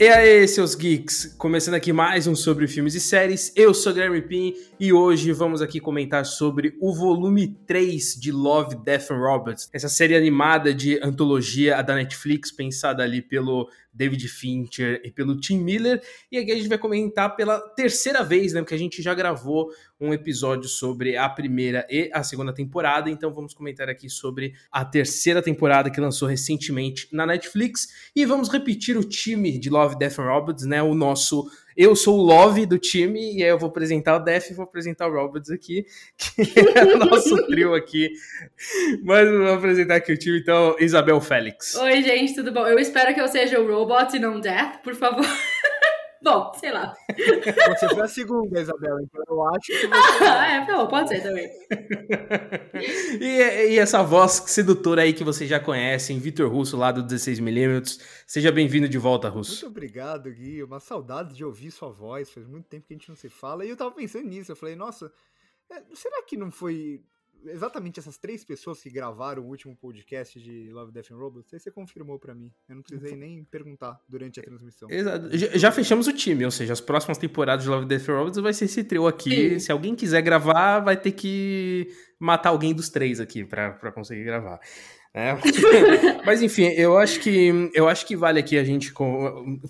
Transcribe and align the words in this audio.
E 0.00 0.06
aí, 0.06 0.46
seus 0.46 0.76
geeks, 0.76 1.34
começando 1.36 1.74
aqui 1.74 1.92
mais 1.92 2.28
um 2.28 2.34
sobre 2.36 2.68
filmes 2.68 2.94
e 2.94 3.00
séries. 3.00 3.52
Eu 3.56 3.74
sou 3.74 3.92
Guilherme 3.92 4.22
Pin 4.22 4.54
e 4.78 4.92
hoje 4.92 5.32
vamos 5.32 5.60
aqui 5.60 5.80
comentar 5.80 6.24
sobre 6.24 6.76
o 6.80 6.94
volume 6.94 7.48
3 7.66 8.14
de 8.14 8.30
Love, 8.30 8.76
Death 8.76 9.10
and 9.10 9.18
Robots, 9.18 9.68
essa 9.72 9.88
série 9.88 10.14
animada 10.14 10.72
de 10.72 11.00
antologia 11.02 11.82
da 11.82 11.96
Netflix, 11.96 12.52
pensada 12.52 13.02
ali 13.02 13.20
pelo 13.20 13.68
David 13.98 14.28
Fincher 14.28 15.02
e 15.04 15.10
pelo 15.10 15.38
Tim 15.38 15.58
Miller. 15.58 16.00
E 16.30 16.38
aqui 16.38 16.52
a 16.52 16.54
gente 16.54 16.68
vai 16.68 16.78
comentar 16.78 17.34
pela 17.34 17.58
terceira 17.58 18.22
vez, 18.22 18.52
né? 18.52 18.60
Porque 18.60 18.74
a 18.74 18.78
gente 18.78 19.02
já 19.02 19.12
gravou 19.12 19.72
um 20.00 20.14
episódio 20.14 20.68
sobre 20.68 21.16
a 21.16 21.28
primeira 21.28 21.84
e 21.90 22.08
a 22.14 22.22
segunda 22.22 22.54
temporada. 22.54 23.10
Então 23.10 23.32
vamos 23.32 23.52
comentar 23.52 23.88
aqui 23.88 24.08
sobre 24.08 24.54
a 24.70 24.84
terceira 24.84 25.42
temporada 25.42 25.90
que 25.90 26.00
lançou 26.00 26.28
recentemente 26.28 27.08
na 27.12 27.26
Netflix. 27.26 27.88
E 28.14 28.24
vamos 28.24 28.48
repetir 28.48 28.96
o 28.96 29.02
time 29.02 29.58
de 29.58 29.68
Love, 29.68 29.98
Death 29.98 30.20
and 30.20 30.28
Robots, 30.32 30.64
né? 30.64 30.80
O 30.80 30.94
nosso 30.94 31.50
eu 31.78 31.94
sou 31.94 32.18
o 32.18 32.22
Love 32.22 32.66
do 32.66 32.76
time, 32.76 33.36
e 33.36 33.44
aí 33.44 33.50
eu 33.50 33.58
vou 33.58 33.68
apresentar 33.68 34.16
o 34.16 34.18
Def 34.18 34.50
e 34.50 34.54
vou 34.54 34.64
apresentar 34.64 35.06
o 35.06 35.12
Roberts 35.12 35.48
aqui, 35.48 35.86
que 36.18 36.42
é 36.76 36.84
o 36.84 36.98
nosso 36.98 37.36
trio 37.46 37.72
aqui. 37.72 38.10
Mas 39.04 39.30
vou 39.30 39.52
apresentar 39.52 39.94
aqui 39.94 40.12
o 40.12 40.18
time, 40.18 40.40
então, 40.40 40.74
Isabel 40.80 41.20
Félix. 41.20 41.76
Oi, 41.76 42.02
gente, 42.02 42.34
tudo 42.34 42.50
bom? 42.50 42.66
Eu 42.66 42.80
espero 42.80 43.14
que 43.14 43.20
eu 43.20 43.28
seja 43.28 43.60
o 43.60 43.72
Robot 43.72 44.16
e 44.16 44.18
não 44.18 44.40
Death, 44.40 44.82
por 44.82 44.96
favor. 44.96 45.24
Bom, 46.22 46.52
sei 46.54 46.72
lá. 46.72 46.94
Você 47.68 47.88
foi 47.88 48.02
a 48.02 48.08
segunda, 48.08 48.60
Isabela, 48.60 49.00
então 49.02 49.22
eu 49.28 49.46
acho 49.48 49.66
que 49.66 49.86
você... 49.86 50.24
Ah, 50.24 50.46
é, 50.52 50.66
pô, 50.66 50.88
pode 50.88 51.08
ser 51.08 51.22
também. 51.22 51.48
e, 53.20 53.72
e, 53.72 53.78
essa 53.78 54.02
voz 54.02 54.32
sedutora 54.46 55.02
aí 55.02 55.12
que 55.12 55.22
vocês 55.22 55.48
já 55.48 55.60
conhecem, 55.60 56.18
Vitor 56.18 56.50
Russo, 56.50 56.76
lá 56.76 56.90
do 56.90 57.04
16mm. 57.04 58.00
Seja 58.26 58.50
bem-vindo 58.50 58.88
de 58.88 58.98
volta, 58.98 59.28
Russo. 59.28 59.52
Muito 59.52 59.66
obrigado, 59.66 60.30
Gui. 60.30 60.62
Uma 60.62 60.80
saudade 60.80 61.34
de 61.34 61.44
ouvir 61.44 61.70
sua 61.70 61.90
voz. 61.90 62.30
Faz 62.30 62.46
muito 62.46 62.66
tempo 62.66 62.86
que 62.86 62.94
a 62.94 62.96
gente 62.96 63.08
não 63.08 63.16
se 63.16 63.28
fala. 63.28 63.64
E 63.64 63.70
eu 63.70 63.76
tava 63.76 63.92
pensando 63.92 64.26
nisso. 64.26 64.50
Eu 64.52 64.56
falei, 64.56 64.74
nossa, 64.74 65.12
é, 65.70 65.82
será 65.94 66.22
que 66.22 66.36
não 66.36 66.50
foi 66.50 67.02
exatamente 67.46 68.00
essas 68.00 68.18
três 68.18 68.44
pessoas 68.44 68.82
que 68.82 68.90
gravaram 68.90 69.42
o 69.42 69.46
último 69.46 69.76
podcast 69.76 70.40
de 70.40 70.70
Love, 70.70 70.92
Death 70.92 71.10
and 71.12 71.16
Robots, 71.16 71.54
aí 71.54 71.60
você 71.60 71.70
confirmou 71.70 72.18
para 72.18 72.34
mim. 72.34 72.52
Eu 72.68 72.76
não 72.76 72.82
precisei 72.82 73.16
nem 73.16 73.44
perguntar 73.44 74.00
durante 74.08 74.40
a 74.40 74.42
transmissão. 74.42 74.90
Exato. 74.90 75.28
Já 75.36 75.70
fechamos 75.72 76.06
o 76.06 76.12
time, 76.12 76.44
ou 76.44 76.50
seja, 76.50 76.72
as 76.72 76.80
próximas 76.80 77.18
temporadas 77.18 77.64
de 77.64 77.70
Love, 77.70 77.86
Death 77.86 78.08
and 78.08 78.18
Robots 78.18 78.38
vai 78.40 78.52
ser 78.52 78.66
esse 78.66 78.84
trio 78.84 79.06
aqui. 79.06 79.50
Sim. 79.50 79.58
Se 79.58 79.72
alguém 79.72 79.94
quiser 79.94 80.22
gravar, 80.22 80.80
vai 80.80 80.96
ter 80.96 81.12
que 81.12 81.88
matar 82.18 82.50
alguém 82.50 82.74
dos 82.74 82.88
três 82.88 83.20
aqui 83.20 83.44
para 83.44 83.92
conseguir 83.92 84.24
gravar. 84.24 84.60
É. 85.14 85.36
Mas 86.24 86.42
enfim, 86.42 86.64
eu 86.76 86.98
acho 86.98 87.18
que 87.20 87.70
eu 87.72 87.88
acho 87.88 88.06
que 88.06 88.14
vale 88.14 88.38
aqui 88.38 88.58
a 88.58 88.64
gente 88.64 88.92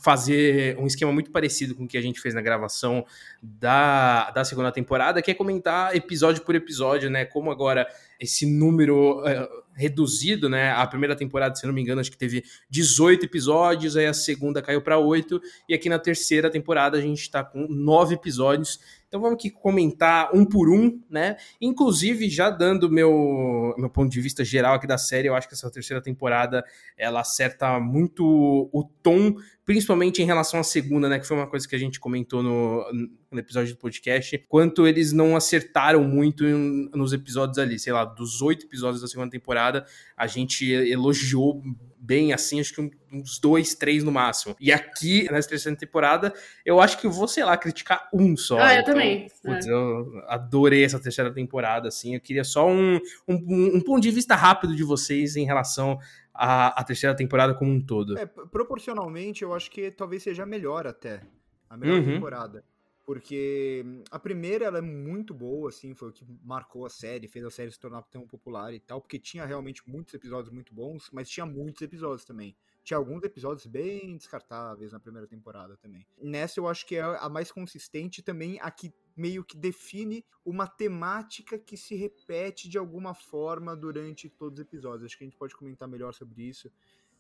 fazer 0.03 0.77
um 0.79 0.87
esquema 0.87 1.13
muito 1.13 1.31
parecido 1.31 1.75
com 1.75 1.85
o 1.85 1.89
que 1.89 1.97
a 1.97 2.03
gente 2.03 2.21
fez 2.21 2.35
na 2.35 2.43
gravação 2.43 3.07
da, 3.41 4.31
da 4.31 4.45
segunda 4.45 4.73
temporada, 4.73 5.23
que 5.23 5.31
é 5.31 5.35
comentar 5.35 5.95
episódio 5.95 6.43
por 6.43 6.55
episódio, 6.55 7.09
né? 7.09 7.25
Como 7.25 7.51
agora 7.51 7.87
esse 8.19 8.45
número 8.45 9.21
uh, 9.21 9.49
reduzido, 9.75 10.49
né? 10.49 10.73
A 10.73 10.85
primeira 10.87 11.15
temporada, 11.15 11.55
se 11.55 11.65
não 11.65 11.73
me 11.73 11.81
engano, 11.81 12.01
acho 12.01 12.11
que 12.11 12.19
teve 12.19 12.43
18 12.69 13.25
episódios, 13.25 13.97
aí 13.97 14.07
a 14.07 14.13
segunda 14.13 14.61
caiu 14.61 14.83
para 14.83 14.99
8, 14.99 15.41
e 15.69 15.75
aqui 15.75 15.89
na 15.89 16.01
terceira 16.01 16.51
temporada 16.51 16.99
a 16.99 17.01
gente 17.01 17.21
está 17.21 17.45
com 17.45 17.67
9 17.69 18.17
episódios. 18.17 18.81
Então 19.09 19.23
vamos 19.23 19.37
aqui 19.37 19.51
comentar 19.51 20.31
um 20.35 20.45
por 20.45 20.69
um, 20.69 21.01
né? 21.09 21.37
Inclusive, 21.61 22.29
já 22.29 22.51
dando 22.51 22.91
meu, 22.91 23.75
meu 23.79 23.89
ponto 23.89 24.11
de 24.11 24.21
vista 24.21 24.45
geral 24.45 24.75
aqui 24.75 24.87
da 24.87 24.99
série, 24.99 25.29
eu 25.29 25.35
acho 25.35 25.49
que 25.49 25.55
essa 25.55 25.71
terceira 25.71 26.03
temporada 26.03 26.63
ela 26.97 27.21
acerta 27.21 27.81
muito 27.81 28.69
o 28.71 28.85
tom, 29.03 29.35
principalmente 29.65 30.21
em 30.21 30.27
relação 30.27 30.61
à 30.61 30.63
segunda, 30.63 31.09
né? 31.09 31.19
Que 31.19 31.27
foi 31.27 31.39
uma 31.39 31.47
coisa 31.47 31.67
que 31.67 31.75
a 31.75 31.79
gente 31.79 31.99
comentou 31.99 32.43
no, 32.43 32.85
no 33.31 33.39
episódio 33.39 33.73
do 33.75 33.79
podcast, 33.79 34.45
quanto 34.47 34.87
eles 34.87 35.11
não 35.11 35.35
acertaram 35.35 36.05
muito 36.05 36.45
em, 36.45 36.91
nos 36.95 37.15
episódios 37.15 37.57
ali, 37.57 37.79
sei 37.79 37.95
lá, 37.95 38.05
dos 38.05 38.43
oito 38.43 38.67
episódios 38.67 39.01
da 39.01 39.09
segunda 39.09 39.31
temporada, 39.31 39.87
a 40.15 40.27
gente 40.27 40.71
elogiou 40.71 41.63
bem 42.01 42.33
assim, 42.33 42.61
acho 42.61 42.75
que 42.75 42.91
uns 43.13 43.39
dois, 43.39 43.75
três 43.75 44.05
no 44.05 44.13
máximo. 44.13 44.55
E 44.61 44.73
aqui, 44.73 45.31
nessa 45.31 45.49
terceira 45.49 45.77
temporada, 45.77 46.33
eu 46.65 46.81
acho 46.81 46.99
que 46.99 47.07
eu 47.07 47.11
vou, 47.11 47.27
sei 47.27 47.45
lá, 47.45 47.57
criticar 47.57 48.09
um 48.13 48.37
só. 48.37 48.59
Ah, 48.59 48.75
eu 48.75 48.81
então, 48.81 48.95
também. 48.95 49.29
Putz, 49.43 49.67
é. 49.67 49.71
eu 49.71 50.23
adorei 50.27 50.85
essa 50.85 51.01
terceira 51.01 51.33
temporada, 51.33 51.89
assim. 51.89 52.15
Eu 52.15 52.21
queria 52.21 52.45
só 52.45 52.69
um, 52.69 53.01
um, 53.27 53.77
um 53.77 53.81
ponto 53.81 54.01
de 54.01 54.11
vista 54.11 54.35
rápido 54.35 54.75
de 54.75 54.85
vocês 54.85 55.37
em 55.37 55.45
relação 55.45 55.99
à, 56.33 56.81
à 56.81 56.85
terceira 56.85 57.15
temporada 57.15 57.55
como 57.55 57.73
um 57.73 57.81
todo. 57.81 58.19
É, 58.19 58.27
proporcionalmente, 58.27 59.43
eu 59.43 59.55
acho 59.55 59.71
que 59.71 59.91
talvez 59.91 60.23
seja 60.23 60.47
melhor 60.47 60.87
até. 60.87 61.21
A 61.69 61.77
melhor 61.77 61.99
uhum. 61.99 62.15
temporada 62.15 62.65
porque 63.09 63.83
a 64.11 64.19
primeira 64.19 64.67
ela 64.67 64.77
é 64.77 64.83
muito 64.83 65.33
boa, 65.33 65.71
assim, 65.71 65.95
foi 65.95 66.11
o 66.11 66.13
que 66.13 66.27
marcou 66.45 66.85
a 66.85 66.91
série, 66.91 67.27
fez 67.27 67.43
a 67.43 67.51
série 67.51 67.73
se 67.73 67.81
tornar 67.81 68.03
tão 68.03 68.27
popular 68.27 68.75
e 68.75 68.79
tal, 68.79 69.01
porque 69.01 69.19
tinha 69.19 69.47
realmente 69.47 69.83
muitos 69.89 70.13
episódios 70.13 70.53
muito 70.53 70.75
bons, 70.75 71.09
mas 71.11 71.27
tinha 71.27 71.47
muitos 71.47 71.81
episódios 71.81 72.27
também. 72.27 72.55
Tinha 72.85 72.99
alguns 72.99 73.23
episódios 73.23 73.65
bem 73.65 74.15
descartáveis 74.15 74.93
na 74.93 75.01
primeira 75.01 75.27
temporada 75.27 75.75
também. 75.79 76.07
Nessa 76.21 76.61
eu 76.61 76.69
acho 76.69 76.85
que 76.85 76.97
é 76.97 77.01
a 77.01 77.31
mais 77.31 77.51
consistente 77.51 78.23
também, 78.23 78.59
a 78.61 78.71
que 78.71 78.93
meio 79.17 79.43
que 79.43 79.57
define 79.57 80.23
uma 80.45 80.67
temática 80.67 81.59
que 81.59 81.79
se 81.79 81.95
repete 81.95 82.69
de 82.69 82.77
alguma 82.77 83.15
forma 83.15 83.75
durante 83.75 84.29
todos 84.29 84.59
os 84.59 84.67
episódios. 84.67 85.07
Acho 85.07 85.17
que 85.17 85.25
a 85.25 85.27
gente 85.27 85.39
pode 85.39 85.57
comentar 85.57 85.89
melhor 85.89 86.13
sobre 86.13 86.43
isso. 86.43 86.71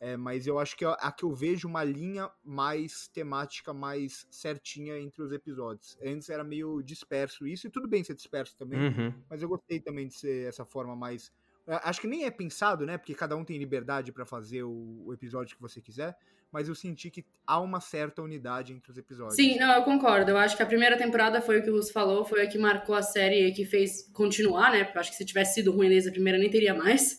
É, 0.01 0.17
mas 0.17 0.47
eu 0.47 0.59
acho 0.59 0.77
que 0.77 0.85
é 0.85 0.97
a 1.01 1.11
que 1.11 1.25
eu 1.25 1.35
vejo 1.35 1.67
uma 1.67 1.83
linha 1.83 2.31
mais 2.45 3.09
temática, 3.09 3.75
mais 3.75 4.27
certinha 4.31 4.99
entre 4.99 5.23
os 5.23 5.33
episódios. 5.33 5.99
Antes 6.03 6.31
era 6.31 6.45
meio 6.45 6.81
disperso 6.83 7.47
isso, 7.47 7.67
e 7.67 7.71
tudo 7.71 7.89
bem 7.89 8.05
ser 8.05 8.15
disperso 8.15 8.57
também, 8.57 8.79
uhum. 8.79 9.15
mas 9.29 9.43
eu 9.43 9.49
gostei 9.49 9.81
também 9.81 10.07
de 10.07 10.15
ser 10.15 10.49
essa 10.49 10.65
forma 10.65 10.95
mais. 10.95 11.33
Acho 11.67 12.01
que 12.01 12.07
nem 12.07 12.25
é 12.25 12.31
pensado, 12.31 12.87
né? 12.87 12.97
Porque 12.97 13.15
cada 13.15 13.37
um 13.37 13.45
tem 13.45 13.59
liberdade 13.59 14.13
para 14.13 14.25
fazer 14.25 14.63
o, 14.63 15.03
o, 15.05 15.13
episódio 15.13 15.55
que 15.57 15.61
você 15.61 15.83
quiser, 15.83 16.17
mas 16.51 16.69
eu 16.69 16.75
senti 16.75 17.11
que 17.11 17.27
há 17.47 17.61
uma 17.61 17.81
certa 17.81 18.23
unidade 18.23 18.73
entre 18.73 18.91
os 18.91 18.97
episódios. 18.97 19.35
Sim, 19.35 19.59
não, 19.59 19.75
eu 19.75 19.83
concordo. 19.83 20.31
Eu 20.31 20.39
acho 20.39 20.57
que 20.57 20.63
a 20.63 20.67
primeira 20.67 20.97
temporada 20.97 21.43
foi 21.43 21.59
o 21.59 21.63
que 21.63 21.69
o 21.69 21.75
Russo 21.75 21.93
falou, 21.93 22.25
foi 22.25 22.43
a 22.43 22.49
que 22.49 22.57
marcou 22.57 22.95
a 22.95 23.03
série 23.03 23.49
e 23.49 23.53
que 23.53 23.67
fez 23.67 24.09
continuar, 24.15 24.71
né? 24.71 24.85
Porque 24.85 24.97
eu 24.97 25.01
acho 25.01 25.11
que 25.11 25.17
se 25.17 25.27
tivesse 25.27 25.55
sido 25.55 25.73
ruim 25.73 25.89
desde 25.89 26.09
a 26.09 26.13
primeira, 26.13 26.39
nem 26.39 26.49
teria 26.49 26.73
mais. 26.73 27.19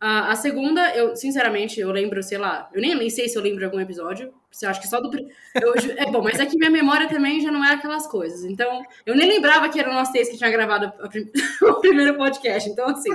A, 0.00 0.30
a, 0.30 0.36
segunda, 0.36 0.94
eu, 0.94 1.16
sinceramente, 1.16 1.80
eu 1.80 1.90
lembro, 1.90 2.22
sei 2.22 2.38
lá, 2.38 2.68
eu 2.72 2.80
nem, 2.80 2.94
nem 2.94 3.10
sei 3.10 3.28
se 3.28 3.36
eu 3.36 3.42
lembro 3.42 3.58
de 3.58 3.64
algum 3.64 3.80
episódio. 3.80 4.32
Você 4.50 4.64
acha 4.64 4.80
que 4.80 4.88
só 4.88 5.00
do. 5.00 5.10
Eu, 5.54 5.74
é 5.96 6.10
bom, 6.10 6.22
mas 6.22 6.38
é 6.38 6.46
que 6.46 6.56
minha 6.56 6.70
memória 6.70 7.08
também 7.08 7.40
já 7.40 7.50
não 7.50 7.64
é 7.64 7.74
aquelas 7.74 8.06
coisas. 8.06 8.44
Então, 8.44 8.82
eu 9.04 9.16
nem 9.16 9.28
lembrava 9.28 9.68
que 9.68 9.78
era 9.78 9.90
o 9.90 9.94
nosso 9.94 10.12
texto 10.12 10.32
que 10.32 10.38
tinha 10.38 10.50
gravado 10.50 10.86
a, 10.86 11.08
o 11.70 11.80
primeiro 11.80 12.16
podcast. 12.16 12.70
Então, 12.70 12.88
assim. 12.88 13.10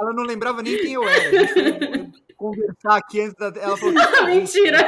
Ela 0.00 0.12
não 0.12 0.22
lembrava 0.22 0.62
nem 0.62 0.78
quem 0.78 0.94
eu 0.94 1.08
era 1.08 2.12
conversar 2.42 2.96
aqui 2.96 3.20
antes 3.20 3.34
da. 3.36 3.46
Ela 3.60 3.76
falou. 3.76 3.94
Mentira! 4.26 4.78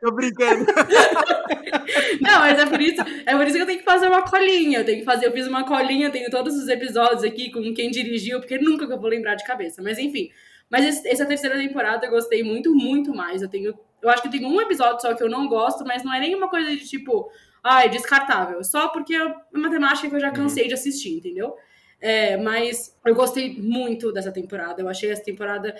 Tô 0.00 0.12
brincando. 0.12 0.64
Não, 2.20 2.40
mas 2.40 2.58
é 2.58 2.66
por 2.66 2.80
isso, 2.80 3.02
é 3.26 3.36
por 3.36 3.46
isso 3.46 3.56
que 3.56 3.62
eu 3.62 3.66
tenho 3.66 3.78
que 3.78 3.84
fazer 3.84 4.08
uma 4.08 4.22
colinha. 4.22 4.78
Eu 4.80 4.84
tenho 4.84 4.98
que 5.00 5.04
fazer, 5.04 5.26
eu 5.26 5.32
fiz 5.32 5.46
uma 5.46 5.64
colinha, 5.64 6.10
tenho 6.10 6.30
todos 6.30 6.54
os 6.54 6.68
episódios 6.68 7.24
aqui 7.24 7.50
com 7.50 7.60
quem 7.74 7.90
dirigiu, 7.90 8.40
porque 8.40 8.58
nunca 8.58 8.86
que 8.86 8.92
eu 8.92 9.00
vou 9.00 9.10
lembrar 9.10 9.34
de 9.34 9.44
cabeça. 9.44 9.82
Mas 9.82 9.98
enfim. 9.98 10.30
Mas 10.70 10.84
esse, 10.84 11.08
essa 11.08 11.24
terceira 11.24 11.56
temporada 11.56 12.06
eu 12.06 12.10
gostei 12.10 12.42
muito, 12.42 12.74
muito 12.74 13.14
mais. 13.14 13.42
Eu 13.42 13.48
tenho. 13.48 13.74
Eu 14.00 14.10
acho 14.10 14.22
que 14.22 14.30
tem 14.30 14.44
um 14.44 14.60
episódio 14.60 15.00
só 15.00 15.14
que 15.14 15.22
eu 15.22 15.28
não 15.28 15.48
gosto, 15.48 15.84
mas 15.84 16.04
não 16.04 16.14
é 16.14 16.20
nenhuma 16.20 16.48
coisa 16.48 16.70
de 16.70 16.86
tipo, 16.86 17.30
ai, 17.64 17.88
descartável. 17.88 18.62
Só 18.62 18.88
porque 18.88 19.14
é 19.14 19.34
uma 19.52 19.70
temática 19.70 20.08
que 20.08 20.14
eu 20.14 20.20
já 20.20 20.30
cansei 20.30 20.64
uhum. 20.64 20.68
de 20.68 20.74
assistir, 20.74 21.16
entendeu? 21.16 21.56
É, 22.00 22.36
mas 22.36 22.96
eu 23.04 23.14
gostei 23.14 23.60
muito 23.60 24.12
dessa 24.12 24.30
temporada. 24.30 24.80
Eu 24.80 24.88
achei 24.88 25.10
essa 25.10 25.22
temporada 25.22 25.74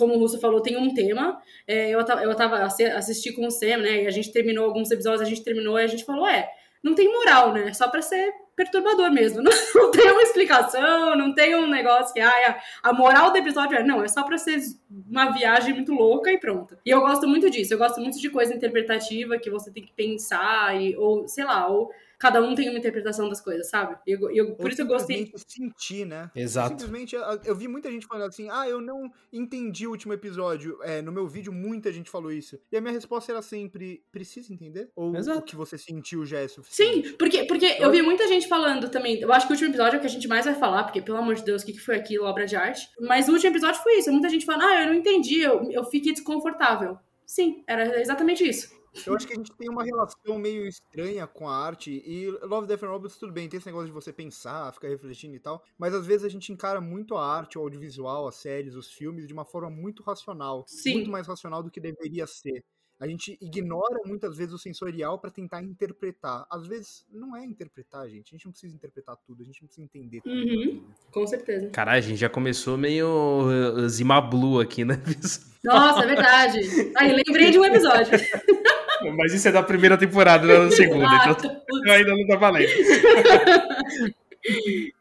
como 0.00 0.14
o 0.14 0.18
Russo 0.18 0.40
falou, 0.40 0.60
tem 0.60 0.76
um 0.76 0.92
tema. 0.92 1.40
É, 1.66 1.90
eu, 1.90 2.00
eu 2.00 2.34
tava 2.34 2.64
assisti 2.64 3.32
com 3.32 3.46
o 3.46 3.50
Sam, 3.50 3.76
né? 3.76 4.02
E 4.02 4.06
a 4.08 4.10
gente 4.10 4.32
terminou 4.32 4.64
alguns 4.64 4.90
episódios, 4.90 5.22
a 5.22 5.24
gente 5.24 5.44
terminou 5.44 5.78
e 5.78 5.84
a 5.84 5.86
gente 5.86 6.04
falou, 6.04 6.26
é, 6.26 6.50
não 6.82 6.94
tem 6.94 7.12
moral, 7.12 7.52
né? 7.52 7.72
Só 7.72 7.88
pra 7.88 8.02
ser 8.02 8.32
perturbador 8.56 9.10
mesmo. 9.10 9.40
Não, 9.42 9.52
não 9.74 9.90
tem 9.90 10.10
uma 10.10 10.22
explicação, 10.22 11.16
não 11.16 11.34
tem 11.34 11.54
um 11.54 11.66
negócio 11.66 12.12
que 12.12 12.20
ah, 12.20 12.60
a, 12.82 12.90
a 12.90 12.92
moral 12.92 13.30
do 13.30 13.38
episódio 13.38 13.76
é 13.76 13.82
não, 13.82 14.02
é 14.02 14.08
só 14.08 14.22
pra 14.22 14.36
ser 14.36 14.60
uma 15.08 15.30
viagem 15.30 15.72
muito 15.72 15.92
louca 15.92 16.30
e 16.30 16.38
pronto. 16.38 16.76
E 16.84 16.90
eu 16.90 17.00
gosto 17.00 17.26
muito 17.26 17.48
disso, 17.48 17.72
eu 17.72 17.78
gosto 17.78 18.00
muito 18.00 18.20
de 18.20 18.28
coisa 18.28 18.54
interpretativa 18.54 19.38
que 19.38 19.50
você 19.50 19.70
tem 19.70 19.82
que 19.82 19.92
pensar, 19.92 20.78
e, 20.78 20.94
ou 20.96 21.26
sei 21.26 21.44
lá, 21.44 21.68
ou 21.68 21.90
cada 22.20 22.42
um 22.42 22.54
tem 22.54 22.68
uma 22.68 22.78
interpretação 22.78 23.30
das 23.30 23.40
coisas, 23.40 23.70
sabe? 23.70 23.96
E 24.06 24.12
eu, 24.12 24.30
eu, 24.30 24.54
por 24.54 24.70
isso 24.70 24.82
eu 24.82 24.86
gostei. 24.86 25.32
sentir, 25.34 26.04
né? 26.04 26.30
Exato. 26.36 26.68
Simplesmente, 26.68 27.16
eu, 27.16 27.22
eu, 27.46 27.56
vi 27.56 27.66
muita 27.66 27.90
gente 27.90 28.06
falando 28.06 28.28
assim, 28.28 28.46
ah, 28.50 28.68
eu 28.68 28.78
não 28.78 29.10
entendi 29.32 29.86
o 29.86 29.90
último 29.90 30.12
episódio. 30.12 30.78
É, 30.82 31.00
no 31.00 31.10
meu 31.10 31.26
vídeo, 31.26 31.50
muita 31.50 31.90
gente 31.90 32.10
falou 32.10 32.30
isso. 32.30 32.60
E 32.70 32.76
a 32.76 32.80
minha 32.80 32.92
resposta 32.92 33.32
era 33.32 33.40
sempre, 33.40 34.04
precisa 34.12 34.52
entender? 34.52 34.90
Ou 34.94 35.16
Exato. 35.16 35.38
o 35.38 35.42
que 35.42 35.56
você 35.56 35.78
sentiu 35.78 36.26
já 36.26 36.40
é 36.40 36.46
suficiente? 36.46 37.08
Sim, 37.08 37.14
porque, 37.14 37.44
porque 37.44 37.64
eu... 37.64 37.86
eu 37.86 37.90
vi 37.90 38.02
muita 38.02 38.28
gente 38.28 38.46
falando 38.46 38.90
também, 38.90 39.18
eu 39.18 39.32
acho 39.32 39.46
que 39.46 39.52
o 39.52 39.54
último 39.54 39.70
episódio 39.70 39.96
é 39.96 39.98
o 39.98 40.00
que 40.00 40.06
a 40.06 40.10
gente 40.10 40.28
mais 40.28 40.44
vai 40.44 40.54
falar, 40.54 40.84
porque, 40.84 41.00
pelo 41.00 41.16
amor 41.16 41.36
de 41.36 41.42
Deus, 41.42 41.62
o 41.62 41.66
que, 41.66 41.72
que 41.72 41.80
foi 41.80 41.96
aquilo, 41.96 42.26
obra 42.26 42.44
de 42.44 42.54
arte? 42.54 42.86
Mas 43.00 43.28
o 43.28 43.32
último 43.32 43.50
episódio 43.50 43.82
foi 43.82 43.98
isso, 43.98 44.12
muita 44.12 44.28
gente 44.28 44.44
falando, 44.44 44.64
ah, 44.64 44.82
eu 44.82 44.88
não 44.88 44.94
entendi, 44.94 45.40
eu, 45.40 45.70
eu 45.70 45.84
fiquei 45.84 46.12
desconfortável. 46.12 46.98
Sim, 47.24 47.62
era 47.66 47.98
exatamente 47.98 48.46
isso. 48.46 48.79
Eu 49.06 49.14
acho 49.14 49.26
que 49.26 49.32
a 49.32 49.36
gente 49.36 49.52
tem 49.52 49.68
uma 49.68 49.84
relação 49.84 50.38
meio 50.38 50.66
estranha 50.66 51.26
com 51.26 51.48
a 51.48 51.56
arte 51.56 51.90
e 51.90 52.30
Love, 52.42 52.66
Death 52.66 52.82
and 52.82 52.88
Robots, 52.88 53.16
tudo 53.16 53.32
bem, 53.32 53.48
tem 53.48 53.58
esse 53.58 53.66
negócio 53.66 53.86
de 53.86 53.92
você 53.92 54.12
pensar, 54.12 54.72
ficar 54.72 54.88
refletindo 54.88 55.34
e 55.34 55.40
tal, 55.40 55.62
mas 55.78 55.94
às 55.94 56.06
vezes 56.06 56.24
a 56.24 56.28
gente 56.28 56.52
encara 56.52 56.80
muito 56.80 57.16
a 57.16 57.24
arte, 57.24 57.58
o 57.58 57.60
audiovisual, 57.60 58.26
as 58.26 58.36
séries, 58.36 58.74
os 58.74 58.90
filmes 58.92 59.26
de 59.26 59.32
uma 59.32 59.44
forma 59.44 59.70
muito 59.70 60.02
racional. 60.02 60.64
Sim. 60.66 60.94
Muito 60.94 61.10
mais 61.10 61.26
racional 61.26 61.62
do 61.62 61.70
que 61.70 61.80
deveria 61.80 62.26
ser. 62.26 62.64
A 63.00 63.08
gente 63.08 63.38
ignora 63.40 63.98
muitas 64.04 64.36
vezes 64.36 64.52
o 64.52 64.58
sensorial 64.58 65.18
para 65.18 65.30
tentar 65.30 65.62
interpretar. 65.62 66.46
Às 66.50 66.66
vezes 66.66 67.06
não 67.10 67.34
é 67.34 67.42
interpretar, 67.46 68.06
gente. 68.10 68.28
A 68.28 68.36
gente 68.36 68.44
não 68.44 68.52
precisa 68.52 68.74
interpretar 68.74 69.16
tudo, 69.26 69.42
a 69.42 69.46
gente 69.46 69.62
não 69.62 69.68
precisa 69.68 69.86
entender 69.86 70.20
tudo. 70.20 70.34
Uhum, 70.34 70.84
com 71.10 71.26
certeza. 71.26 71.70
Caralho, 71.70 71.98
a 71.98 72.02
gente 72.02 72.18
já 72.18 72.28
começou 72.28 72.76
meio 72.76 73.08
uh, 73.08 73.88
Zima 73.88 74.20
Blue 74.20 74.60
aqui, 74.60 74.84
né? 74.84 75.02
Nossa, 75.64 76.04
é 76.04 76.06
verdade. 76.06 76.60
Aí, 76.94 77.22
lembrei 77.26 77.50
de 77.50 77.58
um 77.58 77.64
episódio. 77.64 78.12
Mas 79.16 79.32
isso 79.32 79.48
é 79.48 79.52
da 79.52 79.62
primeira 79.62 79.96
temporada, 79.96 80.46
não 80.46 80.54
é 80.54 80.64
da 80.66 80.70
segunda. 80.70 81.06
então 81.30 81.62
eu 81.84 81.92
ainda 81.92 82.10
não 82.10 82.26
tá 82.26 82.36
valendo. 82.36 82.70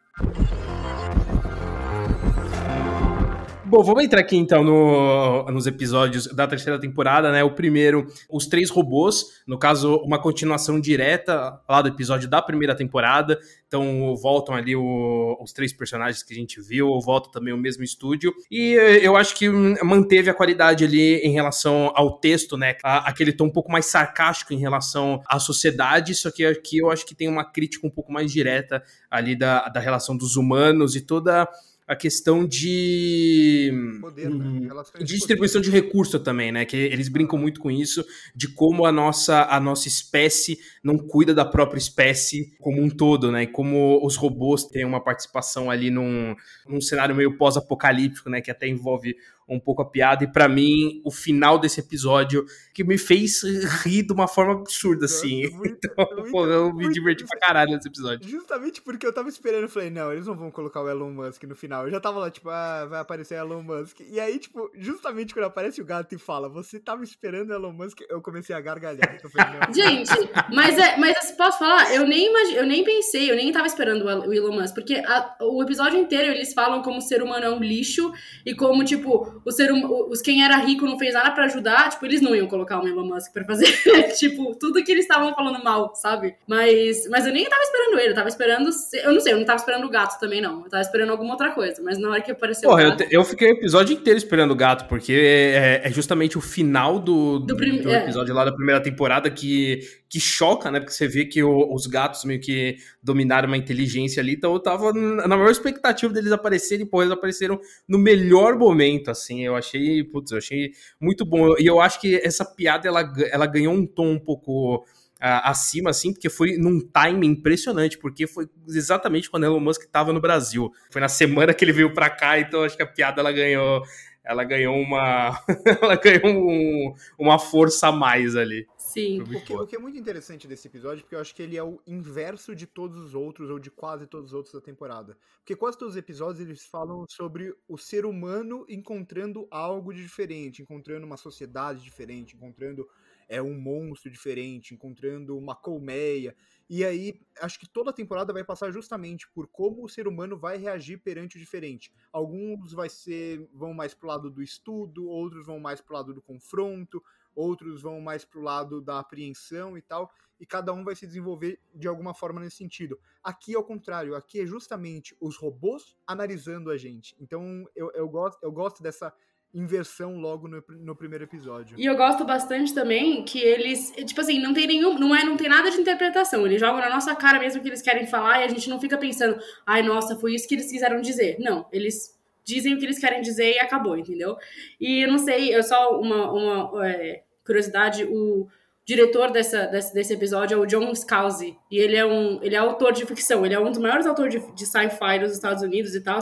Bom, 3.70 3.84
vamos 3.84 4.04
entrar 4.04 4.22
aqui 4.22 4.36
então 4.36 4.64
no, 4.64 5.46
nos 5.52 5.68
episódios 5.68 6.26
da 6.26 6.48
terceira 6.48 6.80
temporada, 6.80 7.32
né? 7.32 7.44
O 7.44 7.52
primeiro, 7.52 8.08
os 8.28 8.48
três 8.48 8.72
robôs, 8.72 9.44
no 9.46 9.60
caso, 9.60 9.98
uma 9.98 10.20
continuação 10.20 10.80
direta 10.80 11.62
lá 11.70 11.80
do 11.80 11.88
episódio 11.88 12.28
da 12.28 12.42
primeira 12.42 12.76
temporada. 12.76 13.40
Então, 13.68 14.16
voltam 14.16 14.56
ali 14.56 14.76
o, 14.76 15.38
os 15.40 15.54
três 15.54 15.72
personagens 15.72 16.24
que 16.24 16.34
a 16.34 16.36
gente 16.36 16.60
viu, 16.60 17.00
volta 17.00 17.30
também 17.32 17.54
o 17.54 17.58
mesmo 17.58 17.84
estúdio. 17.84 18.34
E 18.50 18.76
eh, 18.76 19.06
eu 19.06 19.16
acho 19.16 19.36
que 19.36 19.48
manteve 19.48 20.32
a 20.32 20.34
qualidade 20.34 20.84
ali 20.84 21.18
em 21.18 21.32
relação 21.32 21.92
ao 21.94 22.18
texto, 22.18 22.58
né? 22.58 22.76
Aquele 22.84 23.32
tom 23.32 23.46
um 23.46 23.52
pouco 23.52 23.72
mais 23.72 23.86
sarcástico 23.86 24.52
em 24.52 24.58
relação 24.58 25.22
à 25.28 25.38
sociedade, 25.38 26.16
só 26.16 26.32
que 26.32 26.44
aqui 26.44 26.80
eu 26.80 26.90
acho 26.90 27.06
que 27.06 27.14
tem 27.14 27.28
uma 27.28 27.46
crítica 27.46 27.86
um 27.86 27.92
pouco 27.92 28.12
mais 28.12 28.32
direta 28.32 28.82
ali 29.12 29.36
da, 29.36 29.70
da 29.70 29.80
relação 29.80 30.18
dos 30.18 30.36
humanos 30.36 30.96
e 30.96 31.02
toda 31.02 31.48
a 31.90 31.96
questão 31.96 32.46
de, 32.46 33.72
Poder, 34.00 34.30
né? 34.30 34.70
de 35.00 35.06
distribuição 35.06 35.60
de 35.60 35.72
recurso 35.72 36.20
também, 36.20 36.52
né? 36.52 36.64
Que 36.64 36.78
eles 36.78 37.10
brincam 37.10 37.40
muito 37.40 37.60
com 37.60 37.72
isso, 37.72 38.06
de 38.36 38.48
como 38.48 38.86
a 38.86 38.92
nossa, 38.92 39.48
a 39.50 39.60
nossa 39.60 39.88
espécie 39.88 40.60
não 40.84 41.00
cuida 41.00 41.34
da 41.34 41.44
própria 41.44 41.80
espécie 41.80 42.54
como 42.60 42.80
um 42.80 42.92
todo, 42.92 43.32
né? 43.32 43.42
E 43.42 43.48
como 43.48 44.06
os 44.06 44.16
robôs 44.16 44.66
têm 44.66 44.86
uma 44.86 45.04
participação 45.04 45.72
ali 45.72 45.90
num, 45.90 46.36
num 46.68 46.80
cenário 46.80 47.16
meio 47.16 47.36
pós-apocalíptico, 47.36 48.30
né? 48.30 48.40
Que 48.40 48.52
até 48.52 48.68
envolve 48.68 49.16
um 49.50 49.60
pouco 49.60 49.82
a 49.82 49.86
piada, 49.86 50.24
e 50.24 50.32
para 50.32 50.48
mim, 50.48 51.02
o 51.04 51.12
final 51.12 51.58
desse 51.58 51.80
episódio 51.80 52.46
que 52.74 52.84
me 52.84 52.98
fez 52.98 53.42
rir 53.84 54.04
de 54.04 54.14
uma 54.14 54.28
forma 54.28 54.54
absurda, 54.54 55.06
assim. 55.06 55.50
Muito, 55.50 55.80
então, 55.92 56.08
muito, 56.16 56.32
pô, 56.32 56.46
eu 56.46 56.74
me 56.74 56.90
diverti 56.90 57.26
pra 57.26 57.40
caralho 57.40 57.72
nesse 57.72 57.88
episódio. 57.88 58.30
Justamente 58.30 58.82
porque 58.82 59.06
eu 59.06 59.14
tava 59.14 59.28
esperando, 59.30 59.64
eu 59.64 59.70
falei, 59.70 59.90
não, 59.90 60.12
eles 60.14 60.28
não 60.28 60.36
vão 60.36 60.52
colocar 60.52 60.82
o 60.82 60.90
Elon 60.90 61.12
Musk 61.12 61.44
no 61.44 61.56
final. 61.56 61.86
Eu 61.86 61.92
já 61.92 62.00
tava 62.00 62.20
lá, 62.20 62.30
tipo, 62.30 62.50
ah, 62.50 62.86
vai 62.86 63.00
aparecer 63.00 63.36
Elon 63.36 63.64
Musk. 63.64 64.00
E 64.02 64.20
aí, 64.20 64.38
tipo, 64.38 64.70
justamente 64.76 65.34
quando 65.34 65.46
aparece 65.46 65.82
o 65.82 65.86
gato 65.86 66.14
e 66.14 66.18
fala, 66.18 66.48
você 66.48 66.80
tava 66.80 67.04
esperando 67.04 67.50
o 67.50 67.54
Elon 67.54 67.74
Musk, 67.74 68.00
eu 68.10 68.22
comecei 68.22 68.56
a 68.56 68.62
gargalhar. 68.62 69.20
Eu 69.24 69.30
falei, 69.30 69.74
Gente, 69.74 70.12
mas, 70.54 70.78
é, 70.78 70.98
mas 70.98 71.32
posso 71.32 71.60
falar? 71.60 71.94
Eu 71.94 72.08
nem, 72.08 72.28
imag... 72.28 72.56
eu 72.56 72.66
nem 72.66 72.84
pensei, 72.84 73.32
eu 73.32 73.36
nem 73.36 73.52
tava 73.52 73.68
esperando 73.68 74.06
o 74.06 74.34
Elon 74.34 74.54
Musk, 74.54 74.76
porque 74.76 74.96
a, 74.96 75.36
o 75.42 75.64
episódio 75.64 76.00
inteiro 76.00 76.32
eles 76.32 76.54
falam 76.54 76.82
como 76.82 76.98
o 76.98 77.02
ser 77.02 77.22
humano 77.24 77.46
é 77.46 77.50
um 77.50 77.60
lixo 77.60 78.12
e 78.46 78.54
como, 78.54 78.84
tipo, 78.84 79.39
o 79.46 79.52
ser 79.52 79.72
os 79.72 80.22
quem 80.22 80.44
era 80.44 80.58
rico 80.58 80.86
não 80.86 80.98
fez 80.98 81.14
nada 81.14 81.32
para 81.32 81.46
ajudar, 81.46 81.90
tipo, 81.90 82.06
eles 82.06 82.22
não 82.22 82.36
iam 82.36 82.48
colocar 82.48 82.82
o 82.82 82.88
Elon 82.88 83.06
Musk 83.06 83.32
para 83.34 83.46
fazer, 83.46 83.68
tipo, 84.18 84.56
tudo 84.56 84.84
que 84.84 84.92
eles 84.92 85.06
estavam 85.06 85.34
falando 85.34 85.64
mal, 85.64 85.94
sabe? 85.96 86.36
Mas, 86.48 87.08
mas 87.10 87.26
eu 87.26 87.34
nem 87.34 87.46
tava 87.46 87.62
esperando 87.62 88.00
ele, 88.00 88.10
eu 88.10 88.16
tava 88.16 88.30
esperando, 88.30 88.70
eu 89.04 89.14
não 89.14 89.20
sei, 89.22 89.34
eu 89.34 89.38
não 89.38 89.46
tava 89.46 89.60
esperando 89.60 89.86
o 89.86 89.90
gato 89.90 90.20
também 90.20 90.42
não, 90.42 90.64
eu 90.64 90.70
tava 90.70 90.82
esperando 90.82 91.12
alguma 91.12 91.32
outra 91.32 91.52
coisa, 91.52 91.82
mas 91.84 91.98
na 91.98 92.10
hora 92.10 92.22
que 92.22 92.32
apareceu 92.32 92.70
Porra, 92.70 92.88
o 92.88 92.90
gato... 92.90 93.04
eu, 93.04 93.10
eu 93.12 93.24
fiquei 93.24 93.50
o 93.50 93.56
episódio 93.56 93.94
inteiro 93.96 94.18
esperando 94.18 94.52
o 94.52 94.56
gato, 94.56 94.88
porque 94.88 95.14
é, 95.14 95.82
é 95.84 95.92
justamente 95.92 96.38
o 96.38 96.42
final 96.42 97.00
do, 97.00 97.40
do, 97.40 97.48
do, 97.48 97.58
prim... 97.58 97.82
do 97.82 97.90
é. 97.90 98.04
episódio 98.04 98.32
é. 98.32 98.36
lá 98.36 98.46
da 98.46 98.52
primeira 98.52 98.82
temporada 98.82 99.30
que 99.30 99.80
que 100.10 100.20
choca, 100.20 100.72
né? 100.72 100.80
Porque 100.80 100.94
você 100.94 101.08
vê 101.08 101.26
que 101.26 101.44
o, 101.44 101.72
os 101.72 101.86
gatos 101.86 102.26
meio 102.26 102.42
que 102.42 102.78
dominaram 103.02 103.48
uma 103.48 103.58
inteligência 103.58 104.22
ali, 104.22 104.34
então 104.34 104.52
eu 104.52 104.60
tava 104.60 104.92
na 104.92 105.38
maior 105.38 105.52
expectativa 105.52 106.12
deles 106.12 106.32
aparecerem, 106.32 106.86
pô, 106.86 107.02
eles 107.02 107.14
apareceram 107.14 107.60
no 107.88 108.00
melhor 108.00 108.58
momento, 108.58 109.12
assim, 109.12 109.46
eu 109.46 109.56
achei, 109.56 110.04
putz, 110.04 110.32
eu 110.32 110.40
achei 110.40 110.72
muito 111.00 111.24
bom, 111.24 111.56
e 111.60 111.66
eu 111.68 111.80
acho 111.80 112.02
que 112.02 112.16
essa 112.24 112.44
piada, 112.44 112.88
ela, 112.88 113.14
ela 113.32 113.46
ganhou 113.46 113.74
um 113.74 113.86
tom 113.86 114.14
um 114.14 114.20
pouco... 114.20 114.84
Uh, 115.22 115.44
acima, 115.44 115.90
assim, 115.90 116.14
porque 116.14 116.30
foi 116.30 116.56
num 116.56 116.80
time 116.80 117.28
impressionante, 117.28 117.98
porque 117.98 118.26
foi 118.26 118.48
exatamente 118.70 119.30
quando 119.30 119.44
Elon 119.44 119.60
Musk 119.60 119.82
estava 119.82 120.14
no 120.14 120.22
Brasil. 120.22 120.72
Foi 120.90 121.02
na 121.02 121.10
semana 121.10 121.54
que 121.54 121.66
ele 121.66 121.74
veio 121.74 121.94
para 121.94 122.10
cá, 122.10 122.40
então 122.40 122.64
acho 122.64 122.78
que 122.78 122.84
a 122.84 122.88
piada 122.88 123.20
ela 123.20 123.34
ganhou, 123.34 123.82
ela 124.30 124.44
ganhou 124.44 124.80
uma, 124.80 125.44
ela 125.82 125.96
ganhou 125.96 126.28
um, 126.28 126.96
uma 127.18 127.40
força 127.40 127.88
a 127.88 127.92
mais 127.92 128.36
ali. 128.36 128.68
Sim. 128.78 129.22
O 129.22 129.26
que, 129.26 129.54
o 129.54 129.66
que, 129.66 129.76
é 129.76 129.80
muito 129.80 129.98
interessante 129.98 130.48
desse 130.48 130.68
episódio, 130.68 131.02
porque 131.02 131.16
eu 131.16 131.20
acho 131.20 131.34
que 131.34 131.42
ele 131.42 131.58
é 131.58 131.64
o 131.64 131.82
inverso 131.88 132.56
de 132.56 132.68
todos 132.68 133.00
os 133.00 133.16
outros, 133.16 133.50
ou 133.50 133.58
de 133.58 133.72
quase 133.72 134.06
todos 134.06 134.28
os 134.28 134.34
outros 134.36 134.54
da 134.54 134.62
temporada. 134.62 135.18
Porque 135.40 135.56
quase 135.56 135.80
todos 135.80 135.96
os 135.96 135.98
episódios 135.98 136.48
eles 136.48 136.64
falam 136.64 137.06
sobre 137.10 137.56
o 137.68 137.76
ser 137.76 138.06
humano 138.06 138.68
encontrando 138.70 139.48
algo 139.50 139.92
de 139.92 140.04
diferente, 140.04 140.62
encontrando 140.62 141.08
uma 141.08 141.18
sociedade 141.18 141.84
diferente, 141.84 142.36
encontrando 142.36 142.88
é, 143.30 143.40
um 143.42 143.54
monstro 143.54 144.12
diferente, 144.12 144.74
encontrando 144.74 145.38
uma 145.38 145.56
colmeia. 145.56 146.36
E 146.68 146.84
aí, 146.84 147.22
acho 147.40 147.60
que 147.60 147.70
toda 147.70 147.92
a 147.92 147.94
temporada 147.94 148.34
vai 148.34 148.44
passar 148.44 148.72
justamente 148.72 149.30
por 149.30 149.48
como 149.48 149.86
o 149.86 149.90
ser 149.90 150.08
humano 150.08 150.38
vai 150.38 150.58
reagir 150.58 150.98
perante 150.98 151.38
o 151.38 151.40
diferente. 151.40 151.94
Alguns 152.12 152.74
vai 152.74 152.90
ser, 152.90 153.48
vão 153.54 153.74
mais 153.74 153.94
pro 153.94 154.08
lado 154.08 154.30
do 154.30 154.42
estudo, 154.42 155.08
outros 155.08 155.46
vão 155.46 155.60
mais 155.60 155.80
pro 155.80 155.94
lado 155.94 156.14
do 156.14 156.22
confronto, 156.22 157.02
outros 157.36 157.84
vão 157.84 158.02
mais 158.02 158.26
pro 158.26 158.42
lado 158.42 158.82
da 158.82 159.00
apreensão 159.00 159.78
e 159.78 159.82
tal, 159.82 160.12
e 160.40 160.46
cada 160.46 160.74
um 160.74 160.84
vai 160.84 160.96
se 160.96 161.06
desenvolver 161.06 161.60
de 161.74 161.88
alguma 161.88 162.14
forma 162.14 162.40
nesse 162.40 162.58
sentido. 162.58 163.00
Aqui 163.24 163.56
ao 163.56 163.64
contrário, 163.64 164.16
aqui 164.16 164.42
é 164.42 164.46
justamente 164.46 165.16
os 165.20 165.38
robôs 165.38 165.96
analisando 166.08 166.72
a 166.72 166.78
gente. 166.78 167.16
Então 167.20 167.66
eu, 167.76 167.92
eu, 167.94 168.10
gosto, 168.10 168.40
eu 168.42 168.52
gosto 168.52 168.82
dessa 168.82 169.14
inversão 169.54 170.18
logo 170.18 170.48
no, 170.48 170.64
no, 170.70 170.96
primeiro 170.96 171.24
episódio. 171.24 171.76
E 171.78 171.86
eu 171.86 171.96
gosto 171.96 172.24
bastante 172.24 172.74
também 172.74 173.24
que 173.24 173.40
eles, 173.40 173.92
tipo 174.06 174.22
assim, 174.22 174.40
não 174.40 174.54
tem 174.54 174.68
nenhum, 174.68 174.98
não 174.98 175.16
é, 175.16 175.24
não 175.24 175.36
tem 175.36 175.50
nada 175.50 175.72
de 175.72 175.82
interpretação. 175.82 176.46
Eles 176.46 176.60
jogam 176.60 176.80
na 176.80 176.90
nossa 176.90 177.16
cara 177.16 177.40
mesmo 177.40 177.60
o 177.60 177.64
que 177.64 177.70
eles 177.70 177.82
querem 177.82 178.06
falar 178.06 178.42
e 178.42 178.44
a 178.44 178.48
gente 178.48 178.70
não 178.70 178.80
fica 178.80 178.98
pensando, 178.98 179.40
ai, 179.66 179.82
nossa, 179.82 180.16
foi 180.16 180.36
isso 180.36 180.48
que 180.48 180.56
eles 180.56 180.72
quiseram 180.72 181.02
dizer. 181.02 181.38
Não, 181.40 181.66
eles 181.72 182.18
dizem 182.44 182.76
o 182.76 182.78
que 182.78 182.86
eles 182.86 183.00
querem 183.00 183.22
dizer 183.22 183.56
e 183.56 183.60
acabou, 183.60 183.98
entendeu? 183.98 184.38
E 184.80 185.04
eu 185.04 185.12
não 185.12 185.18
sei, 185.18 185.56
eu 185.56 185.64
só 185.64 186.00
uma, 186.00 186.32
uma 186.32 186.88
é, 186.88 187.24
curiosidade, 187.44 188.04
o 188.04 188.48
diretor 188.90 189.30
dessa, 189.32 189.68
desse, 189.68 189.94
desse 189.94 190.14
episódio 190.14 190.56
é 190.56 190.58
o 190.58 190.66
John 190.66 190.94
Scalzi, 190.96 191.56
e 191.70 191.78
ele 191.78 191.96
é 191.96 192.04
um 192.04 192.40
ele 192.42 192.56
é 192.56 192.58
autor 192.58 192.92
de 192.92 193.06
ficção, 193.06 193.46
ele 193.46 193.54
é 193.54 193.60
um 193.60 193.70
dos 193.70 193.78
maiores 193.78 194.08
autores 194.08 194.34
de, 194.34 194.52
de 194.56 194.66
sci-fi 194.66 195.20
dos 195.20 195.32
Estados 195.32 195.62
Unidos 195.62 195.94
e 195.94 196.02
tal. 196.02 196.20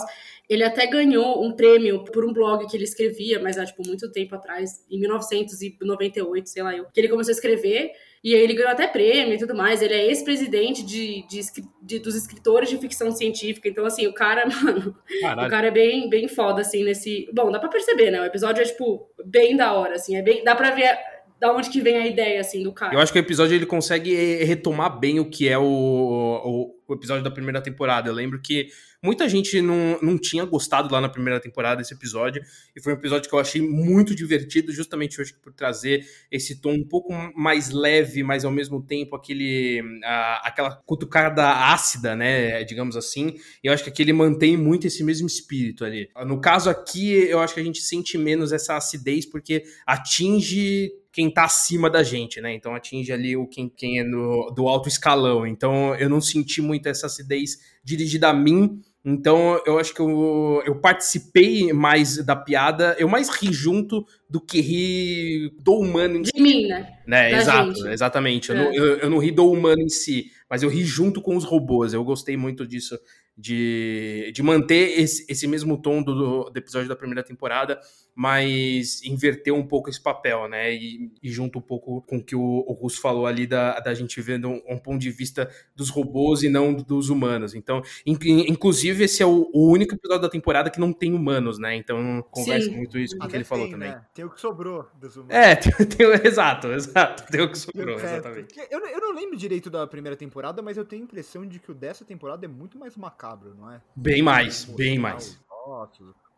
Ele 0.50 0.64
até 0.64 0.88
ganhou 0.88 1.44
um 1.44 1.52
prêmio 1.52 2.04
por 2.06 2.24
um 2.26 2.32
blog 2.32 2.66
que 2.68 2.78
ele 2.78 2.86
escrevia, 2.86 3.40
mas 3.40 3.58
há 3.58 3.66
tipo 3.66 3.86
muito 3.86 4.10
tempo 4.12 4.34
atrás, 4.36 4.86
em 4.90 5.00
1998, 5.00 6.50
sei 6.50 6.64
lá 6.64 6.76
eu, 6.76 6.86
que 6.86 7.00
ele 7.00 7.10
começou 7.10 7.32
a 7.32 7.36
escrever 7.36 7.92
e 8.24 8.34
aí 8.34 8.42
ele 8.42 8.54
ganhou 8.54 8.72
até 8.72 8.88
prêmio 8.88 9.36
e 9.36 9.38
tudo 9.38 9.56
mais. 9.56 9.82
Ele 9.82 9.94
é 9.94 10.08
ex-presidente 10.08 10.84
de, 10.84 11.26
de, 11.28 11.42
de, 11.82 12.00
dos 12.00 12.16
escritores 12.16 12.70
de 12.70 12.78
ficção 12.78 13.12
científica. 13.12 13.70
Então, 13.70 13.86
assim, 13.86 14.08
o 14.08 14.14
cara, 14.14 14.46
mano, 14.64 14.96
Caralho. 15.22 15.48
o 15.48 15.52
cara 15.52 15.68
é 15.68 15.72
bem, 15.72 16.10
bem 16.10 16.28
foda, 16.28 16.62
assim, 16.62 16.84
nesse. 16.84 17.30
Bom, 17.34 17.52
dá 17.52 17.60
pra 17.60 17.70
perceber, 17.70 18.12
né? 18.12 18.22
O 18.22 18.26
episódio 18.26 18.62
é, 18.62 18.66
tipo, 18.66 19.10
bem 19.26 19.56
da 19.56 19.74
hora, 19.74 19.96
assim. 19.96 20.18
É 20.18 20.22
bem... 20.22 20.44
Dá 20.44 20.56
pra 20.56 20.72
ver 20.72 20.98
da 21.40 21.54
onde 21.54 21.70
que 21.70 21.80
vem 21.80 21.98
a 21.98 22.08
ideia, 22.08 22.42
assim, 22.42 22.64
do 22.64 22.74
cara. 22.74 22.94
Eu 22.94 23.00
acho 23.00 23.14
que 23.14 23.20
o 23.20 23.22
episódio 23.22 23.56
ele 23.56 23.66
consegue 23.66 24.44
retomar 24.44 25.00
bem 25.00 25.20
o 25.20 25.30
que 25.30 25.48
é 25.48 25.58
o, 25.58 25.64
o, 25.64 26.76
o 26.88 26.96
episódio 26.96 27.24
da 27.24 27.32
primeira 27.32 27.62
temporada. 27.62 28.10
Eu 28.10 28.14
lembro 28.14 28.42
que 28.42 28.70
muita 29.02 29.30
gente 29.30 29.62
não, 29.62 30.00
não 30.02 30.18
tinha 30.18 30.44
gostado 30.46 30.92
lá 30.92 31.00
na 31.00 31.10
primeira 31.10 31.40
temporada 31.40 31.78
desse 31.78 31.94
episódio, 31.94 32.42
e 32.76 32.82
foi 32.82 32.94
um 32.94 32.96
episódio 32.96 33.30
que 33.30 33.36
eu 33.36 33.40
achei 33.40 33.62
muito 33.62 34.16
divertido, 34.16 34.72
justamente 34.72 35.22
hoje 35.22 35.34
por 35.34 35.54
trazer 35.54 36.06
esse 36.32 36.60
tom 36.60 36.74
um 36.74 36.88
pouco 36.88 37.14
mais 37.36 37.70
leve, 37.70 38.24
mas 38.24 38.44
ao 38.44 38.52
mesmo 38.52 38.82
tempo 38.82 39.16
aquele 39.16 39.82
a, 40.04 40.48
aquela 40.48 40.72
cutucada 40.86 41.48
ácida, 41.72 42.16
né, 42.16 42.64
digamos 42.64 42.96
assim. 42.96 43.36
E 43.64 43.68
eu 43.68 43.74
acho 43.74 43.84
que 43.84 43.90
aqui 43.90 44.02
ele 44.02 44.14
mantém 44.14 44.58
muito 44.58 44.88
esse 44.88 45.04
mesmo 45.04 45.28
espírito 45.28 45.86
ali. 45.86 46.10
No 46.26 46.42
caso 46.42 46.70
aqui, 46.70 47.12
eu 47.12 47.40
acho 47.40 47.54
que 47.54 47.60
a 47.60 47.64
gente 47.64 47.82
sente 47.82 48.18
menos 48.18 48.52
essa 48.52 48.76
acidez 48.76 49.26
porque 49.26 49.64
atinge 49.86 50.92
quem 51.18 51.32
tá 51.32 51.46
acima 51.46 51.90
da 51.90 52.04
gente, 52.04 52.40
né? 52.40 52.54
Então 52.54 52.76
atinge 52.76 53.12
ali 53.12 53.36
o 53.36 53.48
quem, 53.48 53.68
quem 53.68 53.98
é 53.98 54.04
no, 54.04 54.54
do 54.56 54.68
alto 54.68 54.88
escalão. 54.88 55.48
Então 55.48 55.96
eu 55.96 56.08
não 56.08 56.22
senti 56.22 56.62
muito 56.62 56.88
essa 56.88 57.08
acidez 57.08 57.58
dirigida 57.84 58.30
a 58.30 58.34
mim, 58.34 58.80
Então, 59.04 59.60
eu 59.66 59.80
acho 59.80 59.96
que 59.96 60.00
eu, 60.00 60.62
eu 60.64 60.76
participei 60.80 61.74
mais 61.74 62.24
da 62.24 62.36
piada, 62.36 62.96
eu 63.00 63.08
mais 63.08 63.30
ri 63.30 63.52
junto 63.52 64.06
do 64.30 64.40
que 64.40 64.62
ri 64.62 65.56
do 65.60 65.74
humano 65.80 66.18
em 66.18 66.26
si. 66.26 66.32
De 66.36 66.42
mim, 66.42 66.68
né? 66.68 67.00
né? 67.08 67.32
Exato, 67.32 67.74
gente. 67.74 67.88
exatamente. 67.88 68.52
É. 68.52 68.54
Eu, 68.54 68.58
não, 68.58 68.74
eu, 68.74 68.86
eu 68.98 69.10
não 69.10 69.18
ri 69.18 69.32
do 69.32 69.50
humano 69.50 69.82
em 69.82 69.90
si, 69.90 70.30
mas 70.48 70.62
eu 70.62 70.70
ri 70.70 70.84
junto 70.84 71.20
com 71.20 71.36
os 71.36 71.46
robôs. 71.46 71.94
Eu 71.94 72.04
gostei 72.04 72.38
muito 72.38 72.68
disso 72.68 73.00
de, 73.38 74.32
de 74.34 74.42
manter 74.42 75.00
esse, 75.00 75.26
esse 75.30 75.48
mesmo 75.48 75.82
tom 75.82 76.02
do, 76.02 76.50
do, 76.50 76.58
episódio 76.58 76.90
da 76.90 76.96
primeira 76.96 77.24
temporada, 77.24 77.80
mas 78.18 79.04
inverter 79.04 79.54
um 79.54 79.66
pouco 79.66 79.92
esse 79.92 80.02
papel, 80.02 80.48
né? 80.48 80.74
E, 80.74 81.12
e 81.22 81.30
junto 81.30 81.60
um 81.60 81.62
pouco 81.62 82.02
com 82.02 82.18
o 82.18 82.24
que 82.24 82.36
o, 82.36 82.42
o 82.42 82.74
Russo 82.74 83.00
falou 83.00 83.28
ali 83.28 83.46
da, 83.46 83.80
da 83.80 83.94
gente 83.94 84.20
vendo 84.20 84.50
um, 84.50 84.62
um, 84.68 84.80
ponto 84.80 84.98
de 84.98 85.12
vista 85.12 85.48
dos 85.76 85.90
robôs 85.90 86.42
e 86.42 86.50
não 86.50 86.74
dos 86.74 87.10
humanos. 87.10 87.54
Então, 87.54 87.84
in, 88.04 88.18
inclusive, 88.50 89.04
esse 89.04 89.22
é 89.22 89.26
o, 89.26 89.52
o, 89.54 89.72
único 89.72 89.94
episódio 89.94 90.24
da 90.24 90.30
temporada 90.30 90.72
que 90.72 90.80
não 90.80 90.92
tem 90.92 91.14
humanos, 91.14 91.60
né? 91.60 91.76
Então, 91.76 92.26
conversa 92.32 92.68
Sim. 92.68 92.78
muito 92.78 92.98
isso 92.98 93.16
com 93.16 93.26
o 93.28 93.30
que 93.30 93.36
ele 93.36 93.44
falou 93.44 93.70
também. 93.70 93.92
Né? 93.92 94.02
Tem 94.16 94.26
o 94.26 94.32
que 94.32 94.42
sobrou 94.42 94.88
dos 95.00 95.16
humanos. 95.16 95.36
É, 95.36 95.54
tem, 95.56 95.72
tem, 95.86 96.08
exato, 96.26 96.72
exato. 96.72 97.32
Tem 97.32 97.42
o 97.42 97.52
que 97.52 97.58
sobrou, 97.58 98.00
exatamente. 98.00 98.56
Eu, 98.72 98.80
eu 98.80 99.00
não 99.00 99.14
lembro 99.14 99.38
direito 99.38 99.70
da 99.70 99.86
primeira 99.86 100.18
temporada, 100.18 100.60
mas 100.64 100.76
eu 100.76 100.84
tenho 100.84 101.04
a 101.04 101.06
impressão 101.06 101.46
de 101.46 101.60
que 101.60 101.72
o 101.72 101.76
dessa 101.76 102.04
temporada 102.04 102.46
é 102.46 102.50
muito 102.50 102.80
mais 102.80 102.98
macabro 102.98 103.54
não 103.56 103.72
é? 103.72 103.82
Bem 103.96 104.22
mais, 104.22 104.66
bem 104.66 104.98
mais. 104.98 105.40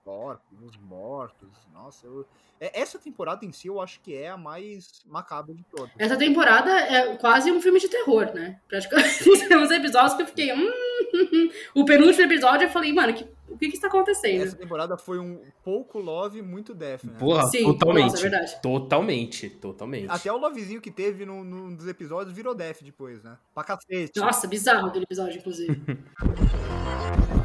Corpos, 0.09 0.59
os 0.63 0.77
mortos. 0.77 1.49
Nossa, 1.71 2.07
eu... 2.07 2.25
É, 2.59 2.81
essa 2.81 2.97
temporada 2.97 3.45
em 3.45 3.51
si 3.51 3.67
eu 3.67 3.79
acho 3.79 4.01
que 4.01 4.15
é 4.15 4.27
a 4.27 4.37
mais 4.37 5.01
macabra 5.05 5.53
de 5.53 5.63
todas. 5.63 5.91
Essa 5.97 6.17
temporada 6.17 6.71
é 6.71 7.15
quase 7.15 7.51
um 7.51 7.61
filme 7.61 7.79
de 7.79 7.87
terror, 7.87 8.33
né? 8.33 8.59
Praticamente 8.67 9.23
tem 9.47 9.57
uns 9.57 9.71
episódios 9.71 10.15
que 10.15 10.23
eu 10.23 10.25
fiquei. 10.25 10.51
Hum, 10.51 10.71
o 11.75 11.85
penúltimo 11.85 12.25
episódio 12.25 12.65
eu 12.65 12.69
falei, 12.71 12.91
mano, 12.91 13.13
que, 13.13 13.23
o 13.47 13.55
que 13.55 13.69
que 13.69 13.75
está 13.75 13.87
acontecendo? 13.87 14.43
Essa 14.43 14.57
temporada 14.57 14.97
foi 14.97 15.19
um 15.19 15.41
pouco 15.63 15.99
love, 15.99 16.41
muito 16.41 16.73
death, 16.73 17.03
né? 17.03 17.13
Porra, 17.19 17.45
Sim, 17.47 17.63
totalmente. 17.63 18.11
Nossa, 18.11 18.17
é 18.17 18.29
verdade. 18.29 18.61
Totalmente, 18.61 19.49
totalmente. 19.51 20.09
Até 20.09 20.33
o 20.33 20.37
lovezinho 20.37 20.81
que 20.81 20.91
teve 20.91 21.25
num, 21.25 21.43
num 21.43 21.75
dos 21.75 21.87
episódios 21.87 22.35
virou 22.35 22.55
death 22.55 22.81
depois, 22.81 23.23
né? 23.23 23.37
Pra 23.53 23.63
cacete. 23.63 24.19
Nossa, 24.19 24.47
bizarro 24.47 24.87
aquele 24.87 25.05
episódio, 25.05 25.37
inclusive. 25.37 25.79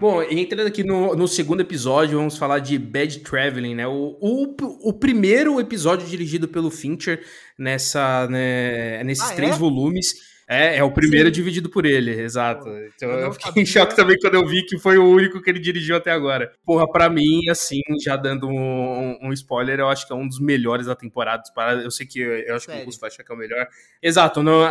Bom, 0.00 0.22
entrando 0.22 0.66
aqui 0.66 0.82
no, 0.82 1.14
no, 1.14 1.28
segundo 1.28 1.60
episódio, 1.60 2.16
vamos 2.16 2.38
falar 2.38 2.60
de 2.60 2.78
Bad 2.78 3.18
Traveling, 3.18 3.74
né? 3.74 3.86
O, 3.86 4.16
o, 4.18 4.56
o 4.88 4.92
primeiro 4.94 5.60
episódio 5.60 6.06
dirigido 6.06 6.48
pelo 6.48 6.70
Fincher 6.70 7.22
nessa, 7.58 8.26
né, 8.28 9.04
nesses 9.04 9.30
ah, 9.30 9.34
três 9.34 9.56
é? 9.56 9.58
volumes. 9.58 10.30
É, 10.48 10.78
é 10.78 10.82
o 10.82 10.90
primeiro 10.90 11.28
Sim. 11.28 11.34
dividido 11.34 11.68
por 11.68 11.84
ele, 11.84 12.12
exato. 12.12 12.66
Então 12.96 13.10
eu, 13.10 13.18
eu 13.26 13.32
fiquei 13.34 13.62
em 13.62 13.66
choque 13.66 13.94
também 13.94 14.16
quando 14.18 14.34
eu 14.34 14.46
vi 14.48 14.64
que 14.64 14.78
foi 14.78 14.96
o 14.96 15.04
único 15.04 15.40
que 15.40 15.50
ele 15.50 15.60
dirigiu 15.60 15.94
até 15.94 16.10
agora. 16.10 16.50
Porra, 16.64 16.90
pra 16.90 17.10
mim, 17.10 17.48
assim, 17.50 17.82
já 18.02 18.16
dando 18.16 18.48
um, 18.48 19.18
um 19.22 19.32
spoiler, 19.34 19.80
eu 19.80 19.88
acho 19.88 20.06
que 20.06 20.12
é 20.14 20.16
um 20.16 20.26
dos 20.26 20.40
melhores 20.40 20.86
da 20.86 20.96
temporada. 20.96 21.42
Eu 21.84 21.90
sei 21.90 22.06
que 22.06 22.20
eu 22.20 22.56
acho 22.56 22.64
série. 22.64 22.78
que 22.78 22.80
o 22.80 22.80
Augusto 22.80 23.00
vai 23.00 23.10
achar 23.10 23.22
que 23.22 23.30
é 23.30 23.34
o 23.34 23.38
melhor. 23.38 23.68
Exato, 24.02 24.42
não, 24.42 24.62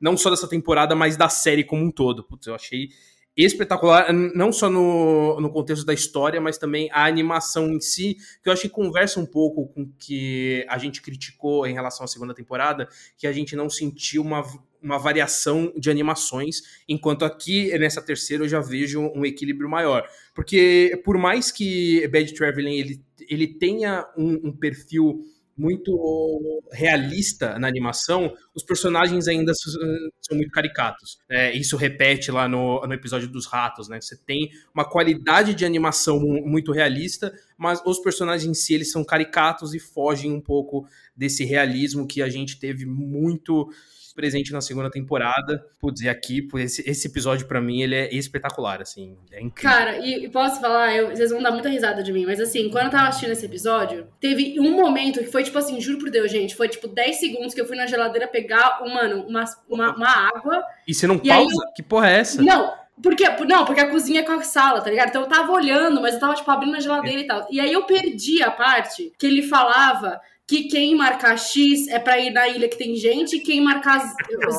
não 0.00 0.16
só 0.16 0.30
dessa 0.30 0.48
temporada, 0.48 0.96
mas 0.96 1.14
da 1.16 1.28
série 1.28 1.62
como 1.62 1.84
um 1.84 1.90
todo. 1.90 2.24
Putz, 2.24 2.46
eu 2.46 2.54
achei 2.54 2.88
espetacular, 3.36 4.12
não 4.12 4.50
só 4.50 4.70
no, 4.70 5.38
no 5.40 5.50
contexto 5.50 5.84
da 5.84 5.92
história, 5.92 6.40
mas 6.40 6.56
também 6.56 6.88
a 6.90 7.04
animação 7.04 7.68
em 7.68 7.80
si, 7.80 8.16
que 8.42 8.48
eu 8.48 8.52
acho 8.52 8.62
que 8.62 8.68
conversa 8.68 9.20
um 9.20 9.26
pouco 9.26 9.66
com 9.68 9.82
o 9.82 9.92
que 9.98 10.64
a 10.68 10.78
gente 10.78 11.02
criticou 11.02 11.66
em 11.66 11.74
relação 11.74 12.04
à 12.04 12.08
segunda 12.08 12.34
temporada, 12.34 12.88
que 13.18 13.26
a 13.26 13.32
gente 13.32 13.54
não 13.54 13.68
sentiu 13.68 14.22
uma, 14.22 14.42
uma 14.82 14.98
variação 14.98 15.72
de 15.76 15.90
animações, 15.90 16.62
enquanto 16.88 17.24
aqui 17.24 17.76
nessa 17.78 18.00
terceira 18.00 18.44
eu 18.44 18.48
já 18.48 18.60
vejo 18.60 19.00
um 19.00 19.26
equilíbrio 19.26 19.68
maior. 19.68 20.08
Porque 20.34 21.00
por 21.04 21.18
mais 21.18 21.52
que 21.52 22.08
Bad 22.08 22.32
Traveling 22.32 22.74
ele, 22.74 23.04
ele 23.28 23.46
tenha 23.46 24.06
um, 24.16 24.48
um 24.48 24.52
perfil 24.52 25.24
muito 25.56 26.62
realista 26.70 27.58
na 27.58 27.66
animação, 27.66 28.32
os 28.54 28.62
personagens 28.62 29.26
ainda 29.26 29.52
são 29.54 30.36
muito 30.36 30.50
caricatos. 30.50 31.18
É, 31.28 31.56
isso 31.56 31.76
repete 31.76 32.30
lá 32.30 32.46
no, 32.46 32.80
no 32.86 32.92
episódio 32.92 33.28
dos 33.28 33.46
ratos, 33.46 33.88
né? 33.88 34.00
Você 34.00 34.16
tem 34.16 34.50
uma 34.74 34.84
qualidade 34.84 35.54
de 35.54 35.64
animação 35.64 36.20
muito 36.20 36.72
realista, 36.72 37.32
mas 37.56 37.80
os 37.86 38.00
personagens 38.00 38.48
em 38.48 38.54
si 38.54 38.74
eles 38.74 38.90
são 38.90 39.02
caricatos 39.04 39.74
e 39.74 39.78
fogem 39.78 40.32
um 40.32 40.40
pouco 40.40 40.86
desse 41.16 41.44
realismo 41.44 42.06
que 42.06 42.20
a 42.20 42.28
gente 42.28 42.58
teve 42.58 42.84
muito 42.84 43.70
presente 44.16 44.52
na 44.52 44.60
segunda 44.60 44.90
temporada. 44.90 45.64
Putz, 45.78 46.00
e 46.00 46.08
aqui, 46.08 46.48
esse, 46.56 46.82
esse 46.88 47.06
episódio 47.06 47.46
para 47.46 47.60
mim, 47.60 47.82
ele 47.82 47.94
é 47.94 48.12
espetacular, 48.12 48.80
assim, 48.80 49.16
é 49.30 49.40
incrível. 49.40 49.76
Cara, 49.76 49.98
e 50.04 50.28
posso 50.30 50.60
falar, 50.60 50.96
eu, 50.96 51.10
vocês 51.10 51.30
vão 51.30 51.42
dar 51.42 51.52
muita 51.52 51.68
risada 51.68 52.02
de 52.02 52.12
mim, 52.12 52.24
mas 52.24 52.40
assim, 52.40 52.70
quando 52.70 52.86
eu 52.86 52.90
tava 52.90 53.08
assistindo 53.08 53.32
esse 53.32 53.44
episódio, 53.44 54.08
teve 54.18 54.58
um 54.58 54.72
momento 54.72 55.20
que 55.20 55.30
foi 55.30 55.44
tipo 55.44 55.58
assim, 55.58 55.80
juro 55.80 55.98
por 55.98 56.10
Deus, 56.10 56.32
gente, 56.32 56.56
foi 56.56 56.68
tipo 56.68 56.88
10 56.88 57.16
segundos 57.20 57.54
que 57.54 57.60
eu 57.60 57.66
fui 57.66 57.76
na 57.76 57.86
geladeira 57.86 58.26
pegar, 58.26 58.80
mano, 58.80 59.26
uma, 59.28 59.44
uma, 59.68 59.94
uma 59.94 60.28
água. 60.34 60.64
E 60.88 60.94
você 60.94 61.06
não 61.06 61.18
pausa? 61.18 61.64
Eu... 61.66 61.72
Que 61.74 61.82
porra 61.82 62.10
é 62.10 62.18
essa? 62.20 62.42
Não, 62.42 62.72
porque, 63.02 63.28
não, 63.44 63.64
porque 63.64 63.80
a 63.80 63.90
cozinha 63.90 64.20
é 64.20 64.22
com 64.22 64.32
a 64.32 64.42
sala, 64.42 64.80
tá 64.80 64.88
ligado? 64.88 65.10
Então 65.10 65.22
eu 65.22 65.28
tava 65.28 65.52
olhando, 65.52 66.00
mas 66.00 66.14
eu 66.14 66.20
tava, 66.20 66.34
tipo, 66.34 66.50
abrindo 66.50 66.76
a 66.76 66.80
geladeira 66.80 67.20
é. 67.20 67.24
e 67.24 67.26
tal. 67.26 67.46
E 67.50 67.60
aí 67.60 67.72
eu 67.72 67.84
perdi 67.84 68.42
a 68.42 68.50
parte 68.50 69.12
que 69.18 69.26
ele 69.26 69.42
falava 69.42 70.18
que 70.46 70.68
quem 70.68 70.94
marcar 70.94 71.36
X 71.36 71.88
é 71.88 71.98
pra 71.98 72.18
ir 72.18 72.30
na 72.30 72.46
ilha 72.46 72.68
que 72.68 72.78
tem 72.78 72.94
gente, 72.94 73.36
e 73.36 73.40
quem 73.40 73.60
marcar 73.60 74.00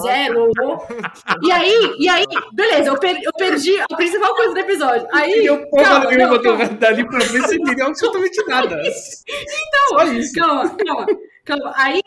zero 0.04 0.52
ou. 0.60 0.86
E 1.42 1.52
aí, 1.52 1.96
e 1.98 2.10
aí, 2.10 2.26
beleza, 2.54 2.90
eu, 2.90 3.00
per, 3.00 3.18
eu 3.24 3.32
perdi 3.34 3.80
a 3.80 3.96
principal 3.96 4.36
coisa 4.36 4.54
do 4.54 4.60
episódio. 4.60 5.08
Aí. 5.14 5.46
Eu 5.46 5.70
calma, 5.72 6.12
nenhuma 6.12 6.40
dali 6.68 7.08
pra 7.08 7.20
ver 7.20 7.44
se 7.44 7.56
entendeu 7.56 7.88
absolutamente 7.88 8.44
nada. 8.48 8.82
então, 8.82 9.88
Só 9.90 10.04
isso. 10.12 10.34
calma, 10.34 10.76
calma, 10.76 11.06
calma. 11.46 11.74
Aí. 11.78 12.02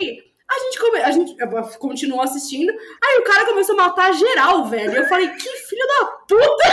A 0.51 0.59
gente, 0.65 0.81
come... 0.81 0.99
a 0.99 1.11
gente 1.13 1.37
continuou 1.79 2.23
assistindo. 2.23 2.73
Aí 2.73 3.19
o 3.19 3.23
cara 3.23 3.47
começou 3.47 3.79
a 3.79 3.87
matar 3.87 4.13
geral, 4.13 4.65
velho. 4.65 4.97
Eu 4.97 5.07
falei, 5.07 5.29
que 5.29 5.49
filho 5.49 5.87
da 5.87 6.07
puta! 6.29 6.65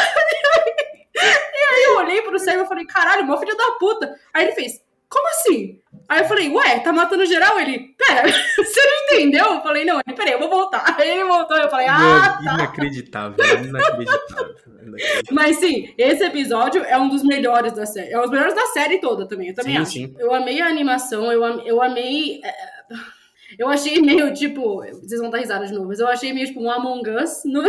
E 1.19 1.73
aí 1.73 1.83
eu 1.85 1.97
olhei 1.97 2.21
pro 2.21 2.37
céu 2.37 2.61
e 2.61 2.67
falei, 2.67 2.85
caralho, 2.85 3.25
meu 3.25 3.37
filho 3.39 3.57
da 3.57 3.71
puta. 3.79 4.15
Aí 4.31 4.45
ele 4.45 4.53
fez, 4.53 4.79
como 5.09 5.27
assim? 5.29 5.79
Aí 6.09 6.21
eu 6.21 6.25
falei, 6.25 6.49
ué, 6.49 6.79
tá 6.79 6.93
matando 6.93 7.25
geral? 7.25 7.59
Ele, 7.59 7.93
pera, 7.97 8.23
você 8.55 8.81
não 8.81 9.03
entendeu? 9.03 9.45
Eu 9.45 9.61
falei, 9.61 9.83
não, 9.83 9.99
ele, 10.05 10.15
peraí, 10.15 10.33
eu 10.33 10.39
vou 10.39 10.49
voltar. 10.49 10.95
Aí 10.97 11.09
ele 11.11 11.25
voltou, 11.25 11.57
eu 11.57 11.69
falei, 11.69 11.87
ah, 11.87 12.39
tá. 12.43 12.53
Inacreditável, 12.53 13.35
inacreditável. 13.63 14.55
Mas 15.31 15.57
sim, 15.57 15.93
esse 15.97 16.23
episódio 16.23 16.81
é 16.83 16.97
um 16.97 17.09
dos 17.09 17.23
melhores 17.23 17.73
da 17.73 17.85
série. 17.85 18.11
É 18.11 18.17
um 18.17 18.21
dos 18.21 18.31
melhores 18.31 18.55
da 18.55 18.67
série 18.67 18.99
toda 18.99 19.27
também, 19.27 19.49
eu 19.49 19.55
também 19.55 19.75
sim, 19.75 19.81
acho. 19.81 19.91
Sim. 19.91 20.15
Eu 20.17 20.33
amei 20.33 20.61
a 20.61 20.67
animação, 20.67 21.31
eu, 21.31 21.43
am, 21.43 21.61
eu 21.65 21.81
amei... 21.81 22.39
É, 22.43 22.53
eu 23.57 23.69
achei 23.69 24.01
meio, 24.01 24.33
tipo, 24.33 24.81
vocês 25.01 25.21
vão 25.21 25.29
dar 25.29 25.37
risada 25.39 25.65
de 25.65 25.73
novo, 25.73 25.87
mas 25.87 25.99
eu 25.99 26.07
achei 26.07 26.33
meio, 26.33 26.47
tipo, 26.47 26.61
um 26.61 26.69
Among 26.69 27.09
Us 27.11 27.43
no, 27.45 27.63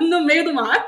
no 0.00 0.24
meio 0.24 0.44
do 0.44 0.54
mar. 0.54 0.86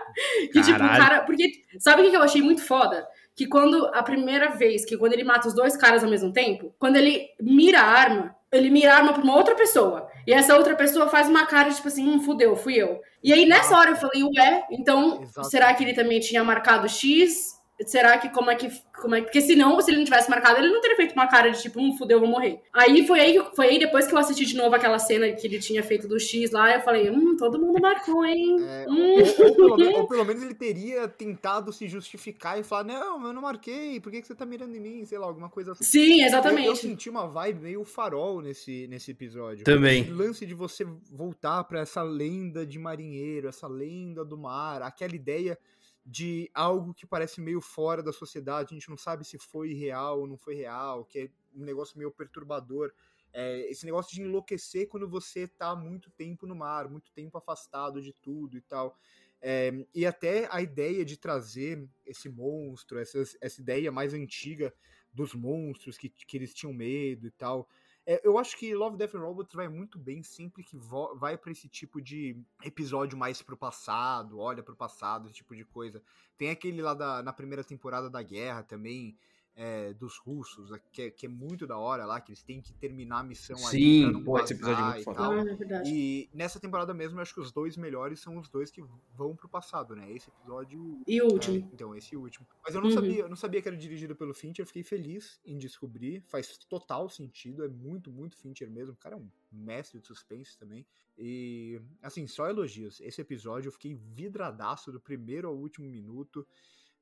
Que, 0.52 0.60
Caralho. 0.60 0.64
tipo, 0.64 0.84
o 0.84 0.88
cara... 0.88 1.20
Porque, 1.20 1.52
sabe 1.78 2.02
o 2.02 2.10
que 2.10 2.16
eu 2.16 2.22
achei 2.22 2.40
muito 2.40 2.62
foda? 2.62 3.06
Que 3.36 3.46
quando 3.46 3.86
a 3.92 4.02
primeira 4.02 4.48
vez, 4.48 4.84
que 4.84 4.96
quando 4.96 5.12
ele 5.12 5.22
mata 5.22 5.46
os 5.46 5.54
dois 5.54 5.76
caras 5.76 6.02
ao 6.02 6.08
mesmo 6.08 6.32
tempo, 6.32 6.74
quando 6.78 6.96
ele 6.96 7.28
mira 7.38 7.80
a 7.80 7.84
arma, 7.84 8.34
ele 8.50 8.70
mira 8.70 8.94
a 8.94 8.96
arma 8.96 9.12
pra 9.12 9.22
uma 9.22 9.36
outra 9.36 9.54
pessoa. 9.54 10.08
E 10.26 10.32
essa 10.32 10.56
outra 10.56 10.74
pessoa 10.74 11.08
faz 11.08 11.28
uma 11.28 11.44
cara 11.44 11.70
tipo 11.70 11.86
assim, 11.86 12.08
hum, 12.08 12.20
fudeu, 12.20 12.56
fui 12.56 12.74
eu. 12.74 13.00
E 13.22 13.32
aí 13.32 13.44
nessa 13.44 13.76
hora 13.78 13.90
eu 13.90 13.96
falei, 13.96 14.24
ué, 14.24 14.64
então 14.70 15.22
Exato. 15.22 15.50
será 15.50 15.74
que 15.74 15.84
ele 15.84 15.92
também 15.92 16.18
tinha 16.18 16.42
marcado 16.42 16.88
X? 16.88 17.55
Será 17.84 18.18
que 18.18 18.30
como 18.30 18.50
é 18.50 18.54
que. 18.54 18.70
Como 19.00 19.14
é, 19.14 19.20
porque 19.20 19.42
senão, 19.42 19.78
se 19.80 19.90
ele 19.90 19.98
não 19.98 20.04
tivesse 20.04 20.30
marcado, 20.30 20.58
ele 20.58 20.72
não 20.72 20.80
teria 20.80 20.96
feito 20.96 21.12
uma 21.12 21.26
cara 21.26 21.50
de 21.50 21.60
tipo, 21.60 21.80
um 21.80 21.96
fudeu, 21.96 22.18
vou 22.18 22.28
morrer. 22.28 22.60
Aí 22.72 23.06
foi 23.06 23.20
aí, 23.20 23.38
foi 23.54 23.68
aí 23.68 23.78
depois 23.78 24.06
que 24.06 24.14
eu 24.14 24.18
assisti 24.18 24.46
de 24.46 24.56
novo 24.56 24.74
aquela 24.74 24.98
cena 24.98 25.30
que 25.32 25.46
ele 25.46 25.58
tinha 25.58 25.82
feito 25.82 26.08
do 26.08 26.18
X 26.18 26.50
lá, 26.50 26.74
eu 26.74 26.80
falei, 26.80 27.10
hum, 27.10 27.36
todo 27.36 27.58
mundo 27.58 27.80
marcou, 27.80 28.24
hein? 28.24 28.56
É, 28.60 28.86
hum. 28.88 29.16
ou, 29.18 29.46
ou, 29.46 29.54
pelo 29.54 29.76
menos, 29.76 29.94
ou, 29.98 30.08
pelo 30.08 30.24
menos, 30.24 30.42
ele 30.42 30.54
teria 30.54 31.06
tentado 31.06 31.72
se 31.72 31.86
justificar 31.86 32.58
e 32.58 32.62
falar, 32.62 32.84
não, 32.84 33.26
eu 33.26 33.32
não 33.32 33.42
marquei, 33.42 34.00
por 34.00 34.10
que, 34.10 34.22
que 34.22 34.26
você 34.26 34.34
tá 34.34 34.46
mirando 34.46 34.74
em 34.74 34.80
mim? 34.80 35.04
Sei 35.04 35.18
lá, 35.18 35.26
alguma 35.26 35.50
coisa 35.50 35.72
assim. 35.72 35.84
Sim, 35.84 36.22
exatamente. 36.22 36.66
Eu, 36.66 36.72
eu 36.72 36.76
senti 36.76 37.10
uma 37.10 37.26
vibe 37.26 37.60
meio 37.60 37.84
farol 37.84 38.40
nesse, 38.40 38.86
nesse 38.88 39.10
episódio. 39.10 39.64
Também. 39.64 40.10
O 40.10 40.16
lance 40.16 40.46
de 40.46 40.54
você 40.54 40.86
voltar 41.12 41.64
para 41.64 41.80
essa 41.80 42.02
lenda 42.02 42.64
de 42.64 42.78
marinheiro, 42.78 43.48
essa 43.48 43.66
lenda 43.66 44.24
do 44.24 44.38
mar, 44.38 44.80
aquela 44.82 45.14
ideia 45.14 45.58
de 46.06 46.48
algo 46.54 46.94
que 46.94 47.04
parece 47.04 47.40
meio 47.40 47.60
fora 47.60 48.00
da 48.00 48.12
sociedade, 48.12 48.72
a 48.72 48.78
gente 48.78 48.88
não 48.88 48.96
sabe 48.96 49.24
se 49.24 49.36
foi 49.38 49.74
real 49.74 50.20
ou 50.20 50.26
não 50.28 50.38
foi 50.38 50.54
real, 50.54 51.04
que 51.04 51.18
é 51.18 51.30
um 51.52 51.64
negócio 51.64 51.98
meio 51.98 52.12
perturbador. 52.12 52.92
É, 53.32 53.68
esse 53.68 53.84
negócio 53.84 54.14
de 54.14 54.22
enlouquecer 54.22 54.88
quando 54.88 55.08
você 55.08 55.48
tá 55.48 55.74
muito 55.74 56.08
tempo 56.12 56.46
no 56.46 56.54
mar, 56.54 56.88
muito 56.88 57.10
tempo 57.12 57.36
afastado 57.36 58.00
de 58.00 58.12
tudo 58.12 58.56
e 58.56 58.60
tal. 58.60 58.96
É, 59.42 59.72
e 59.92 60.06
até 60.06 60.48
a 60.50 60.62
ideia 60.62 61.04
de 61.04 61.16
trazer 61.16 61.88
esse 62.06 62.28
monstro, 62.28 63.00
essa, 63.00 63.18
essa 63.40 63.60
ideia 63.60 63.90
mais 63.90 64.14
antiga 64.14 64.72
dos 65.12 65.34
monstros 65.34 65.98
que, 65.98 66.08
que 66.08 66.36
eles 66.36 66.54
tinham 66.54 66.72
medo 66.72 67.26
e 67.26 67.30
tal. 67.32 67.68
É, 68.06 68.20
eu 68.24 68.38
acho 68.38 68.56
que 68.56 68.72
Love, 68.72 68.96
Death 68.96 69.16
and 69.16 69.20
Robots 69.20 69.52
vai 69.52 69.68
muito 69.68 69.98
bem 69.98 70.22
sempre 70.22 70.62
que 70.62 70.76
vai 71.16 71.36
para 71.36 71.50
esse 71.50 71.68
tipo 71.68 72.00
de 72.00 72.40
episódio 72.64 73.18
mais 73.18 73.42
pro 73.42 73.56
passado, 73.56 74.38
olha 74.38 74.62
pro 74.62 74.76
passado, 74.76 75.26
esse 75.26 75.34
tipo 75.38 75.56
de 75.56 75.64
coisa. 75.64 76.00
Tem 76.38 76.50
aquele 76.50 76.80
lá 76.80 76.94
da, 76.94 77.20
na 77.20 77.32
primeira 77.32 77.64
temporada 77.64 78.08
da 78.08 78.22
guerra 78.22 78.62
também, 78.62 79.18
é, 79.56 79.94
dos 79.94 80.18
russos, 80.18 80.70
que 80.92 81.02
é, 81.02 81.10
que 81.10 81.24
é, 81.24 81.28
muito 81.28 81.66
da 81.66 81.78
hora 81.78 82.04
lá, 82.04 82.20
que 82.20 82.30
eles 82.30 82.42
têm 82.42 82.60
que 82.60 82.74
terminar 82.74 83.20
a 83.20 83.22
missão 83.22 83.56
Sim, 83.56 84.04
ali. 84.04 84.14
Sim, 84.14 84.24
pô, 84.24 84.38
esse 84.38 84.52
episódio 84.52 84.84
é 84.84 84.88
muito 84.90 85.04
foda. 85.04 85.20
Ah, 85.20 85.82
é 85.82 85.88
e 85.88 86.28
nessa 86.34 86.60
temporada 86.60 86.92
mesmo, 86.92 87.18
eu 87.18 87.22
acho 87.22 87.32
que 87.32 87.40
os 87.40 87.50
dois 87.50 87.74
melhores 87.74 88.20
são 88.20 88.36
os 88.36 88.50
dois 88.50 88.70
que 88.70 88.84
vão 89.16 89.34
pro 89.34 89.48
passado, 89.48 89.96
né? 89.96 90.12
Esse 90.12 90.28
episódio. 90.28 91.00
E 91.06 91.22
o 91.22 91.32
último. 91.32 91.56
É, 91.56 91.68
então, 91.72 91.96
esse 91.96 92.14
último. 92.14 92.46
Mas 92.62 92.74
eu 92.74 92.82
não, 92.82 92.90
uhum. 92.90 92.94
sabia, 92.94 93.18
eu 93.20 93.28
não 93.30 93.36
sabia 93.36 93.62
que 93.62 93.68
era 93.68 93.76
dirigido 93.76 94.14
pelo 94.14 94.34
Fincher, 94.34 94.62
eu 94.62 94.66
fiquei 94.66 94.82
feliz 94.82 95.40
em 95.42 95.56
descobrir. 95.56 96.22
Faz 96.26 96.58
total 96.68 97.08
sentido, 97.08 97.64
é 97.64 97.68
muito, 97.68 98.12
muito 98.12 98.36
Fincher 98.36 98.70
mesmo. 98.70 98.92
O 98.92 98.96
cara 98.96 99.14
é 99.14 99.18
um 99.18 99.28
mestre 99.50 99.98
de 99.98 100.06
suspense 100.06 100.58
também. 100.58 100.86
E, 101.16 101.80
assim, 102.02 102.26
só 102.26 102.46
elogios. 102.46 103.00
Esse 103.00 103.22
episódio 103.22 103.68
eu 103.68 103.72
fiquei 103.72 103.94
vidradaço 103.94 104.92
do 104.92 105.00
primeiro 105.00 105.48
ao 105.48 105.56
último 105.56 105.88
minuto. 105.88 106.46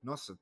Nossa, 0.01 0.39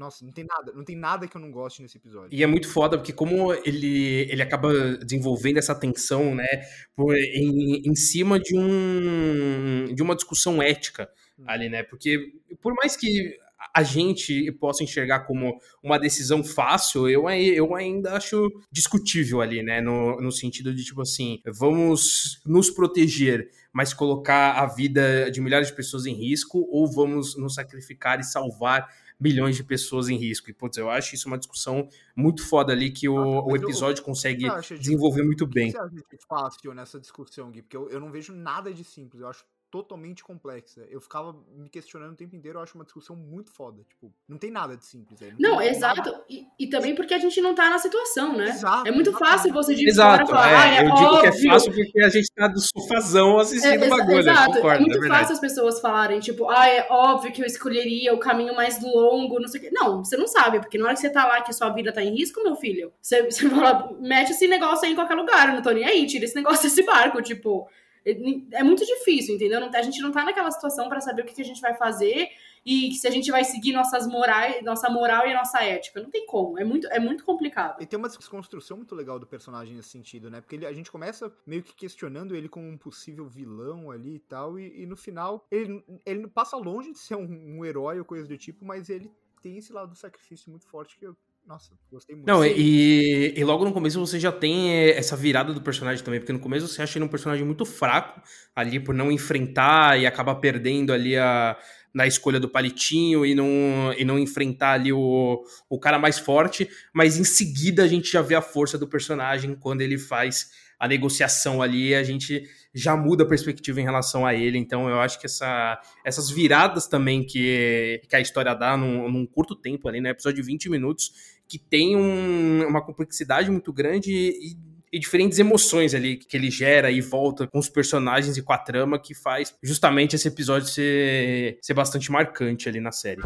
nossa, 0.00 0.24
não 0.24 0.32
tem 0.32 0.46
nada, 0.46 0.72
não 0.72 0.82
tem 0.82 0.96
nada 0.96 1.28
que 1.28 1.36
eu 1.36 1.40
não 1.40 1.50
goste 1.50 1.82
nesse 1.82 1.98
episódio. 1.98 2.30
E 2.32 2.42
é 2.42 2.46
muito 2.46 2.66
foda, 2.66 2.96
porque 2.96 3.12
como 3.12 3.52
ele, 3.52 4.26
ele 4.30 4.40
acaba 4.40 4.96
desenvolvendo 4.96 5.58
essa 5.58 5.74
tensão, 5.74 6.34
né, 6.34 6.48
por, 6.96 7.14
em, 7.14 7.82
em 7.86 7.94
cima 7.94 8.40
de, 8.40 8.56
um, 8.56 9.94
de 9.94 10.02
uma 10.02 10.16
discussão 10.16 10.62
ética 10.62 11.06
hum. 11.38 11.44
ali, 11.46 11.68
né, 11.68 11.82
porque 11.82 12.32
por 12.62 12.74
mais 12.74 12.96
que 12.96 13.36
a 13.74 13.82
gente 13.82 14.50
possa 14.52 14.82
enxergar 14.82 15.20
como 15.26 15.60
uma 15.82 15.98
decisão 15.98 16.42
fácil, 16.42 17.06
eu, 17.06 17.28
eu 17.28 17.74
ainda 17.74 18.14
acho 18.14 18.50
discutível 18.72 19.42
ali, 19.42 19.62
né? 19.62 19.82
No, 19.82 20.18
no 20.18 20.32
sentido 20.32 20.74
de, 20.74 20.82
tipo 20.82 21.02
assim, 21.02 21.40
vamos 21.46 22.40
nos 22.46 22.70
proteger, 22.70 23.50
mas 23.70 23.92
colocar 23.92 24.52
a 24.52 24.66
vida 24.66 25.30
de 25.30 25.42
milhares 25.42 25.68
de 25.68 25.76
pessoas 25.76 26.06
em 26.06 26.14
risco, 26.14 26.66
ou 26.70 26.90
vamos 26.90 27.36
nos 27.36 27.54
sacrificar 27.54 28.18
e 28.18 28.24
salvar 28.24 28.88
milhões 29.20 29.56
de 29.56 29.62
pessoas 29.62 30.08
em 30.08 30.16
risco. 30.16 30.50
E, 30.50 30.54
putz, 30.54 30.78
eu 30.78 30.88
acho 30.90 31.14
isso 31.14 31.28
uma 31.28 31.38
discussão 31.38 31.88
muito 32.16 32.42
foda 32.46 32.72
ali 32.72 32.90
que 32.90 33.08
o, 33.08 33.18
ah, 33.18 33.44
o 33.44 33.56
episódio 33.56 34.02
consegue 34.02 34.46
desenvolver 34.78 35.22
muito 35.22 35.46
bem. 35.46 35.68
O 35.68 35.72
que 35.72 35.78
você 35.78 35.84
acha 35.84 35.94
de 35.94 36.26
fácil 36.26 36.74
nessa 36.74 36.98
discussão, 36.98 37.50
Gui? 37.50 37.62
Porque 37.62 37.76
eu, 37.76 37.90
eu 37.90 38.00
não 38.00 38.10
vejo 38.10 38.32
nada 38.32 38.72
de 38.72 38.82
simples. 38.82 39.20
Eu 39.20 39.28
acho 39.28 39.44
totalmente 39.70 40.24
complexa. 40.24 40.84
Eu 40.90 41.00
ficava 41.00 41.34
me 41.56 41.68
questionando 41.68 42.12
o 42.12 42.16
tempo 42.16 42.34
inteiro, 42.34 42.58
eu 42.58 42.62
acho 42.62 42.74
uma 42.74 42.84
discussão 42.84 43.14
muito 43.14 43.52
foda. 43.52 43.82
Tipo, 43.88 44.12
não 44.28 44.36
tem 44.36 44.50
nada 44.50 44.76
de 44.76 44.84
simples 44.84 45.22
aí. 45.22 45.32
Não, 45.38 45.52
não 45.52 45.62
exato. 45.62 46.12
E, 46.28 46.46
e, 46.58 46.66
também 46.68 46.94
porque 46.94 47.14
a 47.14 47.18
gente 47.18 47.40
não 47.40 47.54
tá 47.54 47.70
na 47.70 47.78
situação, 47.78 48.36
né? 48.36 48.48
Exato, 48.48 48.88
é 48.88 48.90
muito 48.90 49.12
fácil 49.12 49.52
você 49.52 49.74
dizer 49.74 49.90
Exato, 49.90 50.26
falar, 50.26 50.50
é, 50.50 50.56
ah, 50.56 50.74
é 50.74 50.86
eu 50.86 50.90
óbvio. 50.90 51.08
digo 51.08 51.20
que 51.20 51.26
é 51.26 51.50
fácil 51.50 51.72
porque 51.72 52.00
a 52.00 52.08
gente 52.08 52.26
tá 52.34 52.48
do 52.48 52.60
sofazão 52.60 53.38
assistindo 53.38 53.84
é, 53.84 53.88
bagulho. 53.88 54.18
Exato, 54.18 54.54
concordo, 54.54 54.76
é 54.76 54.80
muito 54.80 55.04
é 55.04 55.08
fácil 55.08 55.34
as 55.34 55.40
pessoas 55.40 55.80
falarem, 55.80 56.20
tipo, 56.20 56.50
ah, 56.50 56.68
é 56.68 56.86
óbvio 56.90 57.32
que 57.32 57.40
eu 57.40 57.46
escolheria 57.46 58.12
o 58.12 58.18
caminho 58.18 58.54
mais 58.54 58.82
longo, 58.82 59.38
não 59.38 59.48
sei 59.48 59.60
o 59.60 59.62
quê. 59.62 59.70
Não, 59.72 60.04
você 60.04 60.16
não 60.16 60.26
sabe, 60.26 60.58
porque 60.58 60.78
na 60.78 60.86
hora 60.86 60.94
que 60.94 61.00
você 61.00 61.10
tá 61.10 61.26
lá 61.26 61.40
que 61.42 61.52
sua 61.52 61.70
vida 61.70 61.92
tá 61.92 62.02
em 62.02 62.14
risco, 62.14 62.42
meu 62.42 62.56
filho, 62.56 62.92
você, 63.00 63.22
você 63.30 63.48
fala, 63.48 63.96
mete 64.00 64.32
esse 64.32 64.48
negócio 64.48 64.84
aí 64.86 64.92
em 64.92 64.96
qualquer 64.96 65.14
lugar, 65.14 65.48
eu 65.48 65.54
não 65.54 65.62
tô 65.62 65.70
nem 65.70 65.84
aí, 65.84 66.06
tira 66.06 66.24
esse 66.24 66.34
negócio 66.34 66.64
desse 66.64 66.82
barco, 66.82 67.22
tipo 67.22 67.68
é 68.04 68.62
muito 68.62 68.84
difícil, 68.84 69.34
entendeu? 69.34 69.60
A 69.72 69.82
gente 69.82 70.00
não 70.00 70.10
tá 70.10 70.24
naquela 70.24 70.50
situação 70.50 70.88
para 70.88 71.00
saber 71.00 71.22
o 71.22 71.24
que 71.24 71.40
a 71.40 71.44
gente 71.44 71.60
vai 71.60 71.74
fazer 71.74 72.28
e 72.64 72.92
se 72.92 73.06
a 73.06 73.10
gente 73.10 73.30
vai 73.30 73.44
seguir 73.44 73.72
nossas 73.72 74.06
morais, 74.06 74.62
nossa 74.62 74.88
moral 74.90 75.26
e 75.26 75.34
nossa 75.34 75.62
ética. 75.62 76.00
Não 76.00 76.10
tem 76.10 76.26
como. 76.26 76.58
É 76.58 76.64
muito, 76.64 76.86
é 76.88 76.98
muito 76.98 77.24
complicado. 77.24 77.82
E 77.82 77.86
tem 77.86 77.98
uma 77.98 78.08
desconstrução 78.08 78.76
muito 78.76 78.94
legal 78.94 79.18
do 79.18 79.26
personagem 79.26 79.74
nesse 79.74 79.90
sentido, 79.90 80.30
né? 80.30 80.40
Porque 80.40 80.56
ele, 80.56 80.66
a 80.66 80.72
gente 80.72 80.90
começa 80.90 81.32
meio 81.46 81.62
que 81.62 81.74
questionando 81.74 82.34
ele 82.34 82.48
como 82.48 82.66
um 82.66 82.76
possível 82.76 83.26
vilão 83.26 83.90
ali 83.90 84.16
e 84.16 84.20
tal, 84.20 84.58
e, 84.58 84.82
e 84.82 84.86
no 84.86 84.96
final 84.96 85.46
ele, 85.50 85.82
ele 86.04 86.26
passa 86.28 86.56
longe 86.56 86.92
de 86.92 86.98
ser 86.98 87.16
um, 87.16 87.58
um 87.58 87.64
herói 87.64 87.98
ou 87.98 88.04
coisa 88.04 88.26
do 88.26 88.36
tipo, 88.36 88.64
mas 88.64 88.88
ele 88.88 89.10
tem 89.42 89.56
esse 89.56 89.72
lado 89.72 89.90
do 89.90 89.96
sacrifício 89.96 90.50
muito 90.50 90.66
forte 90.66 90.98
que 90.98 91.06
eu 91.06 91.16
nossa, 91.46 91.72
gostei 91.90 92.14
muito. 92.14 92.28
Não, 92.28 92.44
e, 92.44 93.34
e, 93.36 93.44
logo 93.44 93.64
no 93.64 93.72
começo 93.72 93.98
você 93.98 94.20
já 94.20 94.30
tem 94.30 94.72
eh, 94.72 94.96
essa 94.96 95.16
virada 95.16 95.52
do 95.52 95.60
personagem 95.60 96.04
também, 96.04 96.20
porque 96.20 96.32
no 96.32 96.38
começo 96.38 96.68
você 96.68 96.80
acha 96.82 96.96
ele 96.96 97.04
um 97.04 97.08
personagem 97.08 97.44
muito 97.44 97.64
fraco 97.64 98.22
ali 98.54 98.78
por 98.78 98.94
não 98.94 99.10
enfrentar 99.10 99.98
e 99.98 100.06
acabar 100.06 100.36
perdendo 100.36 100.92
ali 100.92 101.16
a, 101.16 101.58
na 101.92 102.06
escolha 102.06 102.38
do 102.38 102.48
palitinho 102.48 103.26
e 103.26 103.34
não, 103.34 103.92
e 103.96 104.04
não 104.04 104.18
enfrentar 104.18 104.72
ali 104.72 104.92
o, 104.92 105.44
o 105.68 105.78
cara 105.78 105.98
mais 105.98 106.18
forte, 106.18 106.68
mas 106.92 107.18
em 107.18 107.24
seguida 107.24 107.82
a 107.82 107.88
gente 107.88 108.10
já 108.10 108.22
vê 108.22 108.34
a 108.34 108.42
força 108.42 108.78
do 108.78 108.88
personagem 108.88 109.54
quando 109.54 109.80
ele 109.80 109.98
faz 109.98 110.50
a 110.80 110.88
negociação 110.88 111.60
ali, 111.60 111.94
a 111.94 112.02
gente 112.02 112.42
já 112.72 112.96
muda 112.96 113.24
a 113.24 113.26
perspectiva 113.26 113.80
em 113.80 113.84
relação 113.84 114.24
a 114.24 114.34
ele. 114.34 114.56
Então 114.56 114.88
eu 114.88 114.98
acho 114.98 115.20
que 115.20 115.26
essa, 115.26 115.78
essas 116.02 116.30
viradas 116.30 116.86
também 116.86 117.22
que, 117.22 118.00
que 118.08 118.16
a 118.16 118.20
história 118.20 118.54
dá 118.54 118.78
num, 118.78 119.10
num 119.10 119.26
curto 119.26 119.54
tempo 119.54 119.88
ali, 119.88 120.00
né? 120.00 120.10
Episódio 120.10 120.42
de 120.42 120.46
20 120.46 120.70
minutos, 120.70 121.12
que 121.46 121.58
tem 121.58 121.96
um, 121.96 122.66
uma 122.66 122.82
complexidade 122.82 123.50
muito 123.50 123.72
grande 123.74 124.10
e, 124.10 124.56
e 124.92 124.98
diferentes 124.98 125.38
emoções 125.38 125.94
ali 125.94 126.16
que 126.16 126.36
ele 126.36 126.50
gera 126.50 126.90
e 126.90 127.00
volta 127.00 127.46
com 127.46 127.58
os 127.58 127.68
personagens 127.68 128.36
e 128.36 128.42
com 128.42 128.52
a 128.52 128.58
trama 128.58 128.98
que 128.98 129.14
faz 129.14 129.54
justamente 129.62 130.16
esse 130.16 130.28
episódio 130.28 130.68
ser, 130.68 131.58
ser 131.62 131.74
bastante 131.74 132.10
marcante 132.10 132.68
ali 132.68 132.80
na 132.80 132.92
série. 132.92 133.22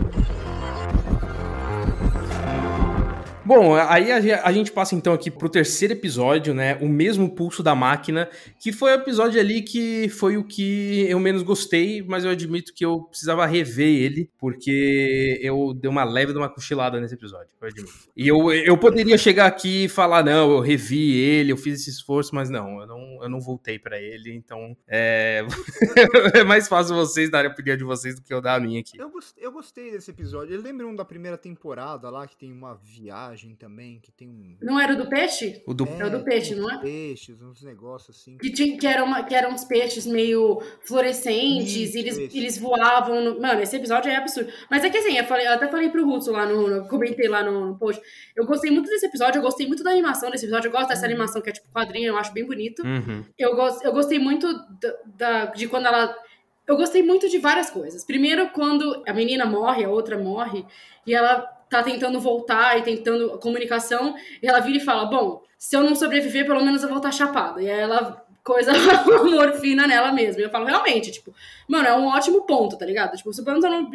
Bom, 3.46 3.74
aí 3.74 4.10
a, 4.10 4.52
gente 4.52 4.72
passa 4.72 4.94
então 4.94 5.12
aqui 5.12 5.30
pro 5.30 5.50
terceiro 5.50 5.92
episódio, 5.92 6.54
né? 6.54 6.78
O 6.80 6.88
mesmo 6.88 7.28
pulso 7.28 7.62
da 7.62 7.74
máquina, 7.74 8.26
que 8.58 8.72
foi 8.72 8.92
o 8.92 8.94
episódio 8.94 9.38
ali 9.38 9.60
que 9.60 10.08
foi 10.08 10.38
o 10.38 10.44
que 10.44 11.04
eu 11.10 11.20
menos 11.20 11.42
gostei, 11.42 12.02
mas 12.02 12.24
eu 12.24 12.30
admito 12.30 12.72
que 12.72 12.82
eu 12.82 13.02
precisava 13.02 13.44
rever 13.44 13.86
ele, 13.86 14.30
porque 14.38 15.38
eu 15.42 15.74
dei 15.74 15.90
uma 15.90 16.04
leve 16.04 16.32
de 16.32 16.38
uma 16.38 16.48
cochilada 16.48 16.98
nesse 16.98 17.12
episódio, 17.12 17.48
eu 17.60 17.68
admito. 17.68 17.92
E 18.16 18.26
eu, 18.26 18.50
eu 18.50 18.78
poderia 18.78 19.18
chegar 19.18 19.44
aqui 19.44 19.84
e 19.84 19.88
falar, 19.90 20.24
não, 20.24 20.52
eu 20.52 20.60
revi 20.60 21.14
ele, 21.14 21.52
eu 21.52 21.58
fiz 21.58 21.82
esse 21.82 21.90
esforço, 21.90 22.34
mas 22.34 22.48
não, 22.48 22.80
eu 22.80 22.86
não, 22.86 23.18
eu 23.24 23.28
não 23.28 23.40
voltei 23.42 23.78
para 23.78 24.00
ele, 24.00 24.34
então 24.34 24.74
é... 24.88 25.44
é 26.32 26.42
mais 26.44 26.66
fácil 26.66 26.96
vocês 26.96 27.30
darem 27.30 27.50
a 27.50 27.52
opinião 27.52 27.76
de 27.76 27.84
vocês 27.84 28.14
do 28.14 28.22
que 28.22 28.32
eu 28.32 28.40
dar 28.40 28.54
a 28.54 28.60
minha 28.60 28.80
aqui. 28.80 28.98
Eu 28.98 29.10
gostei, 29.10 29.44
eu 29.44 29.52
gostei 29.52 29.90
desse 29.90 30.10
episódio. 30.10 30.54
Eu 30.54 30.62
lembro 30.62 30.88
um 30.88 30.96
da 30.96 31.04
primeira 31.04 31.36
temporada 31.36 32.08
lá, 32.08 32.26
que 32.26 32.38
tem 32.38 32.50
uma 32.50 32.74
viagem 32.74 33.33
também, 33.58 34.00
que 34.00 34.12
tem 34.12 34.28
um. 34.28 34.56
Não 34.62 34.78
era 34.78 34.92
o 34.92 34.96
do 34.96 35.08
peixe? 35.08 35.62
O 35.66 35.74
do... 35.74 35.86
É, 35.86 36.00
é 36.00 36.04
o 36.06 36.10
do 36.10 36.24
peixe, 36.24 36.54
não 36.54 36.70
é? 36.70 36.78
Peixes, 36.78 37.40
uns 37.40 37.62
negócios 37.62 38.16
assim. 38.16 38.38
Que, 38.38 38.50
tinha, 38.50 38.78
que, 38.78 38.86
era 38.86 39.02
uma, 39.02 39.22
que 39.22 39.34
eram 39.34 39.52
uns 39.52 39.64
peixes 39.64 40.06
meio 40.06 40.60
fluorescentes, 40.86 41.94
Isso, 41.94 41.98
eles, 41.98 42.18
eles 42.34 42.58
voavam. 42.58 43.20
No... 43.20 43.40
Mano, 43.40 43.60
esse 43.60 43.76
episódio 43.76 44.10
é 44.10 44.16
absurdo. 44.16 44.52
Mas 44.70 44.84
é 44.84 44.90
que 44.90 44.98
assim, 44.98 45.16
eu, 45.16 45.24
falei, 45.24 45.46
eu 45.46 45.52
até 45.52 45.68
falei 45.68 45.88
pro 45.88 46.04
Russo 46.04 46.30
lá 46.30 46.46
no, 46.46 46.68
no. 46.68 46.88
Comentei 46.88 47.28
lá 47.28 47.42
no, 47.42 47.66
no, 47.66 47.78
post. 47.78 48.00
Eu 48.36 48.46
gostei 48.46 48.70
muito 48.70 48.88
desse 48.88 49.06
episódio, 49.06 49.38
eu 49.38 49.42
gostei 49.42 49.66
muito 49.66 49.82
da 49.82 49.90
animação 49.90 50.30
desse 50.30 50.44
episódio. 50.44 50.68
Eu 50.68 50.72
gosto 50.72 50.88
dessa 50.88 51.02
uhum. 51.02 51.12
animação 51.12 51.42
que 51.42 51.50
é 51.50 51.52
tipo 51.52 51.68
quadrinho, 51.72 52.08
eu 52.08 52.16
acho 52.16 52.32
bem 52.32 52.46
bonito. 52.46 52.82
Uhum. 52.82 53.24
Eu, 53.38 53.56
gost, 53.56 53.84
eu 53.84 53.92
gostei 53.92 54.18
muito 54.18 54.52
da, 54.80 54.94
da, 55.06 55.44
de 55.46 55.66
quando 55.68 55.86
ela. 55.86 56.16
Eu 56.66 56.76
gostei 56.76 57.02
muito 57.02 57.28
de 57.28 57.38
várias 57.38 57.68
coisas. 57.68 58.04
Primeiro, 58.04 58.48
quando 58.50 59.02
a 59.06 59.12
menina 59.12 59.44
morre, 59.44 59.84
a 59.84 59.90
outra 59.90 60.16
morre, 60.16 60.64
e 61.06 61.14
ela 61.14 61.54
tá 61.76 61.82
tentando 61.82 62.20
voltar 62.20 62.78
e 62.78 62.82
tentando 62.82 63.38
comunicação, 63.38 64.14
e 64.42 64.46
ela 64.46 64.60
vira 64.60 64.78
e 64.78 64.84
fala: 64.84 65.06
Bom, 65.06 65.42
se 65.58 65.76
eu 65.76 65.82
não 65.82 65.94
sobreviver, 65.94 66.46
pelo 66.46 66.64
menos 66.64 66.82
eu 66.82 66.88
vou 66.88 66.98
estar 66.98 67.12
chapada. 67.12 67.62
E 67.62 67.70
aí 67.70 67.80
ela 67.80 68.24
coisa 68.44 68.72
morfina 69.24 69.86
nela 69.86 70.12
mesma. 70.12 70.42
E 70.42 70.44
eu 70.44 70.50
falo, 70.50 70.66
realmente, 70.66 71.10
tipo, 71.10 71.34
mano, 71.66 71.88
é 71.88 71.96
um 71.96 72.06
ótimo 72.06 72.42
ponto, 72.42 72.76
tá 72.76 72.84
ligado? 72.84 73.16
Tipo, 73.16 73.32
se 73.32 73.40
eu 73.40 73.60
não, 73.60 73.90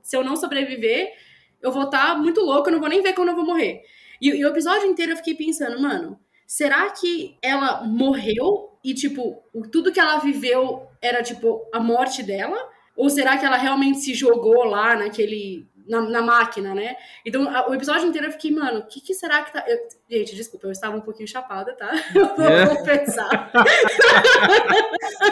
se 0.00 0.16
eu 0.16 0.24
não, 0.24 0.36
sobreviver, 0.36 1.12
eu 1.60 1.72
vou 1.72 1.82
estar 1.82 2.16
muito 2.16 2.40
louco, 2.40 2.68
eu 2.68 2.72
não 2.72 2.80
vou 2.80 2.88
nem 2.88 3.02
ver 3.02 3.12
quando 3.12 3.30
eu 3.30 3.34
vou 3.34 3.44
morrer. 3.44 3.82
E, 4.20 4.28
e, 4.28 4.44
o 4.44 4.48
episódio 4.48 4.86
inteiro 4.86 5.12
eu 5.12 5.16
fiquei 5.16 5.34
pensando, 5.34 5.80
mano, 5.82 6.18
será 6.46 6.88
que 6.90 7.36
ela 7.42 7.82
morreu 7.82 8.70
e, 8.84 8.94
tipo, 8.94 9.42
tudo 9.72 9.92
que 9.92 9.98
ela 10.00 10.18
viveu 10.18 10.86
era, 11.02 11.22
tipo, 11.22 11.68
a 11.72 11.80
morte 11.80 12.22
dela? 12.22 12.56
Ou 12.96 13.10
será 13.10 13.36
que 13.36 13.44
ela 13.44 13.56
realmente 13.56 13.98
se 13.98 14.14
jogou 14.14 14.64
lá 14.64 14.94
naquele 14.94 15.66
na, 15.90 16.00
na, 16.02 16.22
máquina, 16.22 16.74
né? 16.74 16.96
Então, 17.26 17.48
a, 17.48 17.68
o 17.68 17.74
episódio 17.74 18.06
inteiro 18.06 18.28
eu 18.28 18.32
fiquei, 18.32 18.52
mano, 18.52 18.78
o 18.80 18.86
que, 18.86 19.00
que, 19.00 19.12
será 19.12 19.42
que 19.42 19.52
tá. 19.52 19.64
Eu, 19.66 19.78
gente, 20.08 20.36
desculpa, 20.36 20.66
eu 20.68 20.72
estava 20.72 20.96
um 20.96 21.00
pouquinho 21.00 21.28
chapada, 21.28 21.74
tá? 21.74 21.90
Eu 22.14 22.36
vou 22.36 22.46
é. 22.46 22.66
confessar. 22.66 23.50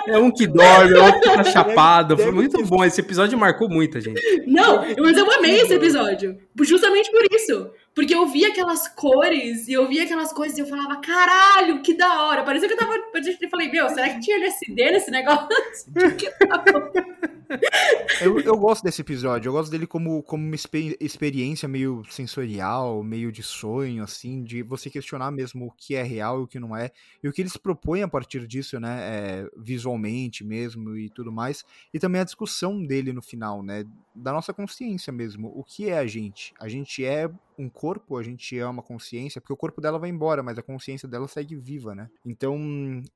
É 0.06 0.18
um 0.18 0.30
que 0.30 0.46
dorme, 0.46 0.96
é 0.96 1.00
outro 1.00 1.20
que 1.20 1.36
tá 1.36 1.44
chapado. 1.44 2.16
Foi 2.16 2.30
muito 2.30 2.62
bom. 2.64 2.84
Esse 2.84 3.00
episódio 3.00 3.38
marcou 3.38 3.68
muita 3.68 4.00
gente. 4.00 4.20
Não, 4.46 4.84
mas 4.98 5.16
eu 5.16 5.30
amei 5.32 5.60
esse 5.60 5.74
episódio. 5.74 6.38
Justamente 6.60 7.10
por 7.10 7.24
isso. 7.30 7.70
Porque 7.94 8.14
eu 8.14 8.26
via 8.26 8.48
aquelas 8.48 8.86
cores 8.88 9.66
e 9.68 9.72
eu 9.72 9.88
via 9.88 10.04
aquelas 10.04 10.32
coisas 10.32 10.56
e 10.56 10.60
eu 10.60 10.66
falava, 10.66 11.00
caralho, 11.00 11.82
que 11.82 11.94
da 11.94 12.24
hora. 12.24 12.44
Parecia 12.44 12.68
que 12.68 12.74
eu 12.74 12.78
tava. 12.78 12.94
Eu 12.94 13.48
falei, 13.50 13.70
meu, 13.70 13.88
será 13.88 14.08
que 14.10 14.20
tinha 14.20 14.36
LSD 14.36 14.90
nesse 14.92 15.10
negócio? 15.10 15.48
que 16.16 16.30
eu, 18.20 18.40
eu 18.40 18.56
gosto 18.56 18.82
desse 18.82 19.00
episódio, 19.00 19.48
eu 19.48 19.52
gosto 19.52 19.70
dele 19.70 19.86
como, 19.86 20.22
como 20.22 20.44
uma 20.44 20.56
experiência 21.00 21.68
meio 21.68 22.02
sensorial, 22.10 23.02
meio 23.02 23.32
de 23.32 23.42
sonho, 23.42 24.02
assim, 24.02 24.42
de 24.42 24.62
você 24.62 24.90
questionar 24.90 25.30
mesmo 25.30 25.66
o 25.66 25.70
que 25.70 25.94
é 25.94 26.02
real 26.02 26.40
e 26.40 26.44
o 26.44 26.46
que 26.46 26.60
não 26.60 26.76
é, 26.76 26.90
e 27.22 27.28
o 27.28 27.32
que 27.32 27.42
eles 27.42 27.56
propõem 27.56 28.02
a 28.02 28.08
partir 28.08 28.46
disso, 28.46 28.78
né, 28.78 28.98
é, 29.00 29.50
visualmente 29.56 30.44
mesmo 30.44 30.96
e 30.96 31.08
tudo 31.08 31.32
mais, 31.32 31.64
e 31.92 31.98
também 31.98 32.20
a 32.20 32.24
discussão 32.24 32.82
dele 32.84 33.12
no 33.12 33.22
final, 33.22 33.62
né, 33.62 33.84
da 34.18 34.32
nossa 34.32 34.52
consciência 34.52 35.12
mesmo, 35.12 35.52
o 35.54 35.64
que 35.64 35.88
é 35.88 35.98
a 35.98 36.06
gente? 36.06 36.52
A 36.60 36.68
gente 36.68 37.04
é 37.04 37.30
um 37.58 37.68
corpo, 37.68 38.16
a 38.16 38.22
gente 38.22 38.58
é 38.58 38.66
uma 38.66 38.82
consciência, 38.82 39.40
porque 39.40 39.52
o 39.52 39.56
corpo 39.56 39.80
dela 39.80 39.98
vai 39.98 40.10
embora, 40.10 40.42
mas 40.42 40.58
a 40.58 40.62
consciência 40.62 41.08
dela 41.08 41.26
segue 41.26 41.56
viva, 41.56 41.94
né? 41.94 42.08
Então, 42.24 42.56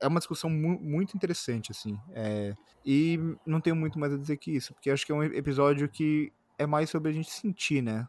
é 0.01 0.07
uma 0.07 0.19
discussão 0.19 0.51
mu 0.51 0.79
muito 0.81 1.17
interessante, 1.17 1.71
assim. 1.71 1.99
É... 2.11 2.55
E 2.85 3.19
não 3.47 3.61
tenho 3.61 3.77
muito 3.77 3.99
mais 3.99 4.13
a 4.13 4.17
dizer 4.17 4.37
que 4.39 4.51
isso, 4.51 4.75
porque 4.75 4.91
acho 4.91 5.07
que 5.07 5.13
é 5.13 5.15
um 5.15 5.23
episódio 5.23 5.89
que 5.89 6.33
é 6.59 6.67
mais 6.67 6.91
sobre 6.91 7.11
a 7.11 7.13
gente 7.13 7.31
sentir, 7.31 7.83
né? 7.83 8.07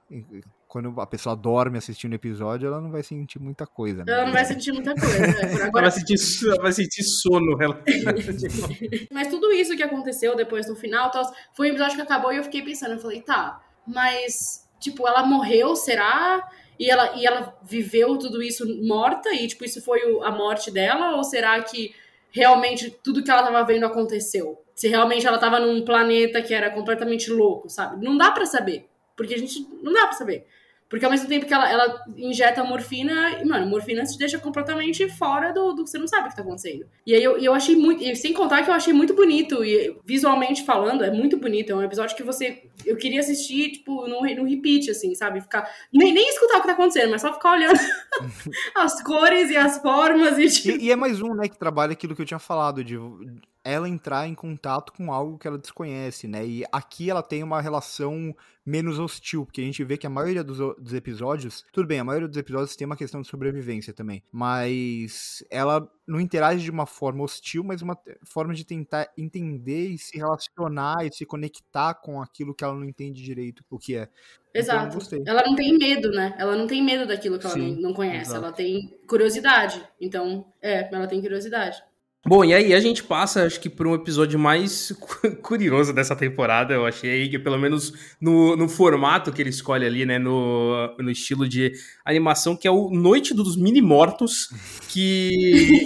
Quando 0.67 0.99
a 0.99 1.05
pessoa 1.05 1.35
dorme 1.35 1.77
assistindo 1.77 2.13
o 2.13 2.15
episódio, 2.15 2.67
ela 2.67 2.81
não 2.81 2.91
vai 2.91 3.03
sentir 3.03 3.39
muita 3.39 3.65
coisa. 3.67 4.03
Né? 4.03 4.11
Ela 4.11 4.25
não 4.25 4.33
vai 4.33 4.45
sentir 4.45 4.71
muita 4.71 4.95
coisa. 4.95 5.19
Né? 5.19 5.63
Agora... 5.63 5.85
ela, 5.85 5.89
vai 5.89 5.91
sentir, 5.91 6.47
ela 6.47 6.61
vai 6.61 6.71
sentir 6.71 7.03
sono. 7.03 7.61
Ela... 7.61 7.83
mas 9.11 9.27
tudo 9.27 9.51
isso 9.51 9.75
que 9.75 9.83
aconteceu 9.83 10.35
depois 10.35 10.67
no 10.67 10.75
final, 10.75 11.11
foi 11.53 11.67
um 11.67 11.71
episódio 11.71 11.95
que 11.95 12.01
acabou 12.01 12.33
e 12.33 12.37
eu 12.37 12.43
fiquei 12.43 12.63
pensando, 12.63 12.93
eu 12.93 12.99
falei, 12.99 13.21
tá, 13.21 13.61
mas 13.85 14.63
tipo, 14.79 15.07
ela 15.07 15.25
morreu, 15.25 15.75
será? 15.75 16.47
E 16.77 16.89
ela, 16.89 17.15
e 17.15 17.25
ela 17.25 17.57
viveu 17.63 18.17
tudo 18.17 18.41
isso 18.41 18.65
morta 18.83 19.33
e, 19.33 19.47
tipo, 19.47 19.63
isso 19.63 19.81
foi 19.81 20.01
a 20.23 20.31
morte 20.31 20.69
dela? 20.69 21.15
Ou 21.15 21.23
será 21.23 21.61
que 21.61 21.93
realmente 22.33 22.89
tudo 23.03 23.23
que 23.23 23.31
ela 23.31 23.43
tava 23.43 23.63
vendo 23.63 23.85
aconteceu? 23.85 24.61
Se 24.75 24.87
realmente 24.87 25.25
ela 25.25 25.37
tava 25.37 25.59
num 25.59 25.85
planeta 25.85 26.41
que 26.41 26.53
era 26.53 26.71
completamente 26.71 27.29
louco, 27.29 27.69
sabe? 27.69 28.03
Não 28.03 28.17
dá 28.17 28.31
para 28.31 28.45
saber. 28.45 28.89
Porque 29.15 29.35
a 29.35 29.37
gente. 29.37 29.65
Não 29.81 29.93
dá 29.93 30.07
para 30.07 30.13
saber. 30.13 30.47
Porque 30.93 31.05
ao 31.05 31.09
mesmo 31.09 31.27
tempo 31.27 31.47
que 31.47 31.53
ela, 31.55 31.67
ela 31.67 32.05
injeta 32.15 32.63
morfina, 32.63 33.41
e, 33.41 33.45
mano, 33.45 33.65
morfina 33.65 34.03
te 34.03 34.15
deixa 34.15 34.37
completamente 34.37 35.09
fora 35.09 35.51
do, 35.51 35.73
do 35.73 35.83
que 35.83 35.89
você 35.89 35.97
não 35.97 36.07
sabe 36.07 36.27
o 36.27 36.29
que 36.29 36.35
tá 36.35 36.43
acontecendo. 36.43 36.85
E 37.03 37.15
aí 37.15 37.23
eu, 37.23 37.35
eu 37.39 37.51
achei 37.51 37.75
muito. 37.75 38.03
E 38.03 38.15
sem 38.15 38.31
contar 38.31 38.61
que 38.61 38.69
eu 38.69 38.75
achei 38.75 38.93
muito 38.93 39.15
bonito, 39.15 39.65
e 39.65 39.97
visualmente 40.05 40.63
falando, 40.63 41.03
é 41.03 41.09
muito 41.09 41.35
bonito. 41.35 41.71
É 41.71 41.75
um 41.75 41.81
episódio 41.81 42.15
que 42.15 42.21
você. 42.21 42.65
Eu 42.85 42.95
queria 42.95 43.21
assistir, 43.21 43.71
tipo, 43.71 44.07
no, 44.07 44.21
no 44.21 44.47
repeat, 44.47 44.91
assim, 44.91 45.15
sabe? 45.15 45.41
Ficar. 45.41 45.67
Nem, 45.91 46.13
nem 46.13 46.29
escutar 46.29 46.59
o 46.59 46.61
que 46.61 46.67
tá 46.67 46.73
acontecendo, 46.73 47.09
mas 47.09 47.21
só 47.21 47.33
ficar 47.33 47.53
olhando 47.53 47.79
as 48.77 49.01
cores 49.01 49.49
e 49.49 49.57
as 49.57 49.79
formas. 49.79 50.37
E, 50.37 50.47
tipo... 50.47 50.77
e, 50.77 50.85
e 50.85 50.91
é 50.91 50.95
mais 50.95 51.19
um, 51.23 51.33
né, 51.33 51.49
que 51.49 51.57
trabalha 51.57 51.93
aquilo 51.93 52.15
que 52.15 52.21
eu 52.21 52.25
tinha 52.27 52.37
falado, 52.37 52.83
de 52.83 52.99
ela 53.63 53.87
entrar 53.87 54.27
em 54.27 54.35
contato 54.35 54.91
com 54.91 55.11
algo 55.11 55.37
que 55.37 55.47
ela 55.47 55.57
desconhece, 55.57 56.27
né? 56.27 56.45
E 56.45 56.63
aqui 56.71 57.09
ela 57.09 57.23
tem 57.23 57.41
uma 57.41 57.61
relação 57.61 58.35
menos 58.65 58.97
hostil, 58.97 59.45
porque 59.45 59.61
a 59.61 59.63
gente 59.63 59.83
vê 59.83 59.97
que 59.97 60.07
a 60.07 60.09
maioria 60.09 60.43
dos, 60.43 60.57
dos, 60.77 60.93
episódios, 60.93 61.65
tudo 61.71 61.87
bem, 61.87 61.99
a 61.99 62.03
maioria 62.03 62.27
dos 62.27 62.37
episódios 62.37 62.75
tem 62.75 62.85
uma 62.85 62.95
questão 62.95 63.21
de 63.21 63.27
sobrevivência 63.27 63.93
também, 63.93 64.23
mas 64.31 65.43
ela 65.49 65.89
não 66.07 66.19
interage 66.19 66.63
de 66.63 66.71
uma 66.71 66.85
forma 66.85 67.23
hostil, 67.23 67.63
mas 67.63 67.81
uma 67.81 67.97
forma 68.25 68.53
de 68.53 68.65
tentar 68.65 69.09
entender 69.17 69.89
e 69.89 69.97
se 69.97 70.17
relacionar 70.17 71.05
e 71.05 71.13
se 71.13 71.25
conectar 71.25 71.93
com 71.95 72.21
aquilo 72.21 72.53
que 72.53 72.63
ela 72.63 72.73
não 72.73 72.85
entende 72.85 73.21
direito 73.21 73.63
o 73.69 73.77
que 73.77 73.95
é. 73.95 74.09
Então, 74.55 74.61
exato. 74.61 75.15
Então, 75.15 75.33
ela 75.33 75.43
não 75.45 75.55
tem 75.55 75.77
medo, 75.77 76.11
né? 76.11 76.35
Ela 76.37 76.55
não 76.55 76.67
tem 76.67 76.83
medo 76.83 77.07
daquilo 77.07 77.39
que 77.39 77.45
ela 77.45 77.55
Sim, 77.55 77.75
não, 77.75 77.81
não 77.81 77.93
conhece, 77.93 78.29
exato. 78.29 78.45
ela 78.45 78.53
tem 78.53 78.97
curiosidade. 79.07 79.83
Então, 79.99 80.45
é, 80.61 80.93
ela 80.93 81.07
tem 81.07 81.19
curiosidade. 81.19 81.83
Bom, 82.25 82.45
e 82.45 82.53
aí 82.53 82.73
a 82.73 82.79
gente 82.79 83.03
passa, 83.03 83.45
acho 83.45 83.59
que, 83.59 83.69
por 83.69 83.85
um 83.85 83.93
episódio 83.93 84.39
mais 84.39 84.93
curioso 85.43 85.91
dessa 85.91 86.15
temporada, 86.15 86.73
eu 86.73 86.85
achei, 86.85 87.27
que 87.27 87.37
pelo 87.37 87.59
menos 87.59 87.93
no, 88.19 88.55
no 88.55 88.69
formato 88.69 89.29
que 89.29 89.41
ele 89.41 89.49
escolhe 89.49 89.85
ali, 89.85 90.05
né, 90.05 90.17
no, 90.17 90.95
no 90.99 91.11
estilo 91.11 91.47
de 91.49 91.73
animação, 92.05 92.55
que 92.55 92.65
é 92.65 92.71
o 92.71 92.89
Noite 92.89 93.33
dos 93.33 93.57
Mini-Mortos, 93.57 94.49
que, 94.93 95.81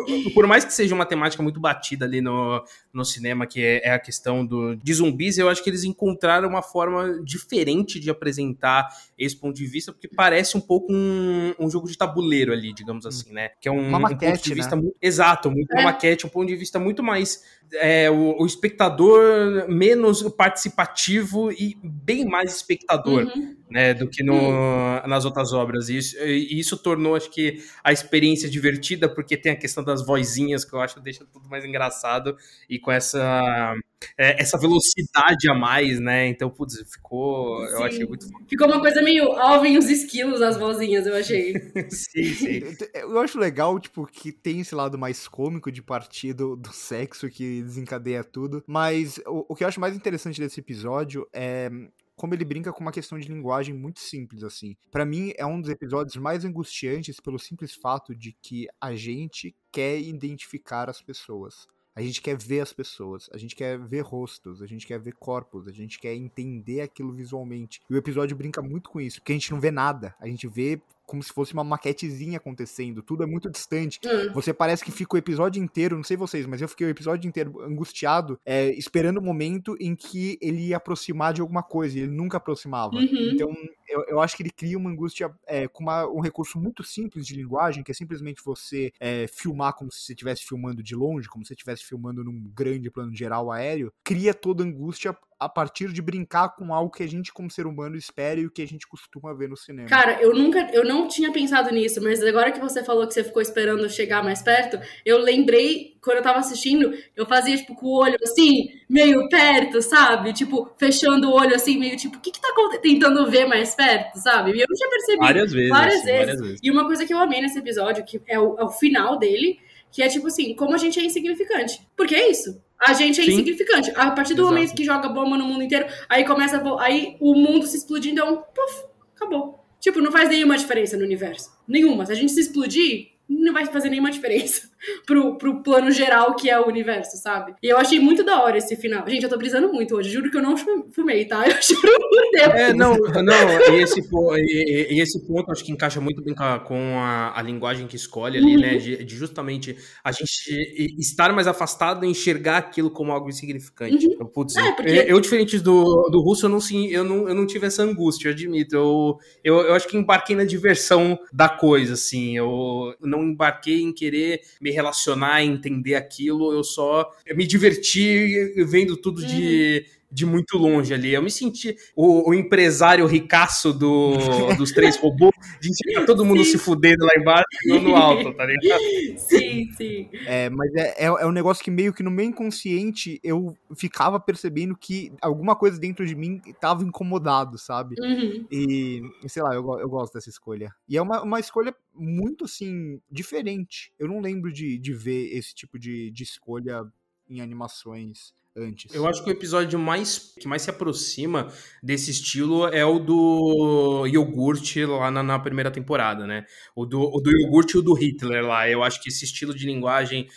por 0.34 0.46
mais 0.46 0.64
que 0.64 0.72
seja 0.72 0.94
uma 0.94 1.04
temática 1.04 1.42
muito 1.42 1.60
batida 1.60 2.06
ali 2.06 2.22
no, 2.22 2.64
no 2.90 3.04
cinema, 3.04 3.46
que 3.46 3.62
é, 3.62 3.86
é, 3.88 3.92
a 3.92 3.98
questão 3.98 4.44
do, 4.44 4.74
de 4.74 4.94
zumbis, 4.94 5.36
eu 5.36 5.50
acho 5.50 5.62
que 5.62 5.68
eles 5.68 5.84
encontraram 5.84 6.48
uma 6.48 6.62
forma 6.62 7.22
diferente 7.22 8.00
de 8.00 8.08
apresentar 8.08 8.88
esse 9.18 9.36
ponto 9.36 9.54
de 9.54 9.66
vista, 9.66 9.92
porque 9.92 10.08
parece 10.08 10.56
um 10.56 10.62
pouco 10.62 10.90
um, 10.90 11.54
um 11.58 11.68
jogo 11.68 11.86
de 11.86 11.98
tabuleiro 11.98 12.54
ali, 12.54 12.72
digamos 12.72 13.04
assim, 13.04 13.30
né, 13.32 13.50
que 13.60 13.68
é 13.68 13.70
um, 13.70 13.90
maquete, 13.90 14.24
um 14.24 14.30
ponto 14.30 14.44
de 14.44 14.54
vista 14.54 14.76
né? 14.76 14.82
muito... 14.82 14.96
Exato, 15.02 15.50
muito 15.50 15.76
é. 15.76 15.84
maquete, 15.84 16.26
um 16.26 16.30
ponto 16.30 16.48
de 16.48 16.56
vista 16.56 16.78
muito 16.78 17.02
mais 17.02 17.44
é, 17.74 18.10
o, 18.10 18.42
o, 18.42 18.46
espectador 18.46 19.68
menos 19.68 20.22
participativo 20.34 21.50
e 21.52 21.76
bem 21.82 22.24
mais 22.24 22.54
espectador. 22.56 23.24
Uhum. 23.24 23.56
Né, 23.72 23.94
do 23.94 24.06
que 24.06 24.22
no, 24.22 24.34
uhum. 24.34 25.08
nas 25.08 25.24
outras 25.24 25.54
obras. 25.54 25.88
E 25.88 25.96
isso, 25.96 26.18
e 26.18 26.60
isso, 26.60 26.76
tornou, 26.76 27.16
acho 27.16 27.30
que, 27.30 27.64
a 27.82 27.90
experiência 27.90 28.46
divertida, 28.46 29.08
porque 29.08 29.34
tem 29.34 29.52
a 29.52 29.56
questão 29.56 29.82
das 29.82 30.04
vozinhas, 30.04 30.62
que 30.62 30.74
eu 30.74 30.80
acho 30.82 30.96
que 30.96 31.00
deixa 31.00 31.24
tudo 31.24 31.48
mais 31.48 31.64
engraçado, 31.64 32.36
e 32.68 32.78
com 32.78 32.92
essa, 32.92 33.74
é, 34.18 34.40
essa 34.40 34.58
velocidade 34.58 35.48
a 35.50 35.54
mais, 35.54 35.98
né? 36.00 36.26
Então, 36.28 36.50
putz, 36.50 36.82
ficou. 36.90 37.66
Sim. 37.66 37.72
Eu 37.72 37.84
achei 37.84 38.04
muito. 38.04 38.26
Ficou 38.48 38.66
uma 38.66 38.80
coisa 38.80 39.02
meio 39.02 39.32
Alvin 39.32 39.78
os 39.78 39.88
esquilos, 39.88 40.42
as 40.42 40.56
vozinhas, 40.56 41.06
eu 41.06 41.14
achei. 41.14 41.54
sim, 41.90 42.24
sim. 42.24 42.60
Eu 42.94 43.18
acho 43.20 43.38
legal, 43.38 43.78
tipo, 43.78 44.06
que 44.06 44.32
tem 44.32 44.60
esse 44.60 44.74
lado 44.74 44.98
mais 44.98 45.26
cômico 45.26 45.70
de 45.70 45.82
partir 45.82 46.32
do, 46.32 46.56
do 46.56 46.72
sexo 46.72 47.28
que 47.28 47.61
desencadeia 47.62 48.22
tudo. 48.22 48.62
Mas 48.66 49.18
o, 49.26 49.46
o 49.48 49.54
que 49.54 49.64
eu 49.64 49.68
acho 49.68 49.80
mais 49.80 49.96
interessante 49.96 50.40
desse 50.40 50.60
episódio 50.60 51.26
é 51.32 51.70
como 52.16 52.34
ele 52.34 52.44
brinca 52.44 52.72
com 52.72 52.80
uma 52.80 52.92
questão 52.92 53.18
de 53.18 53.26
linguagem 53.26 53.74
muito 53.74 53.98
simples, 53.98 54.44
assim. 54.44 54.76
para 54.90 55.04
mim, 55.04 55.32
é 55.36 55.44
um 55.44 55.60
dos 55.60 55.70
episódios 55.70 56.14
mais 56.16 56.44
angustiantes 56.44 57.18
pelo 57.18 57.38
simples 57.38 57.74
fato 57.74 58.14
de 58.14 58.32
que 58.40 58.68
a 58.80 58.94
gente 58.94 59.54
quer 59.72 59.98
identificar 59.98 60.88
as 60.88 61.02
pessoas. 61.02 61.66
A 61.94 62.00
gente 62.00 62.22
quer 62.22 62.38
ver 62.38 62.60
as 62.60 62.72
pessoas, 62.72 63.28
a 63.32 63.38
gente 63.38 63.54
quer 63.54 63.78
ver 63.78 64.00
rostos, 64.00 64.62
a 64.62 64.66
gente 64.66 64.86
quer 64.86 64.98
ver 64.98 65.14
corpos, 65.14 65.68
a 65.68 65.72
gente 65.72 65.98
quer 65.98 66.14
entender 66.14 66.80
aquilo 66.80 67.12
visualmente. 67.12 67.80
E 67.90 67.94
o 67.94 67.98
episódio 67.98 68.36
brinca 68.36 68.62
muito 68.62 68.88
com 68.88 69.00
isso, 69.00 69.20
porque 69.20 69.32
a 69.32 69.34
gente 69.34 69.50
não 69.50 69.60
vê 69.60 69.70
nada, 69.70 70.14
a 70.18 70.26
gente 70.26 70.48
vê 70.48 70.80
como 71.12 71.22
se 71.22 71.30
fosse 71.30 71.52
uma 71.52 71.62
maquetezinha 71.62 72.38
acontecendo, 72.38 73.02
tudo 73.02 73.22
é 73.22 73.26
muito 73.26 73.50
distante. 73.50 74.00
Hum. 74.02 74.32
Você 74.32 74.54
parece 74.54 74.82
que 74.82 74.90
fica 74.90 75.14
o 75.14 75.18
episódio 75.18 75.62
inteiro, 75.62 75.94
não 75.94 76.02
sei 76.02 76.16
vocês, 76.16 76.46
mas 76.46 76.62
eu 76.62 76.68
fiquei 76.68 76.86
o 76.86 76.90
episódio 76.90 77.28
inteiro 77.28 77.60
angustiado, 77.60 78.40
é, 78.46 78.70
esperando 78.70 79.18
o 79.18 79.22
momento 79.22 79.76
em 79.78 79.94
que 79.94 80.38
ele 80.40 80.68
ia 80.68 80.78
aproximar 80.78 81.34
de 81.34 81.42
alguma 81.42 81.62
coisa, 81.62 81.98
e 81.98 82.00
ele 82.00 82.12
nunca 82.12 82.38
aproximava. 82.38 82.94
Uhum. 82.94 83.30
Então, 83.30 83.54
eu, 83.86 84.02
eu, 84.08 84.20
acho 84.20 84.34
que 84.34 84.42
ele 84.42 84.50
cria 84.50 84.78
uma 84.78 84.88
angústia 84.88 85.30
é, 85.46 85.68
com 85.68 85.82
uma, 85.82 86.06
um 86.06 86.20
recurso 86.20 86.58
muito 86.58 86.82
simples 86.82 87.26
de 87.26 87.36
linguagem, 87.36 87.82
que 87.82 87.90
é 87.90 87.94
simplesmente 87.94 88.42
você 88.42 88.90
é, 88.98 89.26
filmar 89.26 89.74
como 89.74 89.92
se 89.92 90.00
você 90.00 90.14
estivesse 90.14 90.46
filmando 90.46 90.82
de 90.82 90.94
longe, 90.94 91.28
como 91.28 91.44
se 91.44 91.48
você 91.48 91.54
estivesse 91.54 91.84
filmando 91.84 92.24
num 92.24 92.50
grande 92.54 92.90
plano 92.90 93.14
geral 93.14 93.52
aéreo, 93.52 93.92
cria 94.02 94.32
toda 94.32 94.64
angústia 94.64 95.14
a 95.44 95.48
partir 95.48 95.92
de 95.92 96.00
brincar 96.00 96.50
com 96.50 96.72
algo 96.72 96.90
que 96.90 97.02
a 97.02 97.08
gente, 97.08 97.32
como 97.32 97.50
ser 97.50 97.66
humano, 97.66 97.96
espera 97.96 98.38
e 98.38 98.46
o 98.46 98.50
que 98.50 98.62
a 98.62 98.66
gente 98.66 98.86
costuma 98.86 99.34
ver 99.34 99.48
no 99.48 99.56
cinema. 99.56 99.88
Cara, 99.88 100.22
eu 100.22 100.32
nunca, 100.32 100.70
eu 100.72 100.84
não 100.84 101.08
tinha 101.08 101.32
pensado 101.32 101.70
nisso, 101.72 102.00
mas 102.02 102.22
agora 102.22 102.52
que 102.52 102.60
você 102.60 102.84
falou 102.84 103.06
que 103.06 103.14
você 103.14 103.24
ficou 103.24 103.42
esperando 103.42 103.88
chegar 103.90 104.22
mais 104.22 104.40
perto, 104.40 104.78
eu 105.04 105.18
lembrei, 105.18 105.96
quando 106.00 106.18
eu 106.18 106.22
tava 106.22 106.38
assistindo, 106.38 106.92
eu 107.16 107.26
fazia, 107.26 107.56
tipo, 107.56 107.74
com 107.74 107.86
o 107.86 107.98
olho 107.98 108.16
assim, 108.22 108.68
meio 108.88 109.28
perto, 109.28 109.82
sabe? 109.82 110.32
Tipo, 110.32 110.70
fechando 110.78 111.28
o 111.28 111.32
olho 111.32 111.54
assim, 111.54 111.76
meio 111.76 111.96
tipo, 111.96 112.18
o 112.18 112.20
que 112.20 112.30
que 112.30 112.40
tá 112.40 112.48
tentando 112.80 113.28
ver 113.28 113.46
mais 113.46 113.74
perto, 113.74 114.18
sabe? 114.18 114.52
E 114.52 114.60
eu 114.60 114.66
não 114.68 114.76
tinha 114.76 114.90
percebido. 114.90 115.24
Várias 115.24 115.52
vezes. 115.52 115.70
Várias, 115.70 115.94
assim, 115.94 116.04
vezes. 116.04 116.26
várias 116.26 116.40
vezes. 116.40 116.60
E 116.62 116.70
uma 116.70 116.84
coisa 116.84 117.04
que 117.04 117.12
eu 117.12 117.18
amei 117.18 117.40
nesse 117.40 117.58
episódio, 117.58 118.04
que 118.04 118.20
é 118.28 118.38
o, 118.38 118.56
é 118.58 118.64
o 118.64 118.70
final 118.70 119.18
dele, 119.18 119.58
que 119.90 120.02
é 120.02 120.08
tipo 120.08 120.28
assim, 120.28 120.54
como 120.54 120.74
a 120.74 120.78
gente 120.78 120.98
é 120.98 121.04
insignificante. 121.04 121.86
Porque 121.96 122.14
é 122.14 122.30
isso. 122.30 122.60
A 122.84 122.92
gente 122.92 123.20
é 123.20 123.24
Sim. 123.24 123.32
insignificante. 123.32 123.92
A 123.94 124.10
partir 124.10 124.34
do 124.34 124.42
Exato. 124.42 124.54
momento 124.54 124.74
que 124.74 124.84
joga 124.84 125.08
bomba 125.08 125.38
no 125.38 125.46
mundo 125.46 125.62
inteiro, 125.62 125.86
aí 126.08 126.24
começa 126.24 126.56
a, 126.56 126.82
aí 126.82 127.16
o 127.20 127.34
mundo 127.34 127.66
se 127.66 127.76
explodindo, 127.76 128.20
então, 128.20 128.44
puf, 128.54 128.84
acabou. 129.14 129.64
Tipo, 129.78 130.00
não 130.00 130.12
faz 130.12 130.28
nenhuma 130.28 130.56
diferença 130.58 130.96
no 130.96 131.04
universo. 131.04 131.50
Nenhuma. 131.66 132.06
Se 132.06 132.12
a 132.12 132.14
gente 132.14 132.32
se 132.32 132.40
explodir, 132.40 133.11
não 133.28 133.52
vai 133.52 133.66
fazer 133.66 133.88
nenhuma 133.88 134.10
diferença 134.10 134.68
pro, 135.06 135.36
pro 135.38 135.62
plano 135.62 135.90
geral 135.90 136.34
que 136.34 136.50
é 136.50 136.58
o 136.60 136.66
universo, 136.66 137.16
sabe? 137.16 137.54
E 137.62 137.68
eu 137.68 137.76
achei 137.76 137.98
muito 137.98 138.24
da 138.24 138.42
hora 138.42 138.58
esse 138.58 138.76
final. 138.76 139.08
Gente, 139.08 139.22
eu 139.22 139.28
tô 139.28 139.36
brisando 139.36 139.72
muito 139.72 139.96
hoje, 139.96 140.10
juro 140.10 140.30
que 140.30 140.36
eu 140.36 140.42
não 140.42 140.56
fumei, 140.92 141.24
tá? 141.24 141.42
Eu 141.52 141.56
juro 141.60 141.98
por 142.08 142.30
Deus. 142.32 142.54
É, 142.54 142.72
não, 142.72 142.96
não, 142.96 143.74
e 143.74 143.82
esse, 143.82 144.00
e, 144.00 144.94
e 144.94 145.00
esse 145.00 145.26
ponto 145.26 145.50
acho 145.50 145.64
que 145.64 145.72
encaixa 145.72 146.00
muito 146.00 146.22
bem 146.22 146.34
com 146.34 146.98
a, 146.98 147.38
a 147.38 147.42
linguagem 147.42 147.86
que 147.86 147.96
escolhe 147.96 148.38
ali, 148.38 148.56
né? 148.56 148.68
uhum. 148.68 148.74
né? 148.74 148.78
De, 148.78 149.04
de, 149.04 149.16
justamente 149.16 149.76
a 150.02 150.12
gente 150.12 150.96
estar 150.98 151.32
mais 151.32 151.46
afastado 151.46 152.04
e 152.04 152.08
enxergar 152.08 152.58
aquilo 152.58 152.90
como 152.90 153.12
algo 153.12 153.28
insignificante. 153.28 154.06
Uhum. 154.06 154.12
Então, 154.12 154.26
putz, 154.26 154.56
é, 154.56 154.72
porque... 154.72 155.04
eu, 155.06 155.20
diferente 155.20 155.58
do, 155.58 156.08
do 156.10 156.20
russo, 156.20 156.46
eu 156.46 156.50
não, 156.50 156.60
sim, 156.60 156.86
eu, 156.88 157.04
não, 157.04 157.28
eu 157.28 157.34
não 157.34 157.46
tive 157.46 157.66
essa 157.66 157.82
angústia, 157.82 158.28
eu 158.28 158.32
admito. 158.32 158.74
Eu, 158.74 159.18
eu, 159.44 159.60
eu 159.60 159.74
acho 159.74 159.88
que 159.88 159.96
embarquei 159.96 160.34
na 160.34 160.44
diversão 160.44 161.18
da 161.32 161.48
coisa, 161.48 161.94
assim. 161.94 162.36
Eu 162.36 162.94
não 163.12 163.22
embarquei 163.22 163.80
em 163.82 163.92
querer 163.92 164.40
me 164.60 164.70
relacionar, 164.70 165.44
entender 165.44 165.94
aquilo, 165.94 166.52
eu 166.52 166.64
só 166.64 167.12
me 167.34 167.46
diverti 167.46 168.52
vendo 168.66 168.96
tudo 168.96 169.20
uhum. 169.20 169.28
de 169.28 169.86
de 170.12 170.26
muito 170.26 170.58
longe 170.58 170.92
ali. 170.92 171.14
Eu 171.14 171.22
me 171.22 171.30
senti 171.30 171.74
o, 171.96 172.30
o 172.30 172.34
empresário 172.34 173.06
ricaço 173.06 173.72
do, 173.72 174.12
dos 174.58 174.70
três 174.70 174.96
robôs, 174.96 175.32
de 175.60 175.70
enxergar 175.70 176.04
todo 176.04 176.24
mundo 176.24 176.44
sim. 176.44 176.52
se 176.52 176.58
fudendo 176.58 177.04
lá 177.04 177.12
embaixo 177.16 177.46
e 177.64 177.70
eu 177.70 177.80
no 177.80 177.96
alto, 177.96 178.32
tá 178.34 178.44
ligado? 178.44 178.80
Sim, 179.16 179.72
sim. 179.72 180.10
É, 180.26 180.50
mas 180.50 180.74
é, 180.74 181.04
é, 181.04 181.06
é, 181.06 181.26
um 181.26 181.32
negócio 181.32 181.64
que 181.64 181.70
meio 181.70 181.94
que 181.94 182.02
no 182.02 182.10
meu 182.10 182.26
inconsciente 182.26 183.18
eu 183.24 183.56
ficava 183.74 184.20
percebendo 184.20 184.76
que 184.76 185.12
alguma 185.22 185.56
coisa 185.56 185.80
dentro 185.80 186.06
de 186.06 186.14
mim 186.14 186.40
tava 186.60 186.84
incomodado, 186.84 187.56
sabe? 187.56 187.96
Uhum. 187.98 188.46
E, 188.50 189.02
sei 189.28 189.42
lá, 189.42 189.54
eu, 189.54 189.64
eu 189.80 189.88
gosto 189.88 190.12
dessa 190.12 190.28
escolha. 190.28 190.74
E 190.86 190.98
é 190.98 191.02
uma, 191.02 191.22
uma 191.22 191.40
escolha 191.40 191.74
muito, 191.94 192.44
assim, 192.44 193.00
diferente. 193.10 193.92
Eu 193.98 194.08
não 194.08 194.20
lembro 194.20 194.52
de, 194.52 194.76
de 194.78 194.92
ver 194.92 195.34
esse 195.34 195.54
tipo 195.54 195.78
de, 195.78 196.10
de 196.10 196.22
escolha 196.22 196.84
em 197.28 197.40
animações 197.40 198.34
antes. 198.56 198.94
Eu 198.94 199.06
acho 199.06 199.22
que 199.22 199.30
o 199.30 199.32
episódio 199.32 199.78
mais 199.78 200.32
que 200.38 200.46
mais 200.46 200.62
se 200.62 200.70
aproxima 200.70 201.48
desse 201.82 202.10
estilo 202.10 202.66
é 202.68 202.84
o 202.84 202.98
do 202.98 204.06
iogurte 204.06 204.84
lá 204.84 205.10
na, 205.10 205.22
na 205.22 205.38
primeira 205.38 205.70
temporada, 205.70 206.26
né? 206.26 206.44
O 206.74 206.84
do, 206.84 207.00
o 207.00 207.20
do 207.20 207.30
iogurte 207.30 207.76
e 207.76 207.78
o 207.78 207.82
do 207.82 207.94
Hitler 207.94 208.44
lá. 208.44 208.68
Eu 208.68 208.82
acho 208.82 209.02
que 209.02 209.08
esse 209.08 209.24
estilo 209.24 209.54
de 209.54 209.66
linguagem 209.66 210.28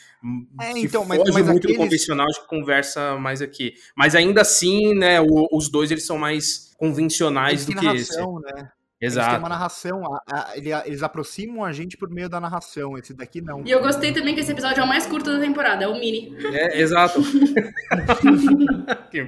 é, 0.59 0.73
que 0.73 0.79
então, 0.79 1.05
mas, 1.05 1.19
mas 1.19 1.45
muito 1.45 1.57
aqueles... 1.57 1.77
do 1.77 1.83
convencional, 1.83 2.27
acho 2.27 2.41
que 2.41 2.47
conversa 2.47 3.17
mais 3.17 3.41
aqui. 3.41 3.73
Mas 3.95 4.15
ainda 4.15 4.41
assim, 4.41 4.93
né, 4.95 5.21
o, 5.21 5.47
os 5.51 5.69
dois 5.69 5.91
eles 5.91 6.05
são 6.05 6.17
mais 6.17 6.73
convencionais 6.77 7.65
do 7.65 7.75
que 7.75 7.85
esse. 7.87 8.17
Né? 8.17 8.71
Exato. 9.05 9.27
Eles 9.27 9.35
têm 9.35 9.39
uma 9.39 9.49
narração, 9.49 10.01
a, 10.05 10.21
a, 10.31 10.57
eles 10.85 11.03
aproximam 11.03 11.63
a 11.63 11.71
gente 11.71 11.97
por 11.97 12.09
meio 12.09 12.27
da 12.27 12.39
narração. 12.39 12.97
Esse 12.97 13.13
daqui 13.13 13.41
não. 13.41 13.63
E 13.65 13.71
eu 13.71 13.81
gostei 13.81 14.11
também 14.11 14.33
que 14.33 14.41
esse 14.41 14.51
episódio 14.51 14.81
é 14.81 14.83
o 14.83 14.87
mais 14.87 15.05
curto 15.05 15.31
da 15.31 15.39
temporada, 15.39 15.85
é 15.85 15.87
o 15.87 15.93
mini. 15.93 16.35
É, 16.53 16.81
exato. 16.81 17.21
que 19.11 19.27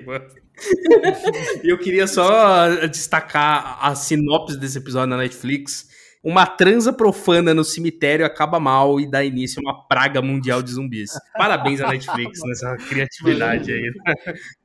E 1.63 1.71
eu 1.71 1.77
queria 1.77 2.07
só 2.07 2.85
destacar 2.87 3.77
a 3.81 3.95
sinopse 3.95 4.57
desse 4.57 4.77
episódio 4.77 5.09
na 5.09 5.17
Netflix. 5.17 5.87
Uma 6.23 6.45
transa 6.45 6.91
profana 6.91 7.53
no 7.53 7.63
cemitério 7.63 8.25
acaba 8.25 8.59
mal 8.59 8.99
e 8.99 9.09
dá 9.09 9.23
início 9.23 9.61
a 9.61 9.69
uma 9.71 9.87
praga 9.87 10.21
mundial 10.21 10.61
de 10.61 10.71
zumbis. 10.71 11.11
Parabéns 11.37 11.79
à 11.79 11.89
Netflix 11.89 12.39
nessa 12.43 12.75
criatividade 12.75 13.71
aí. 13.71 13.91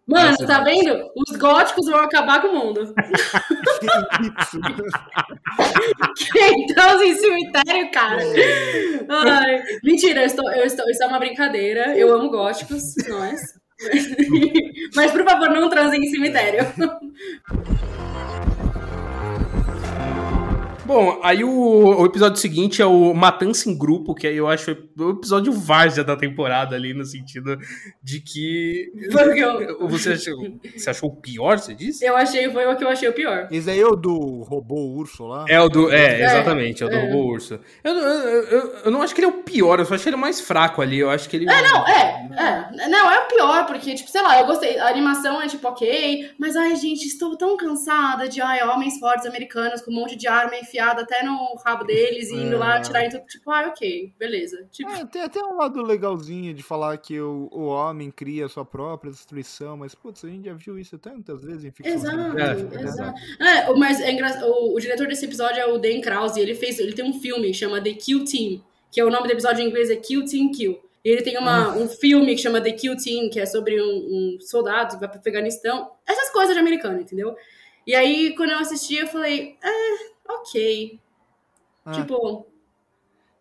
Mano, 0.06 0.30
Nossa, 0.30 0.46
tá 0.46 0.60
vendo? 0.60 1.10
Os 1.16 1.36
góticos 1.36 1.86
vão 1.86 2.00
acabar 2.00 2.40
com 2.42 2.48
o 2.48 2.58
mundo. 2.58 2.92
Quem 6.32 6.66
transa 6.66 7.04
em 7.04 7.14
cemitério, 7.14 7.90
cara? 7.92 8.18
Ai, 9.08 9.62
mentira, 9.84 10.22
eu 10.22 10.26
estou, 10.26 10.50
eu 10.52 10.64
estou, 10.64 10.88
isso 10.90 11.04
é 11.04 11.06
uma 11.06 11.20
brincadeira. 11.20 11.96
Eu 11.96 12.12
amo 12.12 12.30
góticos, 12.30 12.82
nós. 13.08 13.40
Mas, 14.94 15.10
por 15.12 15.24
favor, 15.24 15.50
não 15.50 15.68
transem 15.68 16.00
em 16.00 16.10
cemitério. 16.10 16.66
Bom, 20.84 21.20
aí 21.22 21.44
o, 21.44 22.00
o, 22.00 22.06
episódio 22.06 22.40
seguinte 22.40 22.82
é 22.82 22.86
o 22.86 23.14
Matança 23.14 23.70
em 23.70 23.76
Grupo, 23.76 24.14
que 24.14 24.26
aí 24.26 24.36
eu 24.36 24.48
acho 24.48 24.76
o 24.98 25.10
episódio 25.10 25.52
várzea 25.52 26.02
da 26.02 26.16
temporada 26.16 26.74
ali, 26.74 26.92
no 26.92 27.04
sentido 27.04 27.56
de 28.02 28.20
que. 28.20 28.90
Eu... 29.36 29.88
Você, 29.88 30.14
achou, 30.14 30.58
você 30.76 30.90
achou 30.90 31.10
o 31.10 31.16
pior, 31.16 31.58
você 31.58 31.72
disse? 31.72 32.04
Eu 32.04 32.16
achei, 32.16 32.50
foi 32.50 32.66
o 32.66 32.76
que 32.76 32.82
eu 32.82 32.88
achei 32.88 33.08
o 33.08 33.12
pior. 33.12 33.46
Esse 33.50 33.70
aí 33.70 33.80
é 33.80 33.86
o 33.86 33.94
do 33.94 34.42
robô 34.42 34.74
urso 34.96 35.24
lá? 35.24 35.44
É 35.48 35.60
o 35.60 35.68
do. 35.68 35.90
É, 35.92 36.20
é 36.20 36.24
exatamente, 36.24 36.82
é, 36.82 36.86
é 36.86 36.88
o 36.88 36.90
do 36.90 36.96
é. 36.96 37.04
robô 37.06 37.32
urso. 37.32 37.60
Eu, 37.84 37.94
eu, 37.94 38.42
eu, 38.44 38.74
eu, 38.84 38.90
não 38.90 39.02
acho 39.02 39.14
que 39.14 39.20
ele 39.20 39.28
é 39.28 39.30
o 39.30 39.42
pior, 39.42 39.78
eu 39.78 39.84
só 39.84 39.94
achei 39.94 40.10
ele 40.10 40.16
mais 40.16 40.40
fraco 40.40 40.82
ali. 40.82 40.98
Eu 40.98 41.10
acho 41.10 41.28
que 41.28 41.36
ele. 41.36 41.48
É, 41.48 41.62
não, 41.62 41.86
é. 41.86 42.28
é 42.36 42.88
não, 42.88 43.10
é 43.10 43.20
o 43.20 43.28
pior, 43.28 43.66
porque, 43.66 43.94
tipo, 43.94 44.10
sei 44.10 44.22
lá, 44.22 44.40
eu 44.40 44.46
gostei. 44.46 44.78
A 44.78 44.88
animação 44.88 45.40
é 45.40 45.46
tipo, 45.46 45.68
ok, 45.68 46.30
mas 46.38 46.56
ai, 46.56 46.74
gente, 46.74 47.06
estou 47.06 47.36
tão 47.36 47.56
cansada 47.56 48.28
de 48.28 48.40
ai, 48.40 48.66
homens 48.66 48.98
fortes 48.98 49.26
americanos 49.26 49.80
com 49.80 49.92
um 49.92 49.94
monte 49.94 50.16
de 50.16 50.26
arma 50.26 50.56
enfiada 50.72 51.02
até 51.02 51.22
no 51.22 51.54
rabo 51.64 51.85
deles 51.85 52.30
e 52.30 52.35
indo 52.35 52.54
é. 52.54 52.58
lá 52.58 52.80
tirar 52.80 53.08
tudo. 53.11 53.24
Tipo, 53.26 53.50
ah, 53.50 53.68
ok, 53.68 54.12
beleza. 54.18 54.66
Tipo... 54.70 54.90
É, 54.90 55.04
tem 55.04 55.22
até 55.22 55.44
um 55.44 55.56
lado 55.56 55.82
legalzinho 55.82 56.54
de 56.54 56.62
falar 56.62 56.96
que 56.96 57.20
o, 57.20 57.48
o 57.52 57.66
homem 57.66 58.11
cria 58.11 58.46
a 58.46 58.48
sua 58.48 58.64
própria 58.64 59.11
destruição, 59.11 59.76
mas, 59.76 59.94
putz, 59.94 60.24
a 60.24 60.28
gente 60.28 60.46
já 60.46 60.54
viu 60.54 60.78
isso 60.78 60.98
tantas 60.98 61.44
vezes 61.44 61.64
em 61.64 61.70
ficção. 61.70 61.94
Exato, 61.94 62.38
é, 62.38 62.82
exato. 62.82 63.20
É, 63.40 63.74
mas 63.74 64.00
é 64.00 64.11
engra... 64.11 64.46
o, 64.46 64.74
o 64.74 64.80
diretor 64.80 65.06
desse 65.06 65.26
episódio 65.26 65.61
é 65.61 65.66
o 65.66 65.78
Dan 65.78 66.00
Krause, 66.00 66.40
ele 66.40 66.54
fez, 66.54 66.78
ele 66.78 66.92
tem 66.92 67.04
um 67.04 67.20
filme 67.20 67.48
que 67.48 67.54
chama 67.54 67.80
The 67.82 67.92
Kill 67.92 68.24
Team, 68.24 68.62
que 68.90 69.00
é 69.00 69.04
o 69.04 69.11
nome 69.11 69.26
do 69.26 69.32
episódio 69.32 69.62
em 69.62 69.68
inglês 69.68 69.90
é 69.90 69.96
Kill 69.96 70.24
Team 70.24 70.50
Kill. 70.50 70.80
E 71.04 71.11
ele 71.11 71.22
tem 71.22 71.37
uma, 71.37 71.76
um 71.76 71.88
filme 71.88 72.32
que 72.35 72.40
chama 72.40 72.61
The 72.61 72.72
Kill 72.72 72.96
Team, 72.96 73.28
que 73.28 73.40
é 73.40 73.46
sobre 73.46 73.80
um, 73.82 74.37
um 74.37 74.38
soldado 74.40 74.94
que 74.94 75.00
vai 75.00 75.08
pro 75.08 75.18
Afeganistão. 75.18 75.90
Essas 76.06 76.30
coisas 76.30 76.54
de 76.54 76.61
americano, 76.61 77.00
entendeu? 77.00 77.35
E 77.85 77.94
aí, 77.94 78.37
quando 78.37 78.50
eu 78.50 78.58
assisti, 78.58 78.94
eu 78.94 79.08
falei, 79.08 79.56
é, 79.61 80.12
ok. 80.28 81.00
Ah. 81.85 81.92
Tipo. 81.92 82.46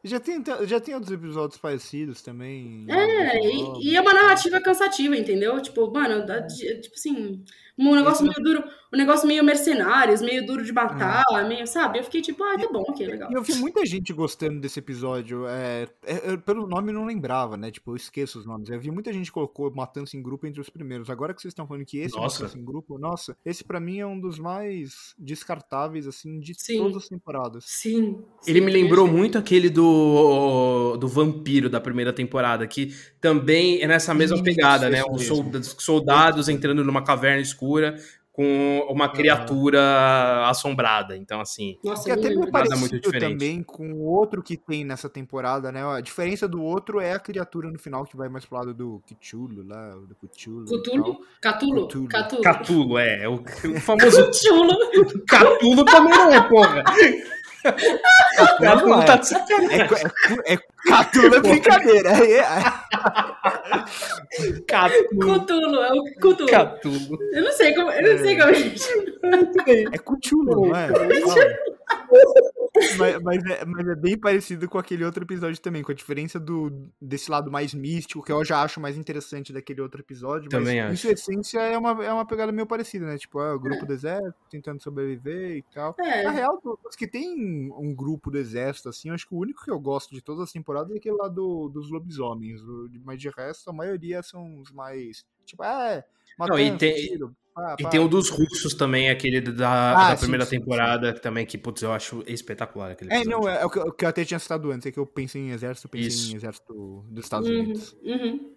Já 0.04 0.20
tem, 0.20 0.44
já 0.66 0.80
tem 0.80 0.96
outros 0.96 1.14
episódios 1.14 1.60
parecidos 1.60 2.24
também. 2.24 2.88
É, 2.90 3.40
e, 3.40 3.92
e, 3.92 3.96
é 3.96 4.02
uma 4.02 4.14
narrativa 4.14 4.60
cansativa, 4.60 5.16
entendeu? 5.16 5.62
Tipo, 5.62 5.92
mano, 5.92 6.26
dá, 6.26 6.42
tipo 6.48 6.96
assim, 6.96 7.44
um 7.90 7.96
negócio 7.96 8.24
meio 8.24 8.42
duro, 8.44 8.64
um 8.94 8.98
negócio 8.98 9.28
meio 9.28 9.44
mercenários, 9.44 10.22
meio 10.22 10.46
duro 10.46 10.64
de 10.64 10.74
matar, 10.74 11.24
é. 11.32 11.48
meio, 11.48 11.66
sabe? 11.66 12.00
Eu 12.00 12.04
fiquei 12.04 12.22
tipo, 12.22 12.44
ah, 12.44 12.58
tá 12.58 12.68
bom, 12.72 12.84
ok, 12.88 13.08
legal. 13.08 13.32
E 13.32 13.34
eu 13.34 13.42
vi 13.42 13.56
muita 13.56 13.86
gente 13.86 14.12
gostando 14.12 14.60
desse 14.60 14.80
episódio. 14.80 15.48
É, 15.48 15.88
é, 16.04 16.38
pelo 16.38 16.68
nome 16.68 16.92
eu 16.92 16.96
não 16.96 17.06
lembrava, 17.06 17.56
né? 17.56 17.72
Tipo, 17.72 17.92
eu 17.92 17.96
esqueço 17.96 18.38
os 18.38 18.46
nomes. 18.46 18.70
Eu 18.70 18.80
vi 18.80 18.92
muita 18.92 19.14
gente 19.14 19.28
que 19.28 19.32
colocou 19.32 19.74
Matança 19.74 20.18
em 20.18 20.22
Grupo 20.22 20.46
entre 20.46 20.60
os 20.60 20.70
primeiros. 20.70 21.10
Agora 21.10 21.34
que 21.34 21.42
vocês 21.42 21.52
estão 21.52 21.66
falando 21.66 21.86
que 21.86 22.00
esse 22.00 22.16
nossa. 22.16 22.44
Matança 22.44 22.60
em 22.60 22.66
Grupo, 22.66 22.98
nossa, 23.00 23.38
esse 23.46 23.64
para 23.64 23.80
mim 23.80 24.00
é 24.00 24.06
um 24.06 24.20
dos 24.20 24.38
mais 24.38 25.16
descartáveis, 25.18 26.06
assim, 26.06 26.40
de 26.40 26.54
sim. 26.60 26.78
todas 26.78 26.98
as 26.98 27.08
temporadas. 27.08 27.64
Sim. 27.66 28.22
Ele 28.46 28.60
sim, 28.60 28.66
me 28.66 28.72
lembrou 28.72 29.08
muito 29.08 29.38
aquele 29.38 29.70
do, 29.70 30.98
do 30.98 31.08
Vampiro 31.08 31.70
da 31.70 31.80
primeira 31.80 32.12
temporada, 32.12 32.68
que 32.68 32.94
também 33.22 33.82
é 33.82 33.88
nessa 33.88 34.14
mesma 34.14 34.42
pegada, 34.44 34.90
né? 34.90 35.02
Os 35.10 35.26
soldados, 35.26 35.76
soldados 35.80 36.50
entrando 36.50 36.84
numa 36.84 37.04
caverna 37.04 37.42
escura 37.42 37.71
segura 37.72 37.96
com 38.32 38.88
uma 38.90 39.10
criatura 39.10 40.48
assombrada. 40.48 41.18
Então, 41.18 41.42
assim, 41.42 41.78
Nossa, 41.84 42.06
que 42.06 42.12
até 42.12 42.30
meio 42.30 42.50
parecido 42.50 42.80
muito 42.80 43.00
diferente. 43.00 43.32
também 43.32 43.64
com 43.64 43.92
o 43.92 44.04
outro 44.06 44.42
que 44.42 44.56
tem 44.56 44.86
nessa 44.86 45.10
temporada, 45.10 45.72
né? 45.72 45.84
A 45.84 46.00
diferença 46.00 46.48
do 46.48 46.64
outro 46.64 47.00
é 47.00 47.14
a 47.14 47.20
criatura 47.20 47.70
no 47.70 47.78
final 47.78 48.06
que 48.06 48.16
vai 48.16 48.30
mais 48.30 48.46
pro 48.46 48.58
lado 48.58 48.74
do 48.74 49.02
Cthulhu 49.06 49.68
lá, 49.68 49.92
do 49.92 50.16
Cthulhu. 50.16 50.66
Cthulhu? 50.66 51.20
Cthulhu? 51.42 51.88
Cthulhu. 52.08 52.42
Cthulhu, 52.42 52.98
é. 52.98 53.28
O, 53.28 53.36
o 53.36 53.80
famoso... 53.82 54.32
Cthulhu. 54.32 54.78
Cthulhu 55.28 55.86
também 55.86 56.14
não 56.14 56.32
é, 56.32 56.42
porra. 56.48 56.84
Cthulhu 57.62 59.06
tá 59.06 59.18
de 59.18 59.28
sacanagem. 59.28 59.82
É, 59.82 60.54
é, 60.54 60.54
é, 60.54 60.58
Cthulhu 60.58 61.36
é 61.36 61.40
brincadeira. 61.42 62.10
É, 62.10 62.38
é. 62.40 62.44
Cthulhu. 64.68 65.46
Cthulhu, 65.46 65.82
é 65.82 65.92
o 65.94 66.04
Cthulhu. 66.16 66.48
Cthulhu. 66.48 67.18
Eu 67.34 67.44
não 67.44 67.52
sei 67.52 67.76
como, 67.76 67.92
eu 67.92 68.18
não 68.18 68.21
sei 68.22 68.38
como 68.38 68.50
a 68.50 68.54
gente... 68.54 69.12
É 69.94 69.98
Cthulhu, 69.98 70.68
não 70.68 70.76
é? 70.76 70.90
mas, 72.98 73.22
mas, 73.22 73.44
é, 73.46 73.66
mas 73.66 73.88
é 73.88 73.96
bem 73.96 74.18
parecido 74.18 74.68
com 74.68 74.78
aquele 74.78 75.04
outro 75.04 75.24
episódio 75.24 75.60
também, 75.62 75.84
com 75.84 75.92
a 75.92 75.96
diferença 75.96 76.40
do, 76.40 76.90
desse 77.02 77.30
lado 77.30 77.52
mais 77.52 77.74
místico, 77.74 78.24
que 78.24 78.32
eu 78.32 78.44
já 78.44 78.62
acho 78.62 78.80
mais 78.80 78.98
interessante 78.98 79.54
daquele 79.54 79.82
outro 79.82 80.02
episódio. 80.02 80.50
Também 80.50 80.82
mas, 80.82 80.86
acho. 80.86 80.94
Em 80.94 80.98
sua 80.98 81.12
essência, 81.14 81.60
é 81.60 81.78
uma, 81.78 82.04
é 82.04 82.12
uma 82.12 82.26
pegada 82.26 82.52
meio 82.52 82.66
parecida, 82.66 83.06
né? 83.06 83.18
Tipo, 83.18 83.42
é 83.42 83.54
o 83.54 83.60
grupo 83.60 83.84
é. 83.84 83.86
do 83.86 83.94
exército 83.94 84.36
tentando 84.50 84.82
sobreviver 84.82 85.58
e 85.58 85.64
tal. 85.74 85.96
É. 86.00 86.24
Na 86.24 86.32
real, 86.32 86.62
os 86.86 86.96
que 86.96 87.08
tem 87.08 87.72
um 87.74 87.94
grupo 87.94 88.32
do 88.32 88.38
exército, 88.38 88.90
assim, 88.90 89.10
eu 89.10 89.16
acho 89.16 89.28
que 89.28 89.36
o 89.36 89.40
único 89.40 89.64
que 89.64 89.72
eu 89.72 89.80
gosto 89.80 90.14
de 90.14 90.22
todas 90.22 90.44
as 90.44 90.52
temporadas 90.52 90.92
é 90.94 90.98
aquele 90.98 91.16
lá 91.16 91.28
do, 91.28 91.70
dos 91.70 91.90
lobisomens. 91.92 92.62
Mas 93.04 93.20
de 93.20 93.30
resto, 93.30 93.70
a 93.70 93.74
maioria 93.74 94.24
são 94.24 94.60
os 94.60 94.72
mais. 94.72 95.26
Tipo, 95.46 95.64
é. 95.64 96.04
Não, 96.40 96.58
e 96.58 96.76
tem, 96.78 96.96
tiro, 96.96 97.36
ah, 97.56 97.76
e 97.78 97.90
tem 97.90 98.00
o 98.00 98.08
dos 98.08 98.30
russos 98.30 98.74
também, 98.74 99.10
aquele 99.10 99.42
da, 99.42 99.92
ah, 99.92 100.10
da 100.12 100.18
primeira 100.18 100.46
sim, 100.46 100.58
temporada, 100.58 101.14
sim. 101.14 101.22
também, 101.22 101.46
que, 101.46 101.58
putz, 101.58 101.82
eu 101.82 101.92
acho 101.92 102.24
espetacular 102.26 102.92
aquele 102.92 103.14
É, 103.14 103.26
não, 103.26 103.48
é, 103.48 103.62
é 103.62 103.66
o, 103.66 103.70
que, 103.70 103.80
o 103.80 103.92
que 103.92 104.06
eu 104.06 104.10
até 104.10 104.24
tinha 104.24 104.40
citado 104.40 104.72
antes, 104.72 104.86
é 104.86 104.92
que 104.92 105.00
eu 105.00 105.06
pensei 105.06 105.42
em 105.42 105.52
exército, 105.52 105.90
pensei 105.90 106.08
Isso. 106.08 106.34
em 106.34 106.36
exército 106.38 107.06
dos 107.10 107.26
Estados 107.26 107.50
uhum, 107.50 107.60
Unidos. 107.60 107.96
Uhum. 108.04 108.54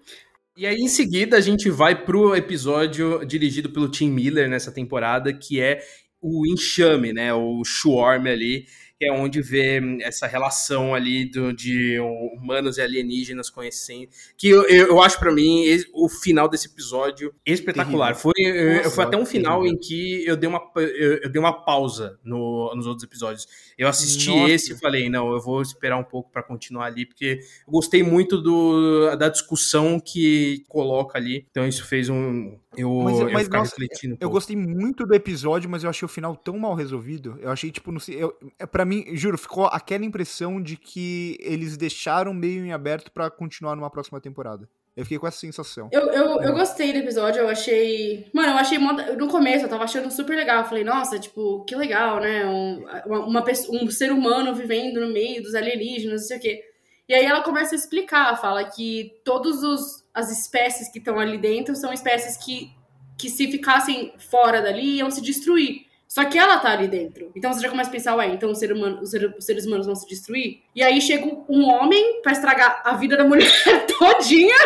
E 0.57 0.67
aí, 0.67 0.77
em 0.77 0.89
seguida, 0.89 1.37
a 1.37 1.41
gente 1.41 1.69
vai 1.69 2.05
pro 2.05 2.37
episódio 2.37 3.25
dirigido 3.25 3.71
pelo 3.71 3.89
Tim 3.89 4.11
Miller 4.11 4.49
nessa 4.49 4.71
temporada, 4.71 5.33
que 5.33 5.61
é 5.61 5.83
o 6.21 6.47
Enxame, 6.47 7.13
né? 7.13 7.35
O 7.35 7.65
Swarm 7.65 8.29
ali, 8.29 8.67
que 8.99 9.07
é 9.07 9.13
onde 9.13 9.43
vê 9.43 9.81
essa 10.03 10.27
relação 10.27 10.95
ali 10.95 11.25
do, 11.31 11.53
de 11.53 11.99
humanos 12.01 12.79
e 12.79 12.81
alienígenas 12.81 13.51
conhecendo. 13.51 14.09
Que 14.37 14.49
eu, 14.49 14.63
eu, 14.69 15.03
acho 15.03 15.19
para 15.19 15.33
mim 15.33 15.65
o 15.93 16.09
final 16.09 16.49
desse 16.49 16.69
episódio 16.69 17.35
espetacular. 17.45 18.15
Foi, 18.15 18.33
Nossa, 18.77 18.91
foi 18.91 19.05
até 19.05 19.17
um 19.17 19.27
final 19.27 19.63
terrível. 19.63 19.79
em 19.79 19.81
que 19.81 20.25
eu 20.27 20.37
dei 20.37 20.49
uma, 20.49 20.63
eu, 20.77 21.19
eu 21.19 21.29
dei 21.29 21.41
uma 21.41 21.65
pausa 21.65 22.19
no, 22.25 22.73
nos 22.75 22.87
outros 22.87 23.05
episódios. 23.05 23.47
Eu 23.77 23.89
assisti 23.89 24.31
Nossa. 24.31 24.53
esse 24.53 24.73
e 24.73 24.79
falei, 24.79 25.09
não, 25.09 25.33
eu 25.33 25.41
vou 25.41 25.61
esperar 25.61 25.99
um 25.99 26.05
pouco 26.05 26.31
para 26.31 26.43
continuar 26.43 26.87
ali, 26.87 27.07
porque 27.07 27.41
eu 27.67 27.73
gostei 27.73 28.03
muito 28.03 28.41
do, 28.41 29.15
da 29.17 29.29
discussão 29.29 29.99
que 29.99 30.65
coloca 30.69 31.19
ali. 31.19 31.47
Então 31.51 31.67
isso 31.67 31.85
fez 31.85 32.09
um. 32.09 32.57
Eu, 32.77 32.91
mas, 33.03 33.21
eu, 33.21 33.33
mas 33.33 33.49
nossa, 33.49 33.75
eu 34.21 34.31
gostei 34.31 34.57
muito 34.57 35.07
do 35.07 35.15
episódio, 35.15 35.71
mas 35.71 35.85
eu 35.85 35.91
achei 35.91 36.05
o 36.05 36.09
final 36.09 36.35
tão 36.35 36.59
mal 36.59 36.75
resolvido. 36.75 37.39
Eu 37.41 37.51
achei, 37.51 37.71
tipo, 37.71 37.93
não 37.93 38.01
sei. 38.01 38.23
Eu, 38.23 38.37
é, 38.59 38.67
pra 38.85 38.87
mim, 38.87 39.17
juro, 39.17 39.39
ficou 39.39 39.65
aquela 39.67 40.05
impressão 40.05 40.63
de 40.63 40.77
que 40.77 41.39
eles 41.41 41.77
deixaram 41.77 42.35
meio 42.35 42.65
em 42.65 42.73
aberto 42.73 43.11
para 43.11 43.31
continuar 43.31 43.75
numa 43.75 43.91
próxima 43.91 44.21
temporada. 44.21 44.69
Eu 44.95 45.05
fiquei 45.05 45.19
com 45.19 45.27
essa 45.27 45.39
sensação. 45.39 45.89
Eu, 45.91 46.03
eu, 46.13 46.41
eu 46.43 46.53
gostei 46.53 46.93
do 46.93 46.99
episódio, 46.99 47.41
eu 47.41 47.49
achei. 47.49 48.31
Mano, 48.33 48.53
eu 48.53 48.57
achei. 48.57 48.79
No 48.79 49.27
começo 49.27 49.65
eu 49.65 49.69
tava 49.69 49.83
achando 49.83 50.09
super 50.11 50.37
legal. 50.37 50.61
Eu 50.61 50.69
falei, 50.69 50.85
nossa, 50.85 51.19
tipo, 51.19 51.65
que 51.65 51.75
legal, 51.75 52.21
né? 52.21 52.47
Um, 52.47 52.85
uma, 53.07 53.27
uma, 53.27 53.45
um 53.73 53.91
ser 53.91 54.13
humano 54.13 54.55
vivendo 54.55 55.01
no 55.01 55.13
meio 55.13 55.43
dos 55.43 55.55
alienígenas, 55.55 56.21
não 56.21 56.29
sei 56.29 56.37
o 56.37 56.41
quê. 56.41 56.63
E 57.09 57.15
aí 57.15 57.25
ela 57.25 57.43
começa 57.43 57.75
a 57.75 57.79
explicar, 57.79 58.41
fala 58.41 58.65
que 58.65 59.21
todas 59.25 60.05
as 60.15 60.31
espécies 60.31 60.89
que 60.89 60.99
estão 60.99 61.19
ali 61.19 61.39
dentro 61.39 61.75
são 61.75 61.93
espécies 61.93 62.37
que, 62.37 62.71
que 63.19 63.29
se 63.29 63.51
ficassem 63.51 64.15
fora 64.31 64.63
dali 64.63 64.99
iam 64.99 65.11
se 65.11 65.21
destruir. 65.21 65.87
Só 66.15 66.25
que 66.27 66.39
ela 66.39 66.61
tá 66.61 66.71
ali 66.71 66.87
dentro. 66.87 67.33
Então 67.35 67.53
você 67.53 67.61
já 67.61 67.69
começa 67.69 67.91
a 67.91 67.93
pensar, 67.93 68.15
ué, 68.15 68.29
então 68.29 68.55
ser 68.55 68.71
humano, 68.71 69.01
os, 69.03 69.11
seres 69.45 69.67
humanos 69.67 69.85
vão 69.85 69.97
se 69.97 70.07
destruir? 70.07 70.63
E 70.75 70.83
aí 70.83 71.01
chega 71.01 71.27
um 71.49 71.65
homem 71.65 72.21
para 72.21 72.33
estragar 72.33 72.83
a 72.85 72.95
vida 72.97 73.17
da 73.17 73.25
mulher 73.25 73.49
todinha, 73.87 74.57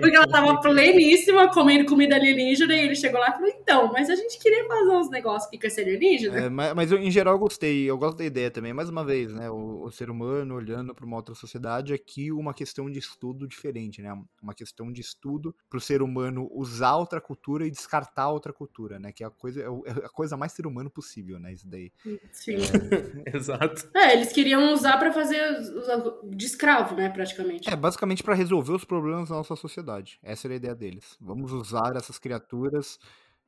porque 0.00 0.16
ela 0.16 0.26
tava 0.26 0.60
pleníssima, 0.60 1.50
comendo 1.52 1.88
comida 1.88 2.16
alienígena, 2.16 2.74
e 2.74 2.84
ele 2.84 2.94
chegou 2.94 3.20
lá 3.20 3.28
e 3.28 3.32
falou, 3.32 3.48
então, 3.48 3.92
mas 3.92 4.08
a 4.08 4.16
gente 4.16 4.38
queria 4.38 4.66
fazer 4.66 4.90
uns 4.90 5.10
negócios 5.10 5.48
aqui 5.48 5.58
com 5.58 5.66
esse 5.66 5.80
alienígena. 5.80 6.38
É, 6.38 6.48
mas, 6.48 6.74
mas 6.74 6.92
eu, 6.92 6.98
em 6.98 7.10
geral 7.10 7.34
eu 7.34 7.38
gostei, 7.38 7.84
eu 7.84 7.98
gosto 7.98 8.18
da 8.18 8.24
ideia 8.24 8.50
também. 8.50 8.72
Mais 8.72 8.88
uma 8.88 9.04
vez, 9.04 9.32
né, 9.32 9.50
o, 9.50 9.82
o 9.84 9.90
ser 9.90 10.10
humano 10.10 10.54
olhando 10.54 10.94
para 10.94 11.04
uma 11.04 11.16
outra 11.16 11.34
sociedade, 11.34 11.92
aqui 11.92 12.32
uma 12.32 12.54
questão 12.54 12.90
de 12.90 12.98
estudo 12.98 13.46
diferente, 13.46 14.00
né? 14.00 14.16
Uma 14.42 14.54
questão 14.54 14.90
de 14.90 15.00
estudo 15.00 15.54
para 15.68 15.76
o 15.76 15.80
ser 15.80 16.02
humano 16.02 16.48
usar 16.52 16.96
outra 16.96 17.20
cultura 17.20 17.66
e 17.66 17.70
descartar 17.70 18.30
outra 18.30 18.52
cultura, 18.52 18.98
né? 18.98 19.12
Que 19.12 19.24
é 19.24 19.26
a 19.26 19.30
coisa, 19.30 19.60
é, 19.60 19.64
é 19.64 19.90
a 20.04 20.08
coisa 20.08 20.36
mais 20.36 20.52
ser 20.52 20.66
humano 20.66 20.90
possível, 20.90 21.38
né? 21.38 21.52
Isso 21.52 21.68
daí. 21.68 21.92
Sim. 22.32 22.56
É... 23.26 23.36
Exato. 23.36 23.88
É, 23.94 24.14
eles 24.14 24.32
queriam 24.32 24.72
usar 24.72 24.96
para 24.98 25.12
fazer 25.12 25.33
de 26.24 26.46
escravo, 26.46 26.94
né, 26.94 27.08
praticamente. 27.08 27.68
É, 27.68 27.76
basicamente 27.76 28.22
para 28.22 28.34
resolver 28.34 28.72
os 28.72 28.84
problemas 28.84 29.28
da 29.28 29.36
nossa 29.36 29.56
sociedade. 29.56 30.18
Essa 30.22 30.46
era 30.46 30.54
a 30.54 30.56
ideia 30.56 30.74
deles. 30.74 31.16
Vamos 31.20 31.52
usar 31.52 31.94
essas 31.96 32.18
criaturas 32.18 32.98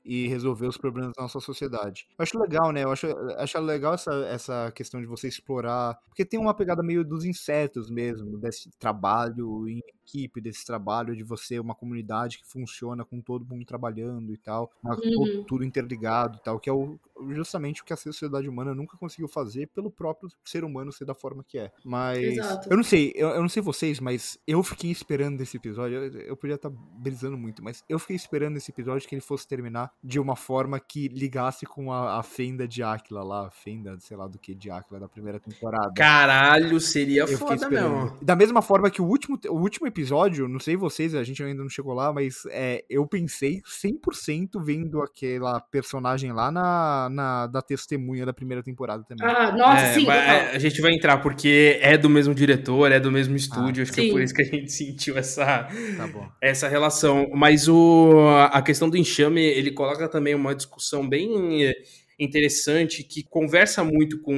e 0.04 0.28
resolver 0.28 0.66
os 0.66 0.76
problemas 0.76 1.12
da 1.16 1.22
nossa 1.22 1.40
sociedade. 1.40 2.06
Eu 2.16 2.22
acho 2.22 2.38
legal, 2.38 2.70
né? 2.70 2.84
Eu 2.84 2.92
acho, 2.92 3.06
acho 3.36 3.58
legal 3.58 3.94
essa, 3.94 4.14
essa 4.26 4.72
questão 4.72 5.00
de 5.00 5.06
você 5.06 5.26
explorar. 5.26 5.98
Porque 6.06 6.24
tem 6.24 6.38
uma 6.38 6.54
pegada 6.54 6.82
meio 6.82 7.04
dos 7.04 7.24
insetos 7.24 7.90
mesmo, 7.90 8.38
desse 8.38 8.70
trabalho 8.78 9.68
em 9.68 9.80
equipe, 10.06 10.40
desse 10.40 10.64
trabalho 10.64 11.16
de 11.16 11.24
você, 11.24 11.58
uma 11.58 11.74
comunidade 11.74 12.38
que 12.38 12.46
funciona 12.46 13.04
com 13.04 13.20
todo 13.20 13.44
mundo 13.44 13.64
trabalhando 13.64 14.32
e 14.32 14.36
tal, 14.36 14.70
uhum. 14.84 15.44
tudo, 15.44 15.64
interligado 15.64 16.38
e 16.38 16.44
tal, 16.44 16.60
que 16.60 16.70
é 16.70 16.72
o, 16.72 16.98
justamente 17.30 17.82
o 17.82 17.84
que 17.84 17.92
a 17.92 17.96
sociedade 17.96 18.48
humana 18.48 18.74
nunca 18.74 18.96
conseguiu 18.96 19.28
fazer 19.28 19.66
pelo 19.68 19.90
próprio 19.90 20.30
ser 20.44 20.64
humano 20.64 20.92
ser 20.92 21.04
da 21.04 21.14
forma 21.14 21.42
que 21.42 21.58
é. 21.58 21.72
Mas 21.84 22.18
Exato. 22.18 22.68
eu 22.70 22.76
não 22.76 22.84
sei, 22.84 23.12
eu, 23.14 23.28
eu, 23.30 23.40
não 23.40 23.48
sei 23.48 23.62
vocês, 23.62 23.98
mas 23.98 24.38
eu 24.46 24.62
fiquei 24.62 24.90
esperando 24.90 25.40
esse 25.40 25.56
episódio. 25.56 25.98
Eu, 25.98 26.20
eu 26.20 26.36
podia 26.36 26.54
estar 26.54 26.70
tá 26.70 26.76
brisando 26.98 27.36
muito, 27.36 27.62
mas 27.62 27.82
eu 27.88 27.98
fiquei 27.98 28.16
esperando 28.16 28.56
esse 28.56 28.70
episódio 28.70 29.08
que 29.08 29.14
ele 29.14 29.22
fosse 29.22 29.46
terminar 29.46 29.90
de 30.02 30.20
uma 30.20 30.36
forma 30.36 30.78
que 30.78 31.08
ligasse 31.08 31.66
com 31.66 31.92
a, 31.92 32.18
a 32.18 32.22
fenda 32.22 32.68
de 32.68 32.82
Aquila 32.82 33.22
lá, 33.22 33.46
a 33.48 33.50
fenda, 33.50 33.98
sei 34.00 34.16
lá 34.16 34.26
do 34.26 34.38
que 34.38 34.54
de 34.54 34.70
Aquila 34.70 35.00
da 35.00 35.08
primeira 35.08 35.40
temporada. 35.40 35.92
Caralho, 35.96 36.80
seria 36.80 37.22
eu 37.22 37.38
foda 37.38 37.68
mesmo. 37.68 38.16
Da 38.22 38.36
mesma 38.36 38.62
forma 38.62 38.90
que 38.90 39.00
o 39.00 39.06
último, 39.06 39.38
o 39.48 39.58
último 39.58 39.86
episódio, 39.86 39.95
não 40.48 40.58
sei 40.58 40.76
vocês, 40.76 41.14
a 41.14 41.22
gente 41.22 41.42
ainda 41.42 41.62
não 41.62 41.68
chegou 41.68 41.94
lá, 41.94 42.12
mas 42.12 42.42
é, 42.50 42.84
eu 42.88 43.06
pensei 43.06 43.62
100% 43.62 44.62
vendo 44.62 45.00
aquela 45.02 45.60
personagem 45.60 46.32
lá 46.32 46.50
na, 46.50 47.08
na 47.10 47.46
da 47.46 47.62
testemunha 47.62 48.26
da 48.26 48.32
primeira 48.32 48.62
temporada 48.62 49.04
também. 49.04 49.26
Ah, 49.26 49.52
nossa, 49.52 49.82
é, 49.82 49.94
sim. 49.94 50.08
É, 50.08 50.56
a 50.56 50.58
gente 50.58 50.80
vai 50.80 50.92
entrar 50.92 51.18
porque 51.18 51.78
é 51.80 51.96
do 51.96 52.10
mesmo 52.10 52.34
diretor, 52.34 52.90
é 52.92 53.00
do 53.00 53.10
mesmo 53.10 53.36
estúdio, 53.36 53.82
ah, 53.82 53.84
acho 53.84 53.94
sim. 53.94 54.02
que 54.02 54.08
é 54.08 54.12
por 54.12 54.20
isso 54.20 54.34
que 54.34 54.42
a 54.42 54.46
gente 54.46 54.72
sentiu 54.72 55.16
essa, 55.16 55.44
tá 55.96 56.36
essa 56.40 56.68
relação. 56.68 57.30
Mas 57.34 57.68
o, 57.68 58.28
a 58.50 58.60
questão 58.62 58.88
do 58.90 58.96
enxame, 58.96 59.42
ele 59.42 59.70
coloca 59.70 60.08
também 60.08 60.34
uma 60.34 60.54
discussão 60.54 61.08
bem 61.08 61.72
interessante 62.18 63.02
que 63.02 63.22
conversa 63.22 63.84
muito 63.84 64.20
com 64.20 64.34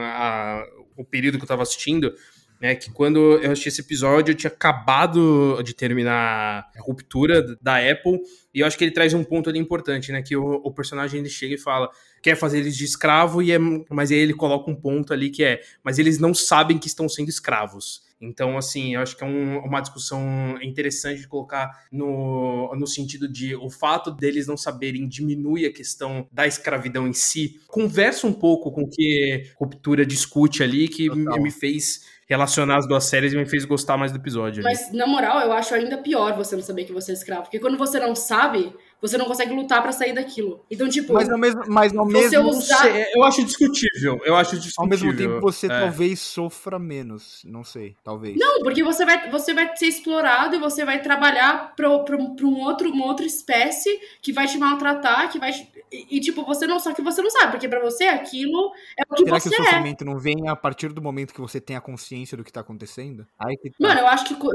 a, 0.00 0.64
o 0.96 1.04
período 1.04 1.38
que 1.38 1.42
eu 1.42 1.46
estava 1.46 1.62
assistindo, 1.62 2.14
né, 2.62 2.76
que 2.76 2.92
quando 2.92 3.18
eu 3.38 3.50
assisti 3.50 3.70
esse 3.70 3.80
episódio, 3.80 4.30
eu 4.30 4.36
tinha 4.36 4.48
acabado 4.48 5.60
de 5.64 5.74
terminar 5.74 6.70
a 6.76 6.80
ruptura 6.80 7.42
da 7.60 7.78
Apple, 7.78 8.20
e 8.54 8.60
eu 8.60 8.66
acho 8.66 8.78
que 8.78 8.84
ele 8.84 8.92
traz 8.92 9.12
um 9.12 9.24
ponto 9.24 9.50
ali 9.50 9.58
importante, 9.58 10.12
né, 10.12 10.22
que 10.22 10.36
o, 10.36 10.60
o 10.62 10.72
personagem 10.72 11.18
ele 11.18 11.28
chega 11.28 11.56
e 11.56 11.58
fala, 11.58 11.90
quer 12.22 12.36
fazer 12.36 12.58
eles 12.58 12.76
de 12.76 12.84
escravo, 12.84 13.42
e 13.42 13.50
é, 13.50 13.58
mas 13.90 14.12
aí 14.12 14.18
ele 14.18 14.32
coloca 14.32 14.70
um 14.70 14.76
ponto 14.76 15.12
ali 15.12 15.28
que 15.28 15.42
é, 15.42 15.60
mas 15.82 15.98
eles 15.98 16.20
não 16.20 16.32
sabem 16.32 16.78
que 16.78 16.86
estão 16.86 17.08
sendo 17.08 17.28
escravos. 17.28 18.02
Então, 18.22 18.56
assim, 18.56 18.94
eu 18.94 19.00
acho 19.00 19.16
que 19.16 19.24
é 19.24 19.26
um, 19.26 19.58
uma 19.58 19.80
discussão 19.80 20.56
interessante 20.62 21.20
de 21.20 21.26
colocar 21.26 21.86
no, 21.90 22.72
no 22.76 22.86
sentido 22.86 23.26
de 23.26 23.56
o 23.56 23.68
fato 23.68 24.12
deles 24.12 24.46
não 24.46 24.56
saberem 24.56 25.08
diminui 25.08 25.66
a 25.66 25.72
questão 25.72 26.28
da 26.30 26.46
escravidão 26.46 27.08
em 27.08 27.12
si. 27.12 27.60
Conversa 27.66 28.28
um 28.28 28.32
pouco 28.32 28.70
com 28.70 28.82
o 28.82 28.88
que 28.88 29.50
Ruptura 29.56 30.06
discute 30.06 30.62
ali, 30.62 30.86
que 30.86 31.10
me 31.10 31.50
fez 31.50 32.11
relacionar 32.32 32.78
as 32.78 32.86
duas 32.86 33.04
séries 33.04 33.34
me 33.34 33.44
fez 33.44 33.64
gostar 33.64 33.96
mais 33.96 34.10
do 34.10 34.18
episódio. 34.18 34.62
Mas, 34.62 34.88
ali. 34.88 34.96
na 34.96 35.06
moral, 35.06 35.40
eu 35.40 35.52
acho 35.52 35.74
ainda 35.74 35.98
pior 35.98 36.34
você 36.34 36.56
não 36.56 36.62
saber 36.62 36.84
que 36.84 36.92
você 36.92 37.12
é 37.12 37.14
escravo. 37.14 37.42
Porque 37.42 37.58
quando 37.58 37.76
você 37.76 38.00
não 38.00 38.14
sabe, 38.14 38.74
você 39.02 39.18
não 39.18 39.26
consegue 39.26 39.52
lutar 39.52 39.82
para 39.82 39.90
sair 39.90 40.14
daquilo. 40.14 40.64
Então, 40.70 40.88
tipo. 40.88 41.12
Mas 41.12 41.28
ao 41.28 41.36
mesmo, 41.36 41.62
mas 41.66 41.94
ao 41.94 42.06
mesmo 42.06 42.48
usar... 42.48 42.86
eu 43.12 43.24
acho 43.24 43.44
discutível. 43.44 44.20
Eu 44.24 44.36
acho 44.36 44.56
discutível. 44.56 44.82
Ao 44.82 44.86
mesmo 44.86 45.16
tempo, 45.16 45.40
você 45.40 45.66
é. 45.66 45.80
talvez 45.80 46.20
sofra 46.20 46.78
menos. 46.78 47.42
Não 47.44 47.64
sei, 47.64 47.96
talvez. 48.04 48.36
Não, 48.38 48.60
porque 48.62 48.84
você 48.84 49.04
vai, 49.04 49.28
você 49.28 49.52
vai 49.52 49.76
ser 49.76 49.86
explorado 49.86 50.54
e 50.54 50.58
você 50.60 50.84
vai 50.84 51.02
trabalhar 51.02 51.74
para 51.74 51.88
um 51.88 52.60
outro, 52.60 52.90
uma 52.90 53.06
outra 53.06 53.26
espécie 53.26 53.90
que 54.22 54.32
vai 54.32 54.46
te 54.46 54.56
maltratar, 54.56 55.28
que 55.30 55.38
vai. 55.38 55.50
E, 55.90 56.16
e, 56.16 56.20
tipo, 56.20 56.44
você 56.44 56.66
não. 56.66 56.78
Só 56.78 56.94
que 56.94 57.02
você 57.02 57.20
não 57.20 57.30
sabe, 57.30 57.50
porque 57.50 57.68
para 57.68 57.80
você 57.80 58.04
aquilo 58.04 58.72
é 58.96 59.02
o 59.02 59.14
que 59.14 59.24
Será 59.24 59.40
você 59.40 59.50
que 59.50 59.60
o 59.60 59.62
é. 59.62 59.64
sofrimento 59.64 60.02
é. 60.02 60.04
não 60.04 60.18
vem 60.18 60.48
a 60.48 60.54
partir 60.54 60.92
do 60.92 61.02
momento 61.02 61.34
que 61.34 61.40
você 61.40 61.60
tem 61.60 61.74
a 61.74 61.80
consciência 61.80 62.36
do 62.36 62.44
que 62.44 62.52
tá 62.52 62.60
acontecendo? 62.60 63.26
Que 63.60 63.70
tá. 63.70 63.76
Mano, 63.80 64.00
eu 64.00 64.06
acho 64.06 64.24
que, 64.26 64.34
que, 64.34 64.46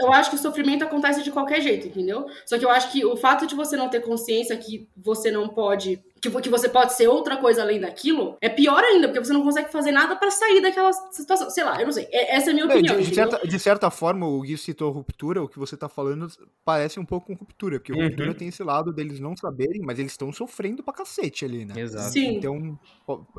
eu 0.00 0.12
acho 0.12 0.30
que 0.30 0.36
o 0.36 0.38
sofrimento 0.38 0.84
acontece 0.84 1.22
de 1.24 1.32
qualquer 1.32 1.60
jeito, 1.60 1.88
entendeu? 1.88 2.26
Só 2.44 2.56
que 2.56 2.64
eu 2.64 2.70
acho 2.70 2.92
que 2.92 3.04
o 3.04 3.16
fato 3.16 3.46
de 3.46 3.54
você 3.54 3.76
não 3.76 3.88
ter 3.88 3.95
ter 3.96 4.06
consciência 4.06 4.56
que 4.56 4.88
você 4.96 5.30
não 5.30 5.48
pode 5.48 6.02
que, 6.20 6.30
que 6.30 6.48
você 6.48 6.68
pode 6.68 6.94
ser 6.94 7.08
outra 7.08 7.36
coisa 7.36 7.62
além 7.62 7.80
daquilo, 7.80 8.36
é 8.40 8.48
pior 8.48 8.82
ainda, 8.82 9.08
porque 9.08 9.24
você 9.24 9.32
não 9.32 9.42
consegue 9.42 9.70
fazer 9.70 9.92
nada 9.92 10.16
para 10.16 10.30
sair 10.30 10.60
daquela 10.60 10.92
situação. 10.92 11.50
Sei 11.50 11.64
lá, 11.64 11.78
eu 11.80 11.86
não 11.86 11.92
sei. 11.92 12.08
É, 12.10 12.36
essa 12.36 12.50
é 12.50 12.52
a 12.52 12.54
minha 12.54 12.66
opinião. 12.66 12.96
De, 12.96 13.08
de, 13.08 13.14
certa, 13.14 13.46
de, 13.46 13.58
certa, 13.58 13.90
forma, 13.90 14.26
o 14.26 14.40
Gui 14.40 14.56
citou 14.56 14.90
ruptura, 14.90 15.42
o 15.42 15.48
que 15.48 15.58
você 15.58 15.76
tá 15.76 15.88
falando 15.88 16.26
parece 16.64 16.98
um 16.98 17.04
pouco 17.04 17.26
com 17.26 17.34
ruptura, 17.34 17.78
porque 17.78 17.92
uhum. 17.92 18.04
ruptura 18.04 18.34
tem 18.34 18.48
esse 18.48 18.62
lado 18.62 18.92
deles 18.92 19.20
não 19.20 19.36
saberem, 19.36 19.82
mas 19.82 19.98
eles 19.98 20.12
estão 20.12 20.32
sofrendo 20.32 20.82
pra 20.82 20.94
cacete 20.94 21.44
ali, 21.44 21.64
né? 21.64 21.74
Exato. 21.78 22.10
Sim. 22.10 22.36
Então, 22.36 22.78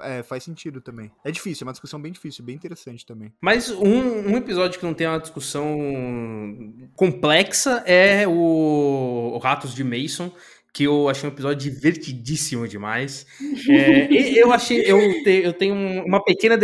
é, 0.02 0.24
faz 0.24 0.44
sentido 0.44 0.82
também. 0.82 1.12
É 1.24 1.32
difícil, 1.32 1.64
é 1.64 1.68
uma 1.68 1.74
discussão 1.74 2.02
bem 2.02 2.12
difícil, 2.12 2.44
bem 2.44 2.56
interessante 2.56 3.06
também. 3.06 3.34
Mas 3.42 3.70
um, 3.70 4.32
um 4.32 4.38
episódio 4.38 4.80
que 4.80 4.86
não 4.86 4.94
tem 4.94 5.08
uma 5.08 5.20
discussão 5.20 5.78
complexa 6.96 7.84
é 7.86 8.28
o, 8.28 9.32
o 9.34 9.38
Ratos 9.38 9.74
de 9.74 9.84
Mason 9.84 10.32
que 10.78 10.84
eu 10.84 11.10
achei 11.10 11.28
um 11.28 11.34
episódio 11.34 11.72
divertidíssimo 11.72 12.68
demais. 12.68 13.26
É, 13.70 14.08
eu 14.40 14.54
achei, 14.54 14.80
eu, 14.86 15.24
te, 15.24 15.42
eu 15.44 15.52
tenho 15.52 15.74
uma 16.06 16.24
pequena, 16.24 16.58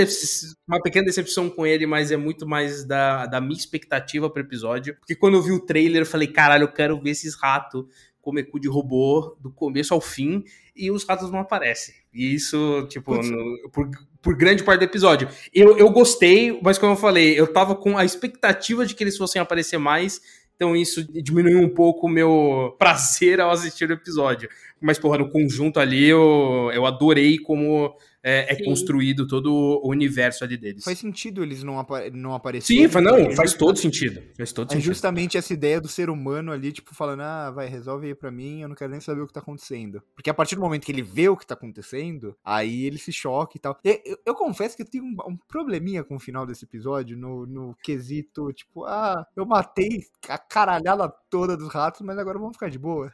uma 0.67 0.80
pequena 0.82 1.06
decepção 1.06 1.49
com 1.49 1.65
ele, 1.65 1.86
mas 1.88 2.12
é 2.12 2.17
muito 2.17 2.47
mais 2.47 2.86
da, 2.86 3.26
da 3.26 3.41
minha 3.41 3.58
expectativa 3.58 4.30
para 4.30 4.41
o 4.41 4.45
episódio. 4.45 4.95
Porque 4.99 5.15
quando 5.15 5.36
eu 5.36 5.41
vi 5.41 5.52
o 5.52 5.60
trailer, 5.60 6.04
eu 6.04 6.06
falei, 6.06 6.28
caralho, 6.28 6.63
eu 6.63 6.71
quero 6.71 7.02
ver 7.02 7.10
esses 7.10 7.36
ratos 7.36 7.86
comer 8.21 8.43
cu 8.43 8.60
de 8.60 8.69
robô 8.69 9.36
do 9.41 9.52
começo 9.52 9.93
ao 9.93 9.99
fim 9.99 10.43
e 10.76 10.91
os 10.91 11.04
ratos 11.04 11.32
não 11.32 11.39
aparecem. 11.39 11.95
E 12.13 12.36
isso, 12.36 12.86
tipo, 12.89 13.15
no, 13.15 13.69
por, 13.71 13.89
por 14.21 14.36
grande 14.36 14.63
parte 14.63 14.80
do 14.80 14.86
episódio. 14.86 15.28
Eu, 15.54 15.78
eu 15.78 15.89
gostei, 15.89 16.58
mas 16.62 16.78
como 16.78 16.93
eu 16.93 16.97
falei, 16.97 17.38
eu 17.38 17.52
tava 17.52 17.76
com 17.76 17.97
a 17.97 18.06
expectativa 18.06 18.86
de 18.86 18.95
que 18.95 19.04
eles 19.04 19.17
fossem 19.17 19.41
aparecer 19.41 19.78
mais 19.78 20.22
então 20.56 20.76
isso 20.76 21.04
diminuiu 21.22 21.60
um 21.60 21.70
pouco 21.70 22.08
o 22.08 22.10
meu 22.10 22.76
prazer 22.80 23.39
ao 23.39 23.51
assistir 23.51 23.89
o 23.89 23.93
episódio. 23.93 24.49
Mas, 24.80 24.99
porra, 24.99 25.18
no 25.18 25.30
conjunto 25.30 25.80
ali 25.80 26.06
eu, 26.06 26.70
eu 26.74 26.86
adorei 26.86 27.38
como 27.38 27.95
é, 28.24 28.53
é 28.53 28.63
construído 28.63 29.28
todo 29.28 29.53
o 29.53 29.89
universo 29.89 30.43
ali 30.43 30.55
deles. 30.55 30.84
Faz 30.84 30.97
sentido 30.97 31.43
eles 31.43 31.61
não, 31.61 31.78
apa 31.78 32.09
não 32.11 32.34
aparecerem. 32.34 32.84
Sim, 32.84 32.89
faz, 32.89 33.05
não, 33.05 33.32
faz 33.36 33.53
todo 33.53 33.78
sentido. 33.78 34.24
Faz 34.38 34.53
todo 34.53 34.67
é 34.67 34.76
sentido. 34.76 34.86
justamente 34.86 35.38
essa 35.38 35.53
ideia 35.53 35.82
do 35.82 35.89
ser 35.89 36.09
humano 36.09 36.51
ali, 36.51 36.71
tipo, 36.71 36.95
falando, 36.95 37.21
ah, 37.21 37.51
vai, 37.51 37.67
resolve 37.67 38.07
aí 38.07 38.15
pra 38.15 38.32
mim, 38.32 38.61
eu 38.61 38.69
não 38.69 38.76
quero 38.76 38.91
nem 38.91 39.01
saber 39.01 39.21
o 39.21 39.28
que 39.28 39.34
tá 39.34 39.41
acontecendo. 39.41 40.01
Porque 40.15 40.30
a 40.30 40.34
partir 40.34 40.55
do 40.55 40.61
momento 40.61 40.86
que 40.86 40.91
ele 40.91 41.01
vê 41.01 41.28
o 41.28 41.36
que 41.36 41.45
tá 41.45 41.53
acontecendo, 41.53 42.36
aí 42.43 42.86
ele 42.86 42.97
se 42.97 43.11
choca 43.11 43.57
e 43.57 43.59
tal. 43.59 43.78
Eu, 43.84 43.99
eu, 44.05 44.17
eu 44.28 44.36
confesso 44.36 44.78
que 44.78 44.84
eu 44.84 44.89
tenho 44.89 45.03
um, 45.03 45.15
um, 45.28 45.38
probleminha 45.47 46.03
com 46.03 46.15
o 46.15 46.19
final 46.19 46.45
desse 46.45 46.63
episódio, 46.63 47.17
no, 47.17 47.45
no 47.45 47.76
quesito, 47.84 48.53
tipo, 48.53 48.86
ah, 48.86 49.26
eu 49.36 49.45
matei 49.45 50.05
a 50.30 50.38
caralhada 50.38 51.11
toda 51.30 51.57
dos 51.57 51.69
ratos, 51.74 52.01
mas 52.01 52.17
agora 52.17 52.39
vamos 52.39 52.55
ficar 52.55 52.69
de 52.69 52.80
boa. 52.80 53.11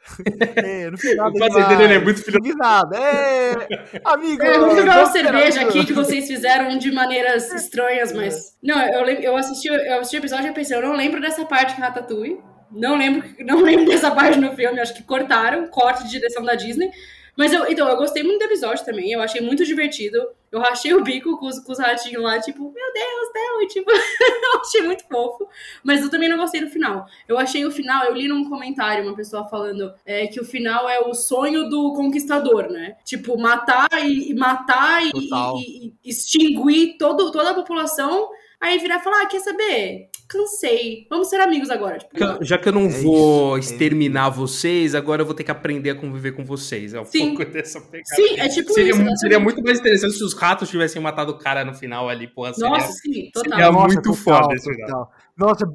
é, 0.55 0.91
não 0.91 0.97
fiz 0.97 1.15
nada 1.15 1.31
demais. 1.31 1.79
Ele 1.79 1.93
é 1.93 1.99
muito 1.99 2.21
filho... 2.21 2.37
Não 2.37 2.45
fiz 2.45 2.55
nada. 2.55 2.97
É, 2.97 3.67
amigo... 4.05 4.43
É, 4.43 4.98
uma 4.99 5.11
cerveja 5.11 5.61
aqui 5.61 5.85
que 5.85 5.93
vocês 5.93 6.27
fizeram 6.27 6.77
de 6.77 6.91
maneiras 6.91 7.51
estranhas, 7.53 8.11
mas. 8.11 8.57
Não, 8.61 8.81
eu, 8.81 9.05
eu 9.05 9.37
assisti, 9.37 9.67
eu 9.67 9.99
assisti 9.99 10.17
o 10.17 10.19
episódio 10.19 10.49
e 10.49 10.53
pensei, 10.53 10.77
eu 10.77 10.81
não 10.81 10.93
lembro 10.93 11.21
dessa 11.21 11.45
parte 11.45 11.75
de 11.75 11.81
Ratatouille. 11.81 12.39
Não 12.71 12.95
lembro, 12.97 13.27
não 13.39 13.61
lembro 13.63 13.85
dessa 13.85 14.11
parte 14.11 14.39
no 14.39 14.55
filme, 14.55 14.79
acho 14.79 14.93
que 14.93 15.03
cortaram, 15.03 15.67
corte 15.67 16.03
de 16.03 16.11
direção 16.11 16.43
da 16.43 16.55
Disney. 16.55 16.91
Mas 17.37 17.53
eu, 17.53 17.65
então, 17.71 17.87
eu 17.87 17.95
gostei 17.95 18.21
muito 18.21 18.39
do 18.39 18.45
episódio 18.45 18.83
também, 18.85 19.11
eu 19.11 19.21
achei 19.21 19.41
muito 19.41 19.65
divertido. 19.65 20.19
Eu 20.51 20.59
rachei 20.59 20.93
o 20.93 21.03
bico 21.03 21.37
com 21.37 21.47
os, 21.47 21.59
com 21.59 21.71
os 21.71 21.79
ratinhos 21.79 22.23
lá, 22.23 22.39
tipo, 22.39 22.63
meu 22.63 22.93
Deus, 22.93 23.29
Theo, 23.31 23.67
tipo, 23.67 23.91
eu 23.91 24.59
achei 24.59 24.81
muito 24.81 25.07
fofo. 25.07 25.47
Mas 25.83 26.01
eu 26.01 26.09
também 26.09 26.29
não 26.29 26.37
gostei 26.37 26.61
do 26.61 26.69
final. 26.69 27.05
Eu 27.27 27.37
achei 27.37 27.65
o 27.65 27.71
final, 27.71 28.05
eu 28.05 28.13
li 28.13 28.27
num 28.27 28.49
comentário 28.49 29.03
uma 29.03 29.15
pessoa 29.15 29.45
falando 29.45 29.93
é, 30.05 30.27
que 30.27 30.39
o 30.39 30.45
final 30.45 30.89
é 30.89 30.99
o 30.99 31.13
sonho 31.13 31.69
do 31.69 31.93
conquistador, 31.93 32.69
né? 32.69 32.97
Tipo, 33.03 33.37
matar 33.37 33.89
e, 34.03 34.33
matar 34.33 35.03
e, 35.03 35.11
e, 35.13 35.87
e, 35.87 36.09
extinguir 36.09 36.97
todo, 36.97 37.31
toda 37.31 37.51
a 37.51 37.55
população 37.55 38.29
Aí 38.59 38.77
virar 38.77 38.97
e 38.97 39.03
falar: 39.03 39.21
ah, 39.21 39.25
quer 39.25 39.39
saber? 39.39 40.09
Cansei. 40.29 41.07
Vamos 41.09 41.27
ser 41.27 41.41
amigos 41.41 41.71
agora. 41.71 41.97
Tipo, 41.97 42.45
já 42.45 42.55
que 42.59 42.69
eu 42.69 42.73
não 42.73 42.85
é 42.85 42.89
vou 42.89 43.57
isso, 43.57 43.71
exterminar 43.71 44.27
é 44.27 44.31
vocês, 44.31 44.93
agora 44.93 45.23
eu 45.23 45.25
vou 45.25 45.33
ter 45.33 45.43
que 45.43 45.49
aprender 45.49 45.89
a 45.89 45.95
conviver 45.95 46.33
com 46.33 46.45
vocês. 46.45 46.93
É 46.93 47.01
um 47.01 47.05
Sim. 47.05 47.35
pouco 47.35 47.51
dessa 47.51 47.81
pegada. 47.81 48.15
Sim, 48.15 48.39
é 48.39 48.47
tipo 48.47 48.71
seria, 48.71 48.91
isso. 48.91 49.17
Seria 49.17 49.39
muito 49.39 49.63
mais 49.63 49.79
interessante 49.79 50.13
se 50.13 50.23
os 50.23 50.35
ratos 50.35 50.69
tivessem 50.69 51.01
matado 51.01 51.31
o 51.31 51.39
cara 51.39 51.65
no 51.65 51.73
final 51.73 52.07
ali, 52.07 52.27
porra. 52.27 52.53
Seria, 52.53 52.69
Nossa, 52.69 52.91
sim, 52.91 53.31
total. 53.33 53.51
Seria 53.51 53.71
Nossa, 53.71 53.87
muito 53.87 54.01
total, 54.03 54.43
foda 54.43 54.53
esse 54.53 54.71
final. 54.71 55.11
Nossa, 55.39 55.65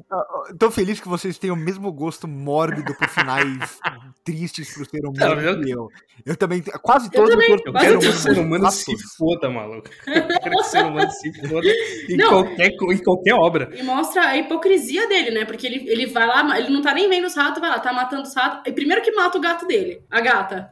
tô 0.59 0.69
feliz 0.69 0.99
que 0.99 1.07
vocês 1.07 1.39
tenham 1.39 1.55
o 1.55 1.59
mesmo 1.59 1.91
gosto 1.91 2.27
mórbido 2.27 2.93
por 2.95 3.09
finais 3.09 3.79
tristes 4.23 4.71
pro 4.71 4.87
ser 4.87 5.03
humano 5.03 5.41
não, 5.41 5.61
que 5.63 5.71
eu. 5.71 5.87
Eu 6.23 6.35
também, 6.35 6.61
quase 6.83 7.09
todos 7.09 7.31
eu, 7.31 7.35
também, 7.35 7.51
eu 7.65 7.73
quero 7.73 7.99
que 7.99 8.07
o 8.07 8.13
ser 8.13 8.37
humano 8.37 8.69
se 8.69 8.95
foda, 9.17 9.49
maluco. 9.49 9.89
Eu 10.07 10.27
quero 10.27 10.51
que 10.51 10.55
o 10.55 10.63
ser 10.63 10.85
humano 10.85 11.11
se 11.11 11.33
foda 11.47 11.67
em, 12.09 12.17
qualquer, 12.17 12.67
em 12.67 12.97
qualquer 13.03 13.33
obra. 13.33 13.69
E 13.75 13.83
mostra 13.83 14.27
a 14.27 14.37
hipocrisia 14.37 15.07
dele, 15.07 15.31
né? 15.31 15.45
Porque 15.45 15.67
ele, 15.67 15.89
ele 15.89 16.05
vai 16.05 16.25
lá, 16.25 16.59
ele 16.59 16.69
não 16.69 16.81
tá 16.81 16.93
nem 16.93 17.09
vendo 17.09 17.25
os 17.25 17.35
ratos, 17.35 17.59
vai 17.59 17.69
lá, 17.69 17.79
tá 17.79 17.91
matando 17.91 18.23
os 18.23 18.33
ratos. 18.33 18.61
E 18.65 18.71
primeiro 18.71 19.01
que 19.01 19.11
mata 19.11 19.37
o 19.37 19.41
gato 19.41 19.67
dele, 19.67 20.01
a 20.09 20.21
gata. 20.21 20.71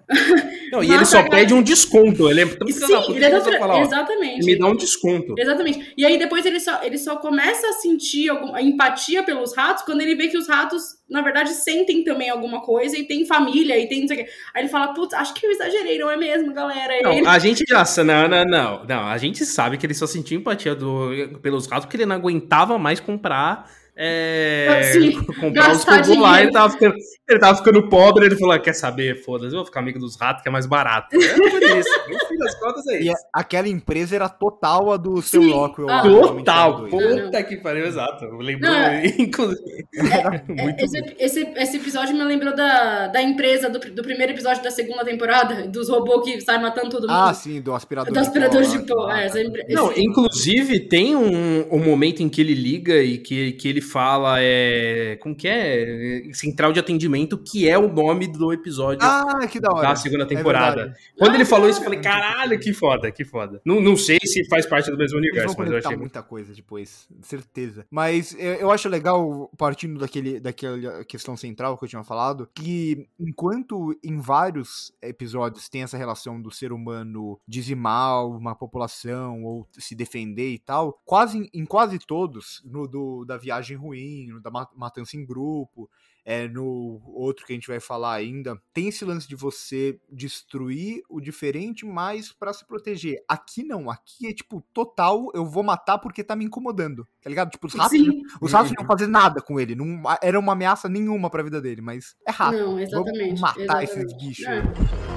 Não, 0.72 0.84
e 0.84 0.90
ele 0.94 1.06
só 1.06 1.28
pede 1.28 1.54
um 1.54 1.62
desconto. 1.62 2.30
Ele 2.30 2.42
é 2.42 2.46
tão 2.46 2.68
Sim, 2.68 3.16
ele 3.16 3.26
é 3.26 3.40
tão... 3.40 3.54
falar, 3.54 3.82
Exatamente. 3.82 4.46
Me 4.46 4.58
dá 4.58 4.68
um 4.68 4.76
desconto. 4.76 5.36
Exatamente. 5.38 5.94
E 5.98 6.06
aí 6.06 6.18
depois 6.18 6.46
ele 6.46 6.60
só, 6.60 6.84
ele 6.84 6.98
só 6.98 7.18
começa 7.18 7.68
a 7.68 7.74
sentir 7.74 8.30
alguma 8.30 8.62
empatia 8.62 8.83
pelos 9.26 9.56
ratos 9.56 9.84
quando 9.84 10.02
ele 10.02 10.16
vê 10.16 10.28
que 10.28 10.38
os 10.38 10.48
ratos, 10.48 10.84
na 11.10 11.22
verdade, 11.22 11.52
sentem 11.52 12.04
também 12.04 12.30
alguma 12.30 12.62
coisa 12.62 12.98
e 12.98 13.06
tem 13.06 13.26
família 13.26 13.80
e 13.80 13.88
tem 13.88 14.02
não 14.02 14.08
sei 14.08 14.22
o 14.22 14.26
quê. 14.26 14.32
Aí 14.54 14.64
ele 14.64 14.70
fala, 14.70 14.94
putz, 14.94 15.14
acho 15.14 15.34
que 15.34 15.46
eu 15.46 15.52
exagerei, 15.52 15.98
não 16.00 16.10
é 16.10 16.18
mesmo, 16.18 16.54
galera? 16.54 17.02
Não, 17.02 17.14
ele... 17.14 17.28
a 17.28 17.40
gente 17.40 17.64
já. 17.68 17.84
Não, 18.04 18.28
não, 18.28 18.46
não, 18.46 18.86
não. 18.86 19.08
A 19.08 19.18
gente 19.18 19.46
sabe 19.46 19.78
que 19.78 19.86
ele 19.86 19.94
só 19.94 20.08
sentiu 20.08 20.40
empatia 20.40 20.76
do, 20.76 21.40
pelos 21.42 21.68
ratos 21.68 21.86
porque 21.86 21.98
ele 21.98 22.06
não 22.06 22.16
aguentava 22.16 22.78
mais 22.78 23.00
comprar 23.00 23.70
é, 23.96 25.12
comprar 25.40 25.72
os 25.72 25.86
cubos 25.86 26.18
lá, 26.18 26.42
ele 26.42 26.52
tava, 26.52 26.74
ficando, 26.74 26.96
ele 27.30 27.40
tava 27.40 27.58
ficando 27.58 27.90
pobre, 27.90 28.26
ele 28.26 28.36
falou, 28.36 28.56
ah, 28.56 28.60
quer 28.60 28.74
saber, 28.74 29.24
foda-se, 29.24 29.54
eu 29.54 29.58
vou 29.58 29.66
ficar 29.66 29.82
amigo 29.82 30.00
dos 30.00 30.20
ratos, 30.20 30.42
que 30.42 30.50
é 30.50 30.52
mais 30.52 30.66
barato. 30.66 31.16
É 31.16 31.34
por 31.36 31.62
isso, 31.62 31.90
no 32.10 32.28
fim 32.28 32.38
das 32.38 32.60
contas 32.60 32.88
é 32.88 33.00
isso. 33.00 33.12
E 33.12 33.14
aquela 33.32 33.68
empresa 33.68 34.16
era 34.16 34.28
total 34.28 34.92
a 34.92 34.98
do 34.98 35.22
seu 35.22 35.48
Rockwell. 35.52 35.90
Ah, 35.90 36.02
total, 36.02 36.88
puta 36.88 37.44
que 37.44 37.58
pariu, 37.58 37.86
exato. 37.86 38.26
Lembrou, 38.38 38.72
é. 38.72 39.06
inclusive. 39.20 39.86
É, 39.96 40.84
esse, 40.84 41.16
esse, 41.20 41.54
esse, 41.56 41.78
episódio 41.78 42.16
me 42.16 42.24
lembrou 42.24 42.56
da, 42.56 43.08
da 43.08 43.22
empresa, 43.22 43.70
do, 43.70 43.80
do 43.80 44.02
primeiro 44.02 44.34
episódio 44.34 44.64
da 44.64 44.72
segunda 44.72 45.06
temporada, 45.06 45.68
dos 45.68 45.88
robôs 45.88 46.24
que 46.26 46.42
saem 46.42 46.62
matando 46.62 46.90
todo 46.90 47.02
mundo. 47.02 47.12
Ah, 47.12 47.34
sim, 47.34 47.62
do 47.62 47.74
aspirador, 47.74 48.12
do 48.12 48.20
aspirador 48.20 48.64
de 48.64 48.80
pó. 48.80 49.12
É, 49.12 49.30
Não, 49.70 49.94
inclusive 49.96 50.80
tem 50.80 51.16
um, 51.16 51.68
um 51.72 51.80
momento 51.80 52.24
em 52.24 52.30
que 52.30 52.42
ele 52.42 52.56
liga 52.56 52.96
e 53.04 53.20
que, 53.20 53.52
que 53.54 53.68
ele 53.68 53.83
fala 53.84 54.38
é. 54.40 55.18
Como 55.22 55.36
que 55.36 55.48
é? 55.48 56.30
Central 56.34 56.74
de 56.74 56.80
Atendimento, 56.80 57.38
que 57.38 57.70
é 57.70 57.78
o 57.78 57.88
nome 57.88 58.28
do 58.28 58.52
episódio 58.52 59.08
ah, 59.08 59.46
que 59.48 59.60
da, 59.60 59.72
hora. 59.72 59.90
da 59.90 59.96
segunda 59.96 60.24
é 60.24 60.28
temporada. 60.28 60.82
É 60.82 61.18
Quando 61.18 61.36
ele 61.36 61.46
falou 61.46 61.70
isso, 61.70 61.80
eu 61.80 61.84
falei, 61.84 62.00
caralho, 62.00 62.60
que 62.60 62.74
foda, 62.74 63.12
que 63.12 63.24
foda. 63.24 63.62
Não, 63.64 63.80
não 63.80 63.96
sei 63.96 64.18
se 64.24 64.44
faz 64.48 64.66
parte 64.66 64.90
do 64.90 64.98
mesmo 64.98 65.20
universo, 65.20 65.56
mas 65.58 65.70
eu 65.70 65.78
achei. 65.78 65.96
muita 65.96 66.24
coisa 66.24 66.54
depois, 66.54 67.08
certeza. 67.22 67.86
Mas 67.92 68.36
eu 68.40 68.72
acho 68.72 68.90
legal, 68.90 69.52
partindo 69.58 70.00
daquele, 70.00 70.40
daquela 70.40 71.04
questão 71.06 71.38
central 71.38 71.78
que 71.78 71.86
eu 71.86 71.90
tinha 71.90 72.04
falado, 72.04 72.50
que 72.56 73.08
enquanto 73.20 73.98
em 74.04 74.18
vários 74.20 74.94
episódios 75.02 75.70
tem 75.70 75.84
essa 75.84 75.98
relação 75.98 76.42
do 76.42 76.50
ser 76.50 76.72
humano 76.72 77.40
dizimar 77.48 78.26
uma 78.28 78.56
população 78.56 79.44
ou 79.44 79.68
se 79.78 79.94
defender 79.94 80.50
e 80.50 80.60
tal, 80.60 81.00
quase 81.06 81.50
em 81.54 81.66
quase 81.66 82.00
todos, 82.00 82.62
no 82.66 82.88
do, 82.88 83.26
da 83.26 83.38
viagem 83.38 83.73
ruim, 83.76 84.28
no 84.28 84.42
da 84.42 84.52
matança 84.52 85.18
em 85.18 85.26
grupo, 85.26 85.90
é, 86.26 86.48
no 86.48 87.02
outro 87.06 87.46
que 87.46 87.52
a 87.52 87.56
gente 87.56 87.68
vai 87.68 87.80
falar 87.80 88.14
ainda, 88.14 88.60
tem 88.74 88.88
esse 88.88 89.04
lance 89.04 89.28
de 89.28 89.36
você 89.36 90.00
destruir 90.10 91.04
o 91.10 91.20
diferente, 91.20 91.86
mas 91.86 92.32
para 92.32 92.54
se 92.54 92.66
proteger. 92.66 93.24
Aqui 93.28 93.64
não, 93.64 93.90
aqui 93.90 94.28
é 94.28 94.34
tipo, 94.34 94.64
total, 94.74 95.30
eu 95.34 95.46
vou 95.46 95.64
matar 95.64 95.98
porque 95.98 96.24
tá 96.24 96.36
me 96.36 96.46
incomodando, 96.46 97.08
tá 97.22 97.30
ligado? 97.30 97.52
Tipo, 97.52 97.68
os 97.68 97.74
ratos, 97.74 98.00
os 98.42 98.52
ratos 98.52 98.72
não 98.78 98.86
fazer 98.86 99.08
nada 99.08 99.42
com 99.42 99.60
ele, 99.60 99.76
não 99.76 100.02
era 100.22 100.40
uma 100.40 100.54
ameaça 100.54 100.88
nenhuma 100.88 101.30
pra 101.30 101.44
vida 101.44 101.62
dele, 101.62 101.82
mas 101.82 102.16
é 102.26 102.32
rato. 102.32 102.58
Não, 102.58 102.80
exatamente. 102.80 103.42
Matar 103.42 103.84
exatamente. 103.84 103.92
esses 103.92 104.18
bichos. 104.18 104.46
É. 104.46 105.13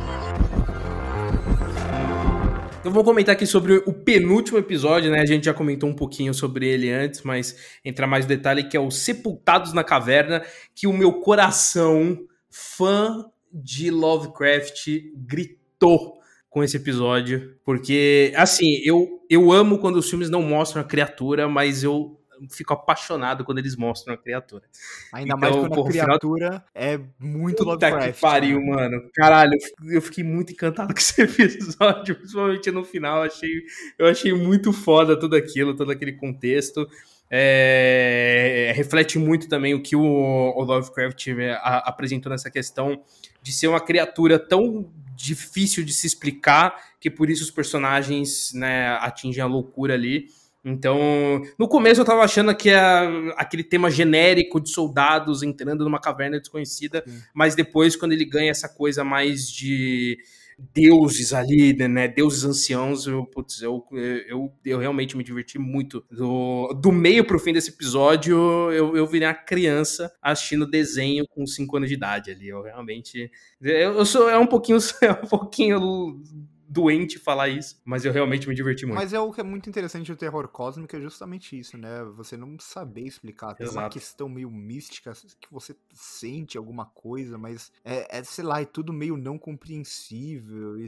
Então 2.87 2.95
vou 2.95 3.03
comentar 3.03 3.35
aqui 3.35 3.45
sobre 3.45 3.83
o 3.85 3.93
penúltimo 3.93 4.59
episódio, 4.59 5.11
né? 5.11 5.19
A 5.19 5.27
gente 5.27 5.47
já 5.47 5.53
comentou 5.53 5.91
um 5.91 5.93
pouquinho 5.93 6.33
sobre 6.33 6.69
ele 6.69 6.89
antes, 6.89 7.23
mas 7.23 7.57
entrar 7.85 8.07
mais 8.07 8.27
detalhe 8.27 8.63
que 8.63 8.77
é 8.77 8.81
o 8.81 8.93
Sepultados 8.93 9.73
na 9.73 9.83
Caverna, 9.83 10.45
que 10.73 10.87
o 10.87 10.93
meu 10.93 11.15
coração 11.15 12.17
fã 12.49 13.29
de 13.53 13.91
Lovecraft 13.91 14.87
gritou 15.17 16.21
com 16.49 16.63
esse 16.63 16.77
episódio, 16.77 17.57
porque 17.65 18.33
assim, 18.37 18.81
eu 18.85 19.21
eu 19.29 19.51
amo 19.51 19.81
quando 19.81 19.97
os 19.97 20.09
filmes 20.09 20.31
não 20.31 20.43
mostram 20.43 20.81
a 20.81 20.85
criatura, 20.85 21.49
mas 21.49 21.83
eu 21.83 22.17
fico 22.51 22.73
apaixonado 22.73 23.45
quando 23.45 23.59
eles 23.59 23.77
mostram 23.77 24.15
a 24.15 24.17
criatura. 24.17 24.65
Ainda 25.13 25.35
então, 25.35 25.39
mais 25.39 25.57
quando 25.57 25.81
a 25.81 25.89
criatura 25.89 26.47
final... 26.47 26.63
é 26.75 27.01
muito 27.19 27.59
Puta 27.59 27.71
Lovecraft. 27.71 28.15
que 28.15 28.21
pariu, 28.21 28.61
né? 28.61 28.67
mano. 28.67 29.11
Caralho, 29.15 29.53
eu 29.89 30.03
fiquei 30.03 30.25
muito 30.25 30.53
encantado 30.53 30.93
com 30.95 30.99
esse 30.99 31.23
episódio, 31.23 32.17
principalmente 32.17 32.71
no 32.71 32.85
final. 32.85 33.23
Achei, 33.23 33.63
eu 33.99 34.07
achei 34.07 34.33
muito 34.33 34.73
foda 34.73 35.19
tudo 35.19 35.37
aquilo, 35.37 35.75
todo 35.75 35.91
aquele 35.91 36.13
contexto. 36.13 36.89
É, 37.29 38.73
reflete 38.77 39.19
muito 39.19 39.49
também 39.49 39.75
o 39.75 39.83
que 39.83 39.97
o, 39.97 40.03
o 40.03 40.63
Lovecraft 40.63 41.29
é, 41.29 41.53
a, 41.55 41.79
apresentou 41.89 42.31
nessa 42.31 42.51
questão 42.51 43.03
de 43.43 43.53
ser 43.53 43.67
uma 43.67 43.81
criatura 43.81 44.39
tão 44.39 44.89
difícil 45.17 45.85
de 45.85 45.93
se 45.93 46.07
explicar 46.07 46.77
que 47.01 47.11
por 47.11 47.31
isso 47.31 47.43
os 47.43 47.51
personagens 47.51 48.53
né, 48.55 48.91
atingem 49.01 49.43
a 49.43 49.47
loucura 49.47 49.95
ali. 49.95 50.27
Então, 50.69 50.99
no 51.57 51.69
começo 51.69 52.01
eu 52.01 52.05
tava 52.05 52.23
achando 52.23 52.53
que 52.53 52.71
é 52.71 52.79
aquele 53.37 53.63
tema 53.63 53.89
genérico 53.89 54.61
de 54.61 54.69
soldados 54.69 55.45
entrando 55.45 55.85
numa 55.85 56.01
caverna 56.01 56.41
desconhecida, 56.41 57.05
Sim. 57.07 57.23
mas 57.33 57.55
depois, 57.55 57.95
quando 57.95 58.11
ele 58.11 58.25
ganha 58.25 58.51
essa 58.51 58.69
coisa 58.69 59.05
mais 59.05 59.49
de 59.49 60.19
deuses 60.59 61.33
ali, 61.33 61.73
né? 61.73 62.09
Deuses 62.09 62.45
anciãos, 62.45 63.07
eu, 63.07 63.25
putz, 63.27 63.63
eu, 63.63 63.87
eu, 64.27 64.53
eu 64.65 64.79
realmente 64.79 65.17
me 65.17 65.23
diverti 65.23 65.57
muito. 65.57 66.05
Do, 66.11 66.73
do 66.73 66.91
meio 66.91 67.25
pro 67.25 67.39
fim 67.39 67.53
desse 67.53 67.71
episódio, 67.71 68.37
eu, 68.73 68.97
eu 68.97 69.07
virei 69.07 69.29
uma 69.29 69.35
criança 69.35 70.13
assistindo 70.21 70.69
desenho 70.69 71.27
com 71.29 71.47
5 71.47 71.77
anos 71.77 71.89
de 71.89 71.95
idade 71.95 72.31
ali. 72.33 72.49
Eu 72.49 72.63
realmente. 72.63 73.31
Eu, 73.61 73.99
eu 73.99 74.07
sou. 74.07 74.29
É 74.29 74.39
um 74.39 74.47
pouquinho. 74.47 74.79
É 75.03 75.13
um 75.13 75.29
pouquinho 75.29 76.21
doente 76.69 77.19
falar 77.19 77.49
isso, 77.49 77.81
mas 77.85 78.05
eu 78.05 78.13
realmente 78.13 78.49
me 78.49 78.55
diverti 78.55 78.85
muito. 78.85 78.97
Mas 78.97 79.13
é 79.13 79.21
o 79.21 79.33
que 79.33 79.41
é 79.41 79.45
muito 79.45 79.69
interessante 79.69 80.11
do 80.11 80.17
terror 80.17 80.49
cósmico, 80.49 80.95
é 80.97 81.01
justamente 81.01 81.59
isso, 81.59 81.79
né? 81.79 82.05
Você 82.17 82.37
não 82.37 82.59
saber 82.59 83.03
explicar. 83.03 83.55
Tem 83.55 83.69
uma 83.69 83.89
questão 83.89 84.29
meio 84.29 84.51
mística 84.51 85.13
que 85.41 85.53
você 85.53 85.77
sente 85.93 86.59
alguma 86.59 86.87
coisa, 86.87 87.39
mas 87.39 87.73
é, 87.85 88.19
é 88.19 88.25
sei 88.25 88.45
lá, 88.45 88.61
é 88.61 88.65
tudo 88.65 88.93
meio 88.93 89.17
não 89.17 89.39
compreensível. 89.39 90.79
E, 90.79 90.87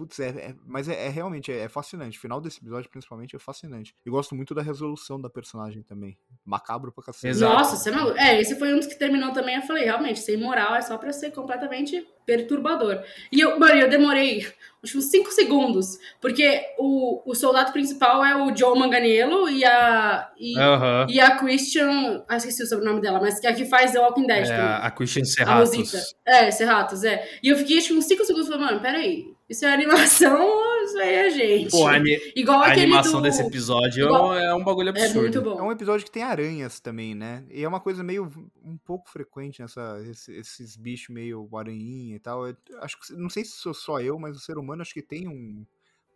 putz, 0.00 0.18
é, 0.18 0.28
é 0.28 0.54
mas 0.66 0.88
é, 0.88 1.06
é 1.06 1.08
realmente 1.10 1.52
é, 1.52 1.68
fascinante. 1.68 2.16
O 2.16 2.20
final 2.20 2.40
desse 2.40 2.58
episódio, 2.58 2.88
principalmente, 2.88 3.36
é 3.36 3.38
fascinante. 3.38 3.94
E 4.04 4.08
gosto 4.08 4.34
muito 4.34 4.54
da 4.54 4.62
resolução 4.62 5.20
da 5.20 5.28
personagem 5.28 5.82
também. 5.82 6.16
Macabro 6.42 6.90
pra 6.90 7.04
cacete. 7.04 7.28
Exato. 7.28 7.52
Nossa, 7.54 7.76
você 7.76 7.90
não... 7.90 8.16
É, 8.16 8.40
esse 8.40 8.58
foi 8.58 8.72
um 8.72 8.78
dos 8.78 8.86
que 8.86 8.98
terminou 8.98 9.30
também. 9.32 9.56
Eu 9.56 9.62
falei, 9.62 9.84
realmente, 9.84 10.20
sem 10.20 10.38
moral 10.38 10.74
é 10.74 10.80
só 10.80 10.96
pra 10.96 11.12
ser 11.12 11.32
completamente 11.32 12.02
perturbador. 12.24 13.02
E 13.30 13.40
eu, 13.40 13.58
mano, 13.58 13.74
eu 13.74 13.90
demorei 13.90 14.46
acho 14.82 14.96
uns 14.96 15.10
5 15.10 15.30
segundos, 15.32 15.98
porque 16.20 16.62
o, 16.78 17.30
o 17.30 17.34
soldado 17.34 17.72
principal 17.72 18.24
é 18.24 18.34
o 18.36 18.56
Joe 18.56 18.78
Manganiello 18.78 19.50
e 19.50 19.64
a 19.64 20.30
e, 20.38 20.58
uhum. 20.58 21.06
e 21.08 21.20
a 21.20 21.36
Christian, 21.36 22.24
ah, 22.26 22.36
esqueci 22.36 22.62
o 22.62 22.66
sobrenome 22.66 23.00
dela, 23.00 23.20
mas 23.20 23.38
que 23.38 23.46
é 23.46 23.50
a 23.50 23.54
que 23.54 23.66
faz 23.66 23.92
The 23.92 23.98
Walking 23.98 24.26
Dead. 24.26 24.48
É, 24.48 24.60
a 24.60 24.90
Christian 24.90 25.24
Serratos. 25.24 26.14
É, 26.24 26.50
Serratos, 26.50 27.04
é. 27.04 27.28
E 27.42 27.48
eu 27.48 27.56
fiquei 27.56 27.78
acho 27.78 27.88
que 27.88 27.94
uns 27.94 28.06
5 28.06 28.24
segundos 28.24 28.48
falando, 28.48 28.66
mano, 28.66 28.80
peraí, 28.80 29.34
isso 29.50 29.64
é 29.64 29.74
animação 29.74 30.40
ou 30.46 30.84
isso 30.84 30.96
aí 30.98 31.14
é 31.14 31.30
gente? 31.30 31.70
Pô, 31.72 31.88
a, 31.88 31.98
Igual 32.36 32.62
a 32.62 32.70
animação 32.70 33.20
do... 33.20 33.24
desse 33.24 33.42
episódio 33.42 34.06
Igual... 34.06 34.38
é 34.38 34.54
um 34.54 34.62
bagulho 34.62 34.90
absurdo. 34.90 35.18
É 35.18 35.22
muito 35.22 35.42
bom. 35.42 35.58
É 35.58 35.62
um 35.62 35.72
episódio 35.72 36.06
que 36.06 36.12
tem 36.12 36.22
aranhas 36.22 36.78
também, 36.78 37.16
né? 37.16 37.44
E 37.50 37.64
é 37.64 37.68
uma 37.68 37.80
coisa 37.80 38.04
meio 38.04 38.30
um 38.64 38.78
pouco 38.78 39.10
frequente 39.10 39.60
nessa 39.60 40.00
esses 40.28 40.76
bichos 40.76 41.12
meio 41.12 41.48
aranhinha 41.52 42.14
e 42.14 42.20
tal. 42.20 42.46
Eu 42.46 42.56
acho 42.80 43.00
que 43.00 43.12
não 43.12 43.28
sei 43.28 43.44
se 43.44 43.56
sou 43.56 43.74
só 43.74 44.00
eu, 44.00 44.16
mas 44.20 44.36
o 44.36 44.40
ser 44.40 44.56
humano 44.56 44.82
acho 44.82 44.94
que 44.94 45.02
tem 45.02 45.26
um 45.26 45.66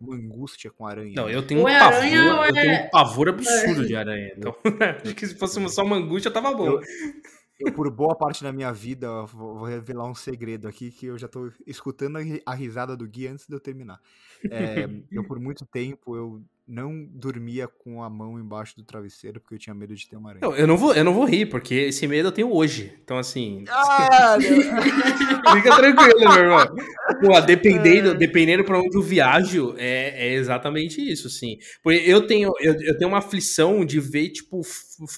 uma 0.00 0.16
angústia 0.16 0.70
com 0.70 0.86
aranha. 0.86 1.14
Não, 1.16 1.28
eu 1.28 1.46
tenho 1.46 1.62
um 1.62 1.68
é 1.68 1.78
pavor, 1.78 1.96
aranha, 1.96 2.16
eu 2.16 2.42
é... 2.42 2.52
tenho 2.52 2.74
um 2.74 2.90
pavor 2.90 3.28
absurdo 3.28 3.82
é. 3.82 3.86
de 3.86 3.96
aranha. 3.96 4.34
Então, 4.36 4.54
acho 5.04 5.14
que 5.14 5.26
se 5.26 5.34
fosse 5.34 5.68
só 5.68 5.82
uma 5.82 5.96
angústia 5.96 6.30
tava 6.30 6.52
bom. 6.52 6.66
Eu, 6.66 6.80
eu, 7.58 7.72
por 7.72 7.90
boa 7.90 8.16
parte 8.16 8.42
da 8.42 8.52
minha 8.52 8.72
vida, 8.72 9.24
vou, 9.26 9.64
revelar 9.64 10.06
um 10.06 10.14
segredo 10.14 10.66
aqui 10.66 10.90
que 10.90 11.06
eu 11.06 11.16
já 11.16 11.28
tô 11.28 11.50
escutando 11.66 12.18
a 12.44 12.54
risada 12.54 12.96
do 12.96 13.06
Gui 13.06 13.28
antes 13.28 13.46
de 13.46 13.54
eu 13.54 13.60
terminar. 13.60 14.00
É, 14.50 14.88
eu, 15.10 15.24
por 15.24 15.38
muito 15.38 15.64
tempo, 15.64 16.16
eu 16.16 16.42
não 16.66 17.06
dormia 17.12 17.68
com 17.68 18.02
a 18.02 18.08
mão 18.08 18.38
embaixo 18.38 18.74
do 18.76 18.84
travesseiro 18.84 19.38
porque 19.38 19.54
eu 19.54 19.58
tinha 19.58 19.74
medo 19.74 19.94
de 19.94 20.08
ter 20.08 20.16
uma 20.16 20.30
aranha. 20.30 20.40
Não, 20.42 20.56
eu 20.56 20.66
não 20.66 20.76
vou, 20.76 20.94
eu 20.94 21.04
não 21.04 21.12
vou 21.12 21.24
rir, 21.26 21.46
porque 21.46 21.74
esse 21.74 22.06
medo 22.06 22.28
eu 22.28 22.32
tenho 22.32 22.52
hoje. 22.52 22.92
Então, 23.02 23.18
assim. 23.18 23.64
Ah, 23.68 24.38
fica 25.54 25.76
tranquilo, 25.76 26.20
meu 26.20 26.44
irmão. 26.44 26.66
Pô, 27.20 27.40
dependendo, 27.42 28.12
é. 28.12 28.14
dependendo 28.14 28.64
pra 28.64 28.78
onde 28.78 28.96
eu 28.96 29.02
viajo, 29.02 29.74
é, 29.76 30.28
é 30.28 30.34
exatamente 30.34 31.00
isso, 31.00 31.26
assim. 31.26 31.58
Porque 31.82 32.02
eu 32.06 32.26
tenho, 32.26 32.50
eu, 32.60 32.74
eu 32.80 32.96
tenho 32.96 33.10
uma 33.10 33.18
aflição 33.18 33.84
de 33.84 34.00
ver, 34.00 34.30
tipo, 34.30 34.62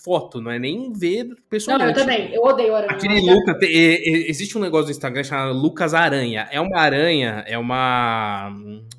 foto, 0.04 0.40
não 0.40 0.50
é 0.50 0.58
nem 0.58 0.92
ver 0.92 1.28
pessoalmente. 1.48 1.94
Não, 1.94 2.00
eu 2.00 2.06
também, 2.06 2.34
eu 2.34 2.42
odeio 2.42 2.74
aranha. 2.74 2.92
Aquele 2.92 3.20
Lucas, 3.20 3.56
existe 3.62 4.58
um 4.58 4.60
negócio 4.60 4.86
no 4.86 4.90
Instagram 4.90 5.22
chamado 5.22 5.56
Lucas 5.56 5.94
Aranha. 5.94 6.48
É 6.50 6.60
uma 6.60 6.80
aranha, 6.80 7.44
é 7.46 7.56
uma 7.56 8.52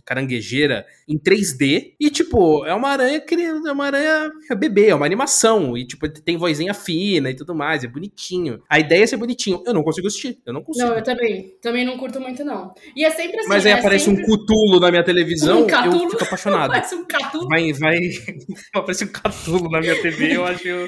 caranguejeira 0.07 0.85
em 1.05 1.19
3D 1.19 1.93
e, 1.99 2.09
tipo, 2.09 2.65
é 2.65 2.73
uma 2.73 2.89
aranha 2.89 3.21
é 3.67 3.71
uma 3.71 3.85
aranha 3.85 4.31
bebê, 4.57 4.87
é 4.87 4.95
uma 4.95 5.05
animação 5.05 5.77
e, 5.77 5.85
tipo, 5.85 6.07
tem 6.07 6.37
vozinha 6.37 6.73
fina 6.73 7.29
e 7.29 7.35
tudo 7.35 7.53
mais, 7.53 7.83
é 7.83 7.87
bonitinho. 7.87 8.63
A 8.69 8.79
ideia 8.79 9.03
é 9.03 9.07
ser 9.07 9.17
bonitinho. 9.17 9.61
Eu 9.65 9.73
não 9.73 9.83
consigo 9.83 10.07
assistir, 10.07 10.39
eu 10.45 10.53
não 10.53 10.63
consigo. 10.63 10.87
Não, 10.87 10.95
eu 10.95 11.03
também, 11.03 11.53
também 11.61 11.85
não 11.85 11.97
curto 11.97 12.21
muito, 12.21 12.45
não. 12.45 12.73
E 12.95 13.03
é 13.03 13.09
sempre 13.09 13.39
assim, 13.39 13.49
Mas 13.49 13.65
aí 13.65 13.73
é 13.73 13.75
aparece 13.75 14.05
sempre... 14.05 14.23
um 14.23 14.25
cutulo 14.25 14.79
na 14.79 14.89
minha 14.89 15.03
televisão, 15.03 15.65
um 15.65 15.69
eu 15.69 16.09
fico 16.09 16.23
apaixonado. 16.23 16.71
Parece 16.71 16.95
um 16.95 17.05
catulo. 17.05 17.49
Vai, 17.49 17.73
vai, 17.73 17.99
aparece 18.73 19.03
um 19.03 19.11
catulo 19.11 19.69
na 19.69 19.81
minha 19.81 20.01
TV, 20.01 20.37
eu 20.37 20.45
acho 20.45 20.65
eu, 20.65 20.87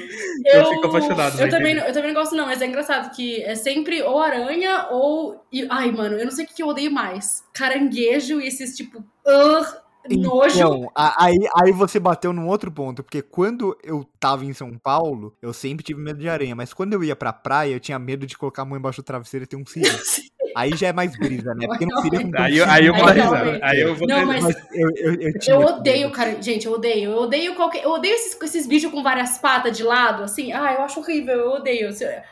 eu 0.54 0.64
fico 0.70 0.86
apaixonado. 0.86 1.40
Eu 1.40 1.50
também, 1.50 1.76
eu 1.76 1.92
também 1.92 2.14
não 2.14 2.20
gosto, 2.20 2.34
não, 2.34 2.46
mas 2.46 2.62
é 2.62 2.66
engraçado 2.66 3.14
que 3.14 3.42
é 3.42 3.54
sempre 3.54 4.02
ou 4.02 4.18
aranha 4.18 4.88
ou. 4.90 5.44
Ai, 5.68 5.92
mano, 5.92 6.16
eu 6.16 6.24
não 6.24 6.32
sei 6.32 6.46
o 6.46 6.48
que 6.48 6.62
eu 6.62 6.68
odeio 6.68 6.90
mais. 6.90 7.44
Caranguejo 7.52 8.40
e 8.40 8.46
esses 8.46 8.74
tipo. 8.74 9.04
Uh, 9.24 9.64
nojo. 10.08 10.56
Então, 10.56 10.90
aí, 10.94 11.36
aí 11.56 11.72
você 11.72 12.00
bateu 12.00 12.32
num 12.32 12.48
outro 12.48 12.70
ponto, 12.70 13.02
porque 13.02 13.22
quando 13.22 13.76
eu 13.82 14.06
tava 14.18 14.44
em 14.44 14.52
São 14.52 14.76
Paulo, 14.78 15.34
eu 15.40 15.52
sempre 15.52 15.84
tive 15.84 16.00
medo 16.00 16.18
de 16.18 16.28
aranha, 16.28 16.54
mas 16.54 16.72
quando 16.72 16.92
eu 16.92 17.04
ia 17.04 17.16
pra 17.16 17.32
praia, 17.32 17.72
eu 17.72 17.80
tinha 17.80 17.98
medo 17.98 18.26
de 18.26 18.36
colocar 18.36 18.62
a 18.62 18.64
mão 18.64 18.78
embaixo 18.78 19.02
do 19.02 19.04
travesseiro 19.04 19.44
e 19.44 19.46
ter 19.46 19.56
um 19.56 19.66
cio. 19.66 19.82
Aí 20.54 20.76
já 20.76 20.88
é 20.88 20.92
mais 20.92 21.16
brisa, 21.16 21.54
né? 21.54 21.66
Porque 21.66 21.86
não 21.86 22.02
queria 22.02 22.20
com 22.22 22.30
aí, 22.36 22.62
aí 22.62 22.86
eu 22.86 22.94
vou 22.94 23.06
risada. 23.06 23.58
Aí 23.62 23.80
eu 23.80 23.94
vou 23.94 24.08
não, 24.08 24.26
mas, 24.26 24.42
mas 24.42 24.56
eu, 24.72 24.90
eu, 24.96 25.20
eu, 25.20 25.32
eu, 25.46 25.60
odeio, 25.60 26.10
cara. 26.10 26.40
Gente, 26.40 26.66
eu 26.66 26.72
odeio. 26.72 27.10
Eu 27.10 27.18
odeio 27.18 27.54
qualquer. 27.54 27.84
Eu 27.84 27.90
odeio 27.90 28.14
esses, 28.14 28.40
esses 28.42 28.66
bichos 28.66 28.90
com 28.90 29.02
várias 29.02 29.38
patas 29.38 29.76
de 29.76 29.82
lado, 29.82 30.22
assim. 30.22 30.52
Ah, 30.52 30.74
eu 30.74 30.82
acho 30.82 31.00
horrível, 31.00 31.34
eu 31.34 31.50
odeio. 31.52 31.90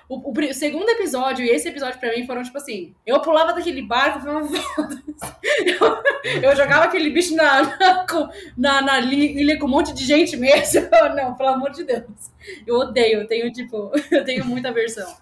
O, 0.09 0.31
o, 0.31 0.33
o 0.33 0.55
segundo 0.55 0.89
episódio 0.89 1.45
e 1.45 1.51
esse 1.51 1.69
episódio 1.69 1.99
pra 1.99 2.15
mim 2.15 2.27
foram, 2.27 2.43
tipo 2.43 2.59
assim. 2.59 2.95
Eu 3.07 3.21
pulava 3.21 3.53
daquele 3.53 3.83
barco, 3.83 4.27
eu, 4.27 4.49
eu 6.43 6.57
jogava 6.57 6.85
aquele 6.85 7.11
bicho 7.11 7.35
na, 7.35 7.58
na, 8.57 8.81
na, 8.81 8.83
na 8.83 9.01
ilha 9.01 9.59
com 9.59 9.67
um 9.67 9.71
monte 9.71 9.93
de 9.93 10.05
gente 10.05 10.37
mesmo. 10.37 10.89
Não, 11.15 11.35
pelo 11.35 11.49
amor 11.51 11.71
de 11.71 11.85
Deus. 11.85 12.05
Eu 12.67 12.77
odeio, 12.77 13.21
eu 13.21 13.27
tenho, 13.27 13.53
tipo, 13.53 13.91
eu 14.11 14.25
tenho 14.25 14.45
muita 14.45 14.69
aversão. 14.69 15.17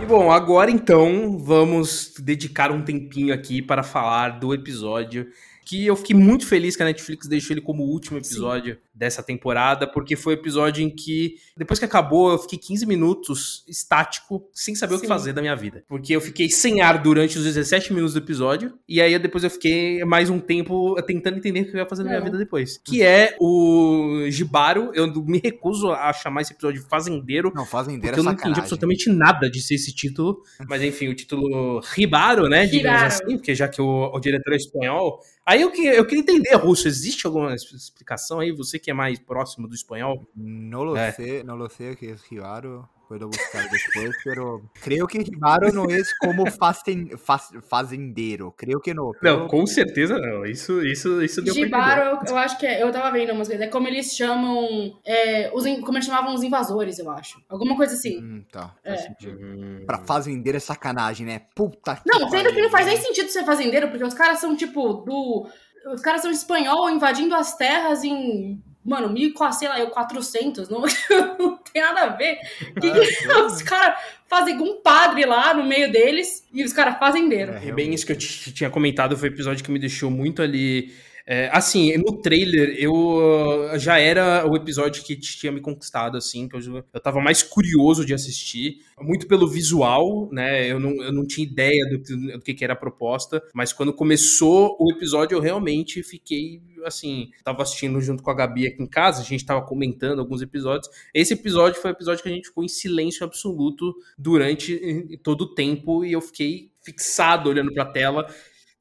E 0.00 0.06
bom, 0.06 0.30
agora 0.30 0.70
então 0.70 1.38
vamos 1.38 2.14
dedicar 2.18 2.70
um 2.72 2.82
tempinho 2.82 3.32
aqui 3.32 3.62
para 3.62 3.82
falar 3.82 4.40
do 4.40 4.52
episódio 4.52 5.28
que 5.64 5.86
eu 5.86 5.96
fiquei 5.96 6.14
muito 6.14 6.46
feliz 6.46 6.76
que 6.76 6.82
a 6.82 6.86
Netflix 6.86 7.26
deixou 7.26 7.54
ele 7.54 7.60
como 7.60 7.84
último 7.84 8.18
episódio 8.18 8.74
Sim. 8.74 8.80
dessa 8.94 9.22
temporada, 9.22 9.86
porque 9.86 10.16
foi 10.16 10.34
o 10.34 10.38
episódio 10.38 10.82
em 10.82 10.90
que, 10.90 11.36
depois 11.56 11.78
que 11.78 11.84
acabou, 11.84 12.32
eu 12.32 12.38
fiquei 12.38 12.58
15 12.58 12.86
minutos 12.86 13.64
estático, 13.68 14.48
sem 14.52 14.74
saber 14.74 14.94
Sim. 14.94 14.98
o 14.98 15.00
que 15.02 15.06
fazer 15.08 15.32
da 15.32 15.40
minha 15.40 15.56
vida. 15.56 15.84
Porque 15.88 16.14
eu 16.14 16.20
fiquei 16.20 16.50
sem 16.50 16.80
ar 16.80 17.02
durante 17.02 17.38
os 17.38 17.44
17 17.44 17.92
minutos 17.92 18.14
do 18.14 18.18
episódio, 18.18 18.78
e 18.88 19.00
aí 19.00 19.18
depois 19.18 19.44
eu 19.44 19.50
fiquei 19.50 20.04
mais 20.04 20.30
um 20.30 20.38
tempo 20.38 21.00
tentando 21.02 21.38
entender 21.38 21.60
o 21.60 21.64
que 21.66 21.76
eu 21.76 21.80
ia 21.80 21.86
fazer 21.86 22.02
da 22.02 22.10
minha 22.10 22.20
é. 22.20 22.24
vida 22.24 22.38
depois. 22.38 22.80
Que 22.84 23.02
é 23.02 23.36
o 23.40 24.26
Gibaro, 24.28 24.90
eu 24.94 25.12
me 25.24 25.40
recuso 25.42 25.90
a 25.92 26.12
chamar 26.12 26.42
esse 26.42 26.52
episódio 26.52 26.82
de 26.82 26.88
Fazendeiro. 26.88 27.52
Não, 27.54 27.66
Fazendeiro 27.66 28.16
é 28.16 28.18
eu 28.18 28.24
não 28.24 28.32
entendi 28.32 28.60
absolutamente 28.60 29.10
nada 29.10 29.50
de 29.50 29.62
ser 29.62 29.74
esse 29.74 29.94
título, 29.94 30.42
mas 30.68 30.82
enfim, 30.82 31.08
o 31.08 31.14
título 31.14 31.80
Ribaro, 31.80 32.48
né, 32.48 32.66
digamos 32.66 33.02
assim, 33.02 33.36
porque 33.36 33.54
já 33.54 33.68
que 33.68 33.80
o, 33.80 34.10
o 34.12 34.20
diretor 34.20 34.52
é 34.52 34.56
espanhol, 34.56 35.20
Aí 35.52 35.60
eu, 35.60 35.70
que, 35.70 35.84
eu 35.84 36.06
queria 36.06 36.22
entender, 36.22 36.54
Russo, 36.54 36.88
existe 36.88 37.26
alguma 37.26 37.54
explicação 37.54 38.40
aí? 38.40 38.50
Você 38.52 38.78
que 38.78 38.90
é 38.90 38.94
mais 38.94 39.18
próximo 39.18 39.68
do 39.68 39.74
espanhol? 39.74 40.26
Não 40.34 40.82
lo 40.82 40.96
é. 40.96 41.12
sé, 41.12 41.42
não 41.42 41.56
lo 41.56 41.68
sé 41.68 41.94
que 41.94 42.06
é 42.06 42.16
Ribaro. 42.30 42.88
Puedo 43.12 43.28
buscar 43.28 43.68
depois, 43.68 44.16
pero 44.24 44.62
creo 44.80 45.06
que 45.06 45.18
Ribaro 45.18 45.70
não 45.70 45.84
é 45.84 45.98
como 46.18 46.50
fazen, 46.50 47.14
faz, 47.18 47.50
fazendeiro. 47.68 48.50
Creio 48.56 48.80
que 48.80 48.94
não. 48.94 49.12
Pero... 49.20 49.40
Não, 49.40 49.48
com 49.48 49.66
certeza 49.66 50.16
não. 50.16 50.46
Isso, 50.46 50.80
isso, 50.82 51.20
isso 51.20 51.42
deu 51.42 51.52
Ribaro, 51.52 52.00
eu, 52.00 52.18
eu 52.26 52.38
acho 52.38 52.56
que 52.56 52.64
é, 52.64 52.82
eu 52.82 52.90
tava 52.90 53.10
vendo 53.10 53.34
umas 53.34 53.48
vezes. 53.48 53.62
É 53.62 53.68
como 53.68 53.86
eles 53.86 54.16
chamam. 54.16 54.98
É, 55.04 55.50
os, 55.52 55.62
como 55.80 55.98
eles 55.98 56.06
chamavam 56.06 56.32
os 56.32 56.42
invasores, 56.42 56.98
eu 56.98 57.10
acho. 57.10 57.38
Alguma 57.50 57.76
coisa 57.76 57.92
assim. 57.92 58.18
Hum, 58.18 58.44
tá. 58.50 58.74
É. 58.82 58.94
Hum. 59.26 59.84
Pra 59.84 59.98
fazendeiro 59.98 60.56
é 60.56 60.60
sacanagem, 60.60 61.26
né? 61.26 61.42
Puta 61.54 61.96
que. 61.96 62.02
Não, 62.06 62.30
sendo 62.30 62.54
que 62.54 62.62
não 62.62 62.70
faz 62.70 62.86
nem 62.86 62.96
sentido 62.96 63.28
ser 63.28 63.44
fazendeiro, 63.44 63.90
porque 63.90 64.04
os 64.04 64.14
caras 64.14 64.38
são 64.38 64.56
tipo 64.56 64.90
do. 65.04 65.46
Os 65.92 66.00
caras 66.00 66.22
são 66.22 66.30
espanhol 66.30 66.88
invadindo 66.88 67.34
as 67.34 67.54
terras 67.58 68.04
em 68.04 68.62
Mano, 68.84 69.14
1.400, 69.14 69.52
sei 69.52 69.68
lá, 69.68 69.78
eu 69.78 69.90
400, 69.90 70.68
não, 70.68 70.82
não 71.38 71.56
tem 71.58 71.80
nada 71.80 72.02
a 72.02 72.08
ver. 72.08 72.38
Que, 72.80 72.88
ah, 73.30 73.46
os 73.46 73.62
caras 73.62 74.00
fazem 74.26 74.58
com 74.58 74.64
um 74.64 74.80
padre 74.80 75.24
lá 75.24 75.54
no 75.54 75.64
meio 75.64 75.90
deles 75.90 76.46
e 76.52 76.64
os 76.64 76.72
caras 76.72 76.98
fazendeiro. 76.98 77.52
É, 77.52 77.68
é 77.68 77.72
bem 77.72 77.94
isso 77.94 78.04
que 78.04 78.12
eu 78.12 78.18
tinha 78.18 78.70
comentado, 78.70 79.16
foi 79.16 79.28
um 79.28 79.32
episódio 79.32 79.64
que 79.64 79.70
me 79.70 79.78
deixou 79.78 80.10
muito 80.10 80.42
ali 80.42 80.92
é, 81.26 81.48
assim, 81.52 81.96
no 81.98 82.20
trailer, 82.20 82.74
eu 82.78 83.78
já 83.78 83.98
era 83.98 84.44
o 84.48 84.56
episódio 84.56 85.04
que 85.04 85.14
tinha 85.16 85.52
me 85.52 85.60
conquistado, 85.60 86.16
assim, 86.16 86.48
que 86.48 86.56
eu, 86.56 86.84
eu 86.92 87.00
tava 87.00 87.20
mais 87.20 87.42
curioso 87.42 88.04
de 88.04 88.12
assistir, 88.12 88.78
muito 89.00 89.28
pelo 89.28 89.48
visual, 89.48 90.28
né? 90.32 90.68
Eu 90.68 90.80
não, 90.80 90.90
eu 91.02 91.12
não 91.12 91.24
tinha 91.24 91.46
ideia 91.46 91.84
do, 91.88 91.98
do 91.98 92.40
que, 92.40 92.54
que 92.54 92.64
era 92.64 92.72
a 92.72 92.76
proposta, 92.76 93.42
mas 93.54 93.72
quando 93.72 93.92
começou 93.92 94.76
o 94.80 94.90
episódio, 94.92 95.36
eu 95.36 95.40
realmente 95.40 96.02
fiquei 96.02 96.60
assim, 96.84 97.30
tava 97.44 97.62
assistindo 97.62 98.00
junto 98.00 98.22
com 98.22 98.30
a 98.30 98.34
Gabi 98.34 98.66
aqui 98.66 98.82
em 98.82 98.86
casa, 98.86 99.20
a 99.20 99.24
gente 99.24 99.44
tava 99.44 99.62
comentando 99.62 100.20
alguns 100.20 100.42
episódios. 100.42 100.88
Esse 101.14 101.34
episódio 101.34 101.80
foi 101.80 101.90
o 101.90 101.94
episódio 101.94 102.22
que 102.22 102.28
a 102.28 102.32
gente 102.32 102.48
ficou 102.48 102.64
em 102.64 102.68
silêncio 102.68 103.24
absoluto 103.24 103.94
durante 104.16 105.18
todo 105.22 105.42
o 105.42 105.54
tempo 105.54 106.04
e 106.04 106.12
eu 106.12 106.20
fiquei 106.20 106.70
fixado 106.82 107.48
olhando 107.48 107.72
para 107.72 107.84
a 107.84 107.92
tela 107.92 108.26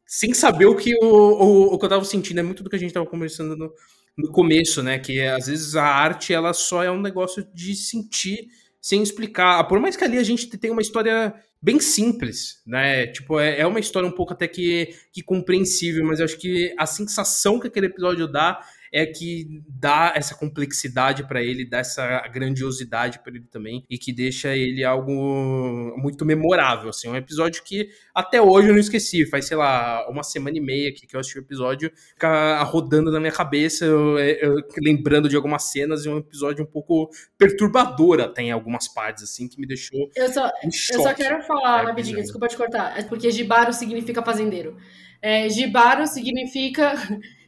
sem 0.06 0.34
saber 0.34 0.66
o 0.66 0.76
que, 0.76 0.94
o, 1.02 1.06
o, 1.06 1.74
o, 1.74 1.80
que 1.80 1.86
eu 1.86 1.90
tava 1.90 2.04
sentindo. 2.04 2.42
É 2.42 2.44
muito 2.44 2.64
do 2.64 2.70
que 2.70 2.76
a 2.76 2.80
gente 2.80 2.94
tava 2.94 3.06
conversando 3.06 3.56
no, 3.56 3.74
no 4.18 4.30
começo, 4.30 4.84
né? 4.84 5.00
Que 5.00 5.22
às 5.22 5.48
vezes 5.48 5.76
a 5.78 5.86
arte 5.86 6.34
ela 6.34 6.54
só 6.54 6.84
é 6.84 6.92
um 6.92 7.00
negócio 7.00 7.48
de 7.54 7.74
sentir 7.76 8.48
sem 8.82 9.02
explicar. 9.02 9.64
Por 9.70 9.80
mais 9.80 9.96
que 9.96 10.04
ali 10.04 10.18
a 10.18 10.24
gente 10.24 10.48
tenha 10.58 10.74
uma 10.74 10.82
história 10.82 11.34
bem 11.62 11.80
simples, 11.80 12.62
né? 12.66 13.08
Tipo, 13.08 13.40
é, 13.40 13.60
é 13.60 13.68
uma 13.68 13.80
história 13.80 14.08
um 14.08 14.12
pouco 14.12 14.34
até 14.34 14.48
que, 14.48 14.96
que 15.12 15.22
compreensível, 15.22 16.04
mas 16.06 16.20
eu 16.20 16.26
acho 16.26 16.38
que 16.38 16.74
a 16.78 16.86
sensação 16.86 17.60
que 17.60 17.68
aquele 17.68 17.86
episódio 17.86 18.28
dá 18.28 18.60
é 18.92 19.06
que 19.06 19.64
dá 19.68 20.12
essa 20.16 20.36
complexidade 20.36 21.24
para 21.24 21.42
ele, 21.42 21.66
dá 21.66 21.80
essa 21.80 22.28
grandiosidade 22.28 23.20
para 23.20 23.34
ele 23.34 23.46
também 23.50 23.86
e 23.90 23.98
que 23.98 24.12
deixa 24.12 24.56
ele 24.56 24.84
algo 24.84 25.12
muito 25.98 26.26
memorável, 26.26 26.90
assim, 26.90 27.08
um 27.08 27.16
episódio 27.16 27.64
que 27.64 27.90
até 28.14 28.42
hoje 28.42 28.68
eu 28.68 28.74
não 28.74 28.80
esqueci, 28.80 29.26
faz 29.26 29.46
sei 29.46 29.56
lá 29.56 30.08
uma 30.10 30.24
semana 30.24 30.58
e 30.58 30.62
meia 30.62 30.94
que, 30.94 31.08
que 31.08 31.16
eu 31.16 31.20
assisti 31.20 31.40
o 31.40 31.42
episódio, 31.42 31.92
fica 32.10 32.62
rodando 32.64 33.12
na 33.12 33.20
minha 33.20 33.32
cabeça, 33.32 33.86
eu, 33.86 34.20
eu, 34.20 34.56
lembrando 34.80 35.30
de 35.30 35.36
algumas 35.36 35.64
cenas 35.72 36.06
e 36.06 36.10
um 36.10 36.18
episódio 36.18 36.64
um 36.64 36.68
pouco 36.68 37.10
perturbador 37.38 38.20
até 38.20 38.42
em 38.42 38.52
algumas 38.52 38.88
partes 38.88 39.24
assim 39.24 39.48
que 39.48 39.60
me 39.60 39.68
deixou 39.68 40.10
eu 40.16 40.32
só, 40.32 40.50
eu 40.64 41.02
só 41.02 41.14
quero 41.14 41.42
falar 41.44 41.84
é, 41.84 41.86
rapidinho, 41.88 42.20
é. 42.20 42.22
desculpa 42.22 42.48
te 42.48 42.58
cortar, 42.58 43.00
é 43.00 43.04
porque 43.04 43.32
Jibaro 43.32 43.72
significa 43.72 44.22
fazendeiro. 44.22 44.76
É, 45.22 45.48
Jibaro 45.50 46.08
significa 46.08 46.96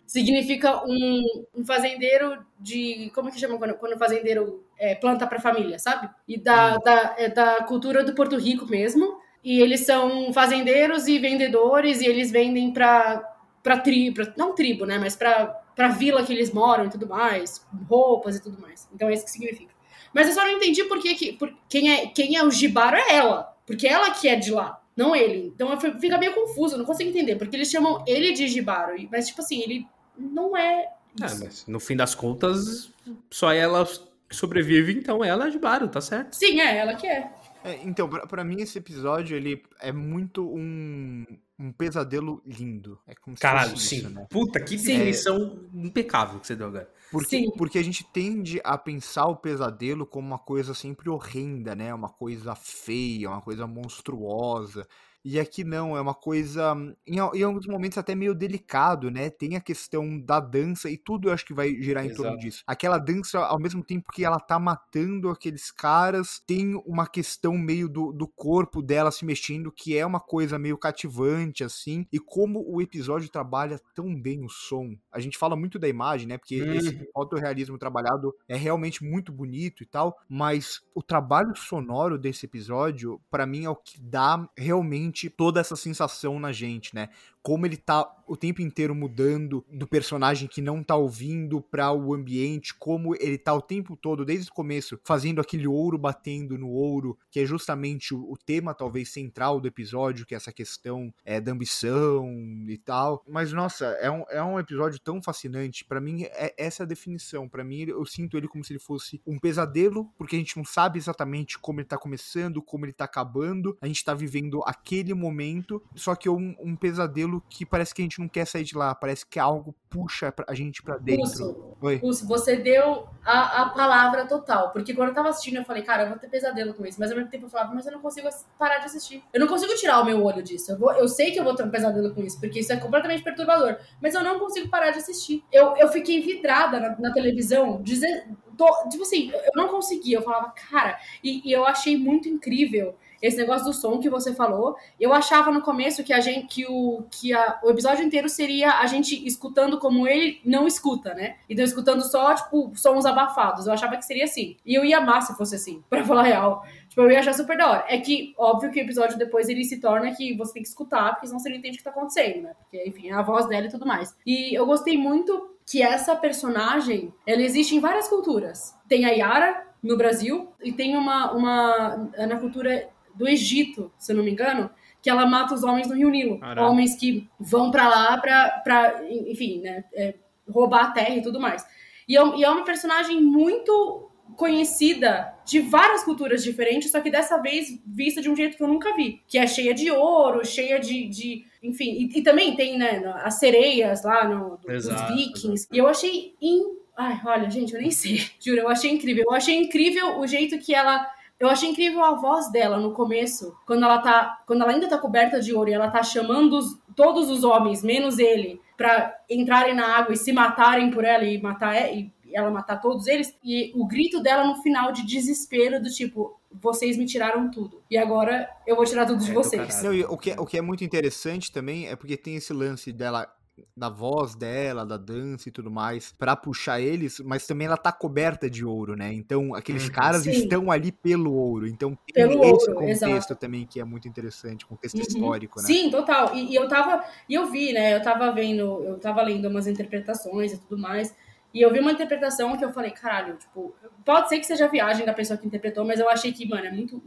significa 0.06 0.84
um, 0.86 1.24
um, 1.56 1.66
fazendeiro 1.66 2.46
de. 2.60 3.12
Como 3.14 3.32
que 3.32 3.40
chama 3.40 3.58
quando, 3.58 3.76
quando 3.76 3.94
o 3.94 4.00
fazendeiro 4.00 4.64
é, 4.78 4.96
planta 4.96 5.28
para 5.28 5.40
família, 5.40 5.80
sabe? 5.80 6.10
E 6.28 6.38
da, 6.38 6.76
hum. 6.76 6.80
da, 6.84 7.16
é 7.18 7.30
da 7.30 7.64
cultura 7.64 8.04
do 8.04 8.16
Porto 8.16 8.38
Rico 8.38 8.66
mesmo. 8.66 9.22
E 9.44 9.60
eles 9.60 9.82
são 9.82 10.32
fazendeiros 10.32 11.08
e 11.08 11.20
vendedores, 11.20 12.00
e 12.00 12.06
eles 12.06 12.32
vendem 12.32 12.72
para 12.72 13.30
para 13.62 13.78
tribo, 13.78 14.22
não 14.36 14.54
tribo, 14.54 14.86
né? 14.86 14.98
Mas 15.00 15.16
para 15.16 15.62
para 15.76 15.88
vila 15.88 16.24
que 16.24 16.32
eles 16.32 16.54
moram 16.54 16.86
e 16.86 16.90
tudo 16.90 17.08
mais, 17.08 17.66
roupas 17.90 18.36
e 18.36 18.44
tudo 18.44 18.62
mais. 18.62 18.88
Então 18.94 19.10
é 19.10 19.14
isso 19.14 19.26
que 19.26 19.32
significa. 19.32 19.74
Mas 20.14 20.28
eu 20.28 20.34
só 20.34 20.44
não 20.44 20.52
entendi 20.52 20.84
por 20.84 21.02
que, 21.02 21.16
que 21.16 21.34
por, 21.34 21.52
quem 21.68 21.92
é 21.92 22.08
quem 22.08 22.36
é 22.38 22.44
o 22.44 22.52
Jibaro 22.52 22.96
é 22.96 23.16
ela, 23.16 23.56
porque 23.66 23.88
ela 23.88 24.12
que 24.12 24.28
é 24.28 24.36
de 24.36 24.52
lá, 24.52 24.80
não 24.96 25.16
ele. 25.16 25.54
Então 25.56 25.80
fica 26.00 26.18
meio 26.18 26.34
confuso, 26.34 26.78
não 26.78 26.86
consigo 26.86 27.10
entender, 27.10 27.36
porque 27.36 27.56
eles 27.56 27.70
chamam 27.70 28.04
ele 28.08 28.34
de 28.34 28.48
Jibaro, 28.48 28.96
mas 29.12 29.28
tipo 29.28 29.42
assim, 29.42 29.62
ele 29.62 29.88
não 30.18 30.56
é 30.56 30.90
ah, 31.22 31.26
isso. 31.26 31.44
mas 31.44 31.66
no 31.68 31.80
fim 31.80 31.96
das 31.96 32.16
contas, 32.16 32.92
só 33.30 33.52
ela 33.52 33.88
sobrevive, 34.30 34.94
então 34.94 35.24
ela 35.24 35.48
é 35.48 35.50
de 35.50 35.60
Baro, 35.60 35.88
tá 35.88 36.02
certo? 36.02 36.34
Sim, 36.34 36.60
é 36.60 36.78
ela 36.78 36.96
que 36.96 37.08
é. 37.08 37.30
é 37.64 37.80
então, 37.84 38.10
para 38.10 38.44
mim 38.44 38.62
esse 38.62 38.78
episódio 38.78 39.38
ele 39.38 39.64
é 39.80 39.92
muito 39.92 40.48
um, 40.48 41.26
um 41.64 41.72
pesadelo 41.72 42.42
lindo. 42.46 43.00
É 43.08 43.16
como 43.16 43.38
Caralho, 43.38 43.78
sim. 43.78 43.98
Isso, 43.98 44.10
né? 44.10 44.28
Puta, 44.30 44.60
que 44.60 44.76
definição 44.76 45.70
é... 45.74 45.86
impecável 45.86 46.40
que 46.40 46.48
você 46.48 46.56
deu 46.56 46.68
agora. 46.68 46.92
Porque, 47.10 47.38
sim. 47.38 47.52
porque 47.58 47.78
a 47.78 47.84
gente 47.84 48.04
tende 48.12 48.60
a 48.64 48.78
pensar 48.78 49.28
o 49.28 49.36
pesadelo 49.36 50.06
como 50.06 50.28
uma 50.28 50.40
coisa 50.40 50.74
sempre 50.74 51.10
horrenda, 51.10 51.74
né? 51.74 51.94
Uma 51.94 52.10
coisa 52.10 52.54
feia, 52.56 53.30
uma 53.30 53.42
coisa 53.42 53.66
monstruosa. 53.66 54.88
E 55.24 55.40
aqui 55.40 55.64
não, 55.64 55.96
é 55.96 56.02
uma 56.02 56.14
coisa, 56.14 56.76
em, 57.08 57.16
em 57.16 57.44
alguns 57.44 57.66
momentos 57.66 57.98
até 57.98 58.14
meio 58.14 58.36
delicado, 58.36 59.10
né? 59.10 59.30
Tem 59.30 59.56
a 59.56 59.62
questão 59.62 60.20
da 60.20 60.40
dança 60.40 60.90
e 60.90 60.98
tudo 60.98 61.30
eu 61.30 61.34
acho 61.34 61.46
que 61.46 61.54
vai 61.54 61.74
girar 61.82 62.04
em 62.04 62.08
Exato. 62.10 62.24
torno 62.24 62.38
disso. 62.38 62.64
Aquela 62.68 62.98
dança, 62.98 63.40
ao 63.40 63.60
mesmo 63.60 63.84
tempo 63.84 64.12
que 64.12 64.26
ela 64.26 64.40
tá 64.40 64.60
matando 64.60 65.30
aqueles 65.30 65.72
caras, 65.72 66.42
tem 66.46 66.76
uma 66.86 67.08
questão 67.08 67.58
meio 67.58 67.88
do, 67.88 68.12
do 68.12 68.28
corpo 68.28 68.82
dela 68.82 69.12
se 69.12 69.24
mexendo, 69.24 69.72
que 69.72 69.98
é 69.98 70.06
uma 70.06 70.20
coisa 70.20 70.60
meio 70.60 70.78
cativante, 70.78 71.64
assim. 71.64 72.06
E 72.12 72.20
como 72.20 72.64
o 72.68 72.82
episódio 72.82 73.30
trabalha 73.30 73.80
tão 73.96 74.14
bem 74.14 74.44
o 74.44 74.50
som. 74.50 74.96
A 75.12 75.20
gente 75.20 75.38
fala 75.38 75.56
muito 75.56 75.80
da 75.80 75.88
imagem, 75.88 76.28
né? 76.28 76.38
Porque 76.38 76.62
hum. 76.62 76.74
esse 76.74 77.10
autorrealismo 77.16 77.78
trabalhado 77.78 78.36
é 78.48 78.58
realmente 78.58 79.04
muito 79.04 79.32
bonito 79.32 79.84
e 79.84 79.86
tal, 79.86 80.18
mas 80.28 80.82
o 80.94 81.02
trabalho 81.02 81.56
sonoro 81.56 82.18
desse 82.18 82.46
episódio, 82.46 83.22
para 83.32 83.46
mim, 83.46 83.66
é 83.66 83.70
o 83.70 83.76
que 83.76 84.02
dá 84.02 84.48
realmente 84.58 85.13
toda 85.30 85.60
essa 85.60 85.76
sensação 85.76 86.40
na 86.40 86.52
gente, 86.52 86.94
né? 86.96 87.10
Como 87.44 87.66
ele 87.66 87.76
tá 87.76 88.10
o 88.26 88.38
tempo 88.38 88.62
inteiro 88.62 88.96
mudando 88.96 89.66
do 89.70 89.86
personagem 89.86 90.48
que 90.48 90.62
não 90.62 90.82
tá 90.82 90.96
ouvindo 90.96 91.62
para 91.62 91.92
o 91.92 92.14
ambiente, 92.14 92.74
como 92.74 93.14
ele 93.16 93.38
tá 93.38 93.54
o 93.54 93.62
tempo 93.62 93.98
todo, 93.98 94.24
desde 94.24 94.50
o 94.50 94.54
começo, 94.54 94.98
fazendo 95.04 95.42
aquele 95.42 95.68
ouro 95.68 95.98
batendo 95.98 96.58
no 96.58 96.70
ouro, 96.70 97.18
que 97.30 97.42
é 97.42 97.46
justamente 97.46 98.14
o, 98.14 98.32
o 98.32 98.38
tema 98.38 98.74
talvez 98.74 99.10
central 99.10 99.60
do 99.60 99.68
episódio, 99.68 100.26
que 100.26 100.34
é 100.34 100.38
essa 100.38 100.54
questão 100.54 101.14
é, 101.26 101.42
da 101.42 101.52
ambição 101.52 102.26
e 102.68 102.78
tal. 102.78 103.24
Mas 103.28 103.52
nossa, 103.52 103.86
é 104.00 104.10
um, 104.10 104.24
é 104.30 104.42
um 104.42 104.58
episódio 104.58 105.00
tão 105.00 105.22
fascinante. 105.22 105.84
para 105.84 106.00
mim, 106.00 106.24
é 106.24 106.54
essa 106.58 106.84
a 106.84 106.86
definição. 106.86 107.50
para 107.50 107.64
mim, 107.64 107.84
eu 107.88 108.06
sinto 108.06 108.38
ele 108.38 108.48
como 108.48 108.64
se 108.64 108.72
ele 108.72 108.80
fosse 108.80 109.22
um 109.28 109.38
pesadelo, 109.38 110.10
porque 110.18 110.36
a 110.36 110.40
gente 110.40 110.56
não 110.56 110.66
sabe 110.66 110.98
exatamente 110.98 111.60
como 111.60 111.82
ele 111.82 111.88
tá 111.88 111.98
começando, 111.98 112.62
como 112.62 112.86
ele 112.86 112.94
tá 112.94 113.04
acabando. 113.04 113.78
A 113.82 113.88
gente 113.88 114.04
tá 114.04 114.14
vivendo 114.14 114.62
aquele 114.66 115.14
momento, 115.14 115.84
só 115.94 116.16
que 116.16 116.30
um, 116.30 116.56
um 116.60 116.76
pesadelo 116.76 117.33
aquilo 117.34 117.44
que 117.50 117.66
parece 117.66 117.94
que 117.94 118.02
a 118.02 118.06
gente 118.06 118.20
não 118.20 118.28
quer 118.28 118.46
sair 118.46 118.64
de 118.64 118.76
lá, 118.76 118.94
parece 118.94 119.26
que 119.26 119.40
algo 119.40 119.74
puxa 119.90 120.34
a 120.48 120.54
gente 120.54 120.82
para 120.82 120.98
dentro. 120.98 121.76
Oi. 121.82 122.02
Você 122.26 122.58
deu 122.58 123.08
a, 123.24 123.64
a 123.64 123.70
palavra 123.70 124.26
total, 124.26 124.72
porque 124.72 124.94
quando 124.94 125.10
eu 125.10 125.16
tava 125.16 125.30
assistindo 125.30 125.58
eu 125.58 125.66
falei, 125.66 125.84
cara, 125.84 126.04
eu 126.04 126.10
vou 126.10 126.18
ter 126.18 126.28
pesadelo 126.28 126.74
com 126.74 126.86
isso, 126.86 127.00
mas 127.00 127.12
ao 127.12 127.18
mesmo 127.18 127.30
tempo 127.30 127.46
eu 127.46 127.50
falava, 127.50 127.74
mas 127.74 127.86
eu 127.86 127.92
não 127.92 128.00
consigo 128.00 128.28
parar 128.58 128.80
de 128.80 128.86
assistir. 128.86 129.24
Eu 129.34 129.40
não 129.40 129.48
consigo 129.48 129.74
tirar 129.76 130.02
o 130.02 130.06
meu 130.06 130.24
olho 130.24 130.44
disso. 130.44 130.72
Eu, 130.72 130.78
vou, 130.78 130.92
eu 130.94 131.08
sei 131.08 131.32
que 131.32 131.40
eu 131.40 131.44
vou 131.44 131.56
ter 131.56 131.64
um 131.64 131.70
pesadelo 131.70 132.14
com 132.14 132.22
isso, 132.22 132.40
porque 132.40 132.60
isso 132.60 132.72
é 132.72 132.78
completamente 132.78 133.24
perturbador, 133.24 133.78
mas 134.02 134.14
eu 134.14 134.24
não 134.24 134.40
consigo 134.40 134.70
parar 134.70 134.92
de 134.92 134.98
assistir. 134.98 135.44
Eu, 135.52 135.76
eu 135.78 135.88
fiquei 135.90 136.22
vidrada 136.22 136.80
na, 136.80 137.00
na 137.00 137.14
televisão, 137.14 137.82
dizer, 137.82 138.28
tô, 138.58 138.90
tipo 138.90 139.04
assim, 139.04 139.32
eu 139.32 139.52
não 139.56 139.68
conseguia. 139.68 140.18
Eu 140.18 140.24
falava, 140.24 140.54
cara, 140.70 141.00
e, 141.24 141.48
e 141.48 141.52
eu 141.52 141.66
achei 141.66 141.98
muito 141.98 142.28
incrível 142.28 142.96
esse 143.24 143.38
negócio 143.38 143.66
do 143.66 143.74
som 143.74 144.00
que 144.00 144.10
você 144.10 144.36
falou. 144.36 144.76
Eu 145.00 145.14
achava 145.14 145.50
no 145.50 145.62
começo 145.62 146.04
que 146.04 146.12
a 146.12 146.20
gente 146.20 146.48
que 146.48 146.66
o 146.68 147.06
que 147.10 147.34
a, 147.34 147.60
o 147.64 147.70
episódio 147.70 148.04
inteiro 148.04 148.28
seria 148.28 148.80
a 148.80 148.86
gente 148.86 149.26
escutando 149.26 149.80
como 149.80 150.06
ele 150.06 150.42
não 150.44 150.68
escuta, 150.68 151.14
né? 151.14 151.38
Então 151.50 151.64
escutando 151.64 152.02
só 152.02 152.36
tipo 152.36 152.74
sons 152.76 153.06
abafados. 153.06 153.66
Eu 153.66 153.72
achava 153.72 153.96
que 153.96 154.04
seria 154.04 154.26
assim. 154.26 154.58
E 154.66 154.76
eu 154.76 154.84
ia 154.84 154.98
amar 154.98 155.22
se 155.22 155.34
fosse 155.38 155.56
assim, 155.56 155.82
para 155.90 156.04
falar 156.04 156.22
a 156.22 156.26
real. 156.26 156.66
Tipo, 156.90 157.02
eu 157.02 157.12
ia 157.12 157.20
achar 157.20 157.34
super 157.34 157.58
da 157.58 157.72
hora. 157.72 157.86
É 157.88 157.98
que, 157.98 158.36
óbvio 158.38 158.70
que 158.72 158.80
o 158.80 158.84
episódio 158.84 159.18
depois 159.18 159.48
ele 159.48 159.64
se 159.64 159.80
torna 159.80 160.14
que 160.14 160.36
você 160.36 160.54
tem 160.54 160.62
que 160.62 160.68
escutar, 160.68 161.14
porque 161.14 161.26
senão 161.26 161.40
você 161.40 161.50
não 161.50 161.56
entende 161.56 161.76
o 161.76 161.78
que 161.78 161.84
tá 161.84 161.92
acontecendo, 161.92 162.44
né? 162.44 162.56
Porque, 162.60 162.84
enfim, 162.86 163.10
é 163.10 163.14
a 163.14 163.22
voz 163.22 163.48
dela 163.48 163.66
e 163.66 163.72
tudo 163.72 163.86
mais. 163.86 164.16
E 164.26 164.54
eu 164.54 164.66
gostei 164.66 164.98
muito 164.98 165.56
que 165.66 165.82
essa 165.82 166.14
personagem, 166.16 167.14
ela 167.26 167.42
existe 167.42 167.74
em 167.74 167.80
várias 167.80 168.10
culturas. 168.10 168.76
Tem 168.88 169.06
a 169.06 169.10
Yara 169.10 169.66
no 169.82 169.98
Brasil 169.98 170.50
e 170.64 170.72
tem 170.72 170.96
uma, 170.96 171.32
uma 171.32 172.10
na 172.28 172.38
cultura 172.38 172.90
do 173.14 173.28
Egito, 173.28 173.92
se 173.98 174.12
eu 174.12 174.18
não 174.18 174.24
me 174.24 174.32
engano, 174.32 174.70
que 175.02 175.10
ela 175.10 175.26
mata 175.26 175.54
os 175.54 175.64
homens 175.64 175.88
no 175.88 175.96
Rio 175.96 176.10
Nilo. 176.10 176.40
Caramba. 176.40 176.70
Homens 176.70 176.96
que 176.96 177.30
vão 177.40 177.70
para 177.70 177.88
lá 177.88 178.18
pra, 178.18 178.50
pra, 178.64 179.04
enfim, 179.10 179.60
né, 179.60 179.84
é, 179.94 180.16
roubar 180.50 180.86
a 180.86 180.92
terra 180.92 181.16
e 181.16 181.22
tudo 181.22 181.40
mais. 181.40 181.66
E 182.08 182.18
é, 182.18 182.38
e 182.38 182.44
é 182.44 182.50
uma 182.50 182.64
personagem 182.64 183.22
muito 183.22 184.10
conhecida 184.38 185.34
de 185.46 185.60
várias 185.60 186.04
culturas 186.04 186.44
diferentes, 186.44 186.92
só 186.92 187.00
que 187.00 187.12
dessa 187.12 187.38
vez 187.38 187.80
vista 187.86 188.22
de 188.22 188.30
um 188.30 188.36
jeito 188.36 188.58
que 188.58 188.64
eu 188.64 188.68
nunca 188.68 188.96
vi. 188.96 189.22
Que 189.28 189.38
é 189.38 189.46
cheia 189.46 189.74
de 189.74 189.92
ouro, 189.92 190.46
cheia 190.46 190.80
de. 190.80 191.08
de 191.08 191.46
enfim, 191.62 191.92
e, 191.92 192.20
e 192.20 192.22
também 192.22 192.56
tem, 192.56 192.78
né, 192.78 193.02
as 193.24 193.36
sereias 193.36 194.04
lá 194.04 194.28
no, 194.28 194.58
do, 194.58 194.72
exato, 194.72 195.14
dos 195.14 195.16
vikings. 195.16 195.64
Exato. 195.64 195.76
E 195.76 195.78
eu 195.78 195.88
achei. 195.88 196.36
In... 196.42 196.62
Ai, 196.96 197.20
olha, 197.26 197.50
gente, 197.50 197.74
eu 197.74 197.82
nem 197.82 197.92
sei. 197.92 198.22
Juro, 198.40 198.62
eu 198.62 198.70
achei 198.70 198.92
incrível. 198.92 199.26
Eu 199.28 199.34
achei 199.34 199.58
incrível 199.58 200.20
o 200.20 200.28
jeito 200.28 200.58
que 200.60 200.74
ela 200.74 201.10
eu 201.46 201.50
achei 201.50 201.70
incrível 201.70 202.04
a 202.04 202.16
voz 202.16 202.52
dela 202.52 202.78
no 202.78 202.92
começo, 202.92 203.56
quando 203.66 203.84
ela 203.84 204.00
tá, 204.00 204.42
quando 204.46 204.62
ela 204.62 204.72
ainda 204.72 204.88
tá 204.88 204.98
coberta 204.98 205.40
de 205.40 205.54
ouro 205.54 205.70
e 205.70 205.74
ela 205.74 205.90
tá 205.90 206.04
chamando 206.04 206.58
os, 206.58 206.78
todos 206.96 207.30
os 207.30 207.44
homens, 207.44 207.84
menos 207.84 208.20
ele, 208.20 208.62
para 208.78 209.16
entrarem 209.30 209.76
na 209.76 209.98
água 209.98 210.14
e 210.14 210.18
se 210.18 210.32
matarem 210.32 210.90
por 210.92 211.04
ela 211.04 211.24
e 211.24 211.42
matar 211.42 211.76
e 211.94 212.12
ela 212.34 212.50
matar 212.50 212.82
todos 212.82 213.08
eles. 213.08 213.34
E 213.44 213.72
o 213.76 213.86
grito 213.86 214.22
dela 214.22 214.46
no 214.46 214.62
final 214.62 214.92
de 214.92 215.06
desespero 215.06 215.82
do 215.82 215.90
tipo, 215.90 216.40
vocês 216.52 216.98
me 216.98 217.06
tiraram 217.06 217.50
tudo. 217.50 217.82
E 217.90 217.98
agora 217.98 218.50
eu 218.66 218.76
vou 218.76 218.86
tirar 218.86 219.06
tudo 219.06 219.24
de 219.24 219.32
é 219.32 219.34
vocês. 219.34 219.84
Não, 219.84 219.92
o, 220.12 220.18
que, 220.18 220.32
é, 220.32 220.40
o 220.40 220.46
que 220.46 220.58
é 220.58 220.62
muito 220.62 220.84
interessante 220.84 221.52
também 221.52 221.88
é 221.88 221.96
porque 221.96 222.18
tem 222.18 222.36
esse 222.36 222.54
lance 222.54 222.92
dela 222.92 223.32
da 223.76 223.90
voz 223.90 224.36
dela, 224.36 224.86
da 224.86 224.98
dança 224.98 225.50
e 225.50 225.52
tudo 225.52 225.72
mais, 225.72 226.12
para 226.12 226.36
puxar 226.36 226.80
eles, 226.80 227.20
mas 227.20 227.48
também 227.48 227.66
ela 227.66 227.78
tá 227.78 227.92
coberta 227.92 228.48
de 228.48 228.64
ouro, 228.64 228.96
né? 228.96 229.12
Então 229.12 229.56
aqueles 229.56 229.88
uhum. 229.88 229.92
caras 229.92 230.24
Sim. 230.24 230.32
estão 230.32 230.72
ali 230.72 230.92
pelo 230.92 231.34
ouro. 231.34 231.68
Então 231.68 231.98
tem 232.14 232.28
pelo 232.28 232.44
esse 232.44 232.70
ouro, 232.70 232.76
contexto 232.76 233.10
exato. 233.10 233.36
também 233.36 233.66
que 233.66 233.80
é 233.80 233.84
muito 233.84 234.08
interessante, 234.08 234.66
contexto 234.66 234.96
uhum. 234.96 235.02
histórico, 235.02 235.60
né? 235.60 235.66
Sim, 235.66 235.90
total. 235.90 236.36
E, 236.36 236.52
e, 236.52 236.56
eu 236.56 236.68
tava, 236.68 237.04
e 237.28 237.34
eu 237.34 237.48
vi, 237.48 237.74
né? 237.74 237.96
Eu 237.96 238.02
tava 238.02 238.32
vendo, 238.32 238.84
eu 238.84 239.00
tava 239.00 239.24
lendo 239.24 239.48
umas 239.50 239.66
interpretações 239.66 240.54
e 240.54 240.58
tudo 240.60 240.78
mais. 240.78 241.16
E 241.52 241.62
eu 241.62 241.72
vi 241.72 241.80
uma 241.80 241.92
interpretação 241.92 242.56
que 242.58 242.66
eu 242.66 242.72
falei, 242.72 242.92
caralho, 242.92 243.38
tipo, 243.38 243.76
pode 244.04 244.30
ser 244.30 244.40
que 244.40 244.46
seja 244.46 244.66
a 244.66 244.68
viagem 244.70 245.06
da 245.06 245.14
pessoa 245.14 245.38
que 245.38 245.46
interpretou, 245.46 245.86
mas 245.86 246.00
eu 246.00 246.10
achei 246.10 246.32
que, 246.32 246.48
mano, 246.48 246.66
é 246.66 246.72
muito 246.72 247.02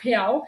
real 0.00 0.44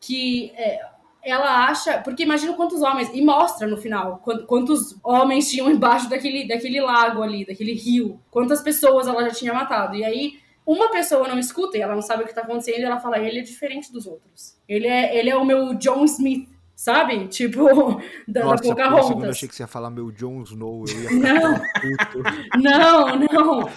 que 0.00 0.50
é, 0.56 0.80
ela 1.26 1.66
acha. 1.66 1.98
Porque 1.98 2.22
imagina 2.22 2.54
quantos 2.54 2.80
homens. 2.80 3.10
E 3.12 3.20
mostra 3.20 3.66
no 3.66 3.76
final 3.76 4.22
quantos 4.46 4.96
homens 5.02 5.50
tinham 5.50 5.70
embaixo 5.70 6.08
daquele, 6.08 6.46
daquele 6.46 6.80
lago 6.80 7.22
ali, 7.22 7.44
daquele 7.44 7.74
rio. 7.74 8.20
Quantas 8.30 8.62
pessoas 8.62 9.06
ela 9.06 9.22
já 9.24 9.30
tinha 9.30 9.52
matado. 9.52 9.96
E 9.96 10.04
aí 10.04 10.34
uma 10.66 10.90
pessoa 10.90 11.28
não 11.28 11.38
escuta 11.38 11.78
e 11.78 11.80
ela 11.80 11.94
não 11.94 12.02
sabe 12.02 12.24
o 12.24 12.26
que 12.26 12.34
tá 12.34 12.40
acontecendo, 12.40 12.80
e 12.80 12.84
ela 12.84 12.98
fala, 12.98 13.20
ele 13.20 13.38
é 13.38 13.42
diferente 13.42 13.92
dos 13.92 14.04
outros. 14.04 14.56
Ele 14.68 14.88
é, 14.88 15.16
ele 15.16 15.30
é 15.30 15.36
o 15.36 15.44
meu 15.44 15.74
John 15.74 16.04
Smith. 16.04 16.48
Sabe? 16.74 17.26
Tipo, 17.28 18.02
da, 18.28 18.44
Nossa, 18.44 18.62
da 18.62 18.68
Pocahontas. 18.68 19.24
eu 19.24 19.30
achei 19.30 19.48
que 19.48 19.56
você 19.56 19.62
ia 19.62 19.66
falar 19.66 19.88
meu 19.88 20.12
Jon 20.12 20.42
Snow. 20.42 20.84
Eu 20.86 21.00
ia 21.00 21.10
não. 22.60 23.16
não, 23.16 23.16
não. 23.16 23.70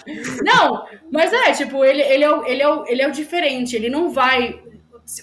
Não, 0.43 0.85
mas 1.09 1.31
é, 1.31 1.53
tipo, 1.53 1.85
ele, 1.85 2.01
ele, 2.01 2.25
é 2.25 2.29
o, 2.29 2.45
ele, 2.45 2.61
é 2.61 2.67
o, 2.67 2.85
ele 2.85 3.01
é 3.01 3.07
o 3.07 3.11
diferente. 3.11 3.73
Ele 3.73 3.89
não 3.89 4.11
vai 4.11 4.61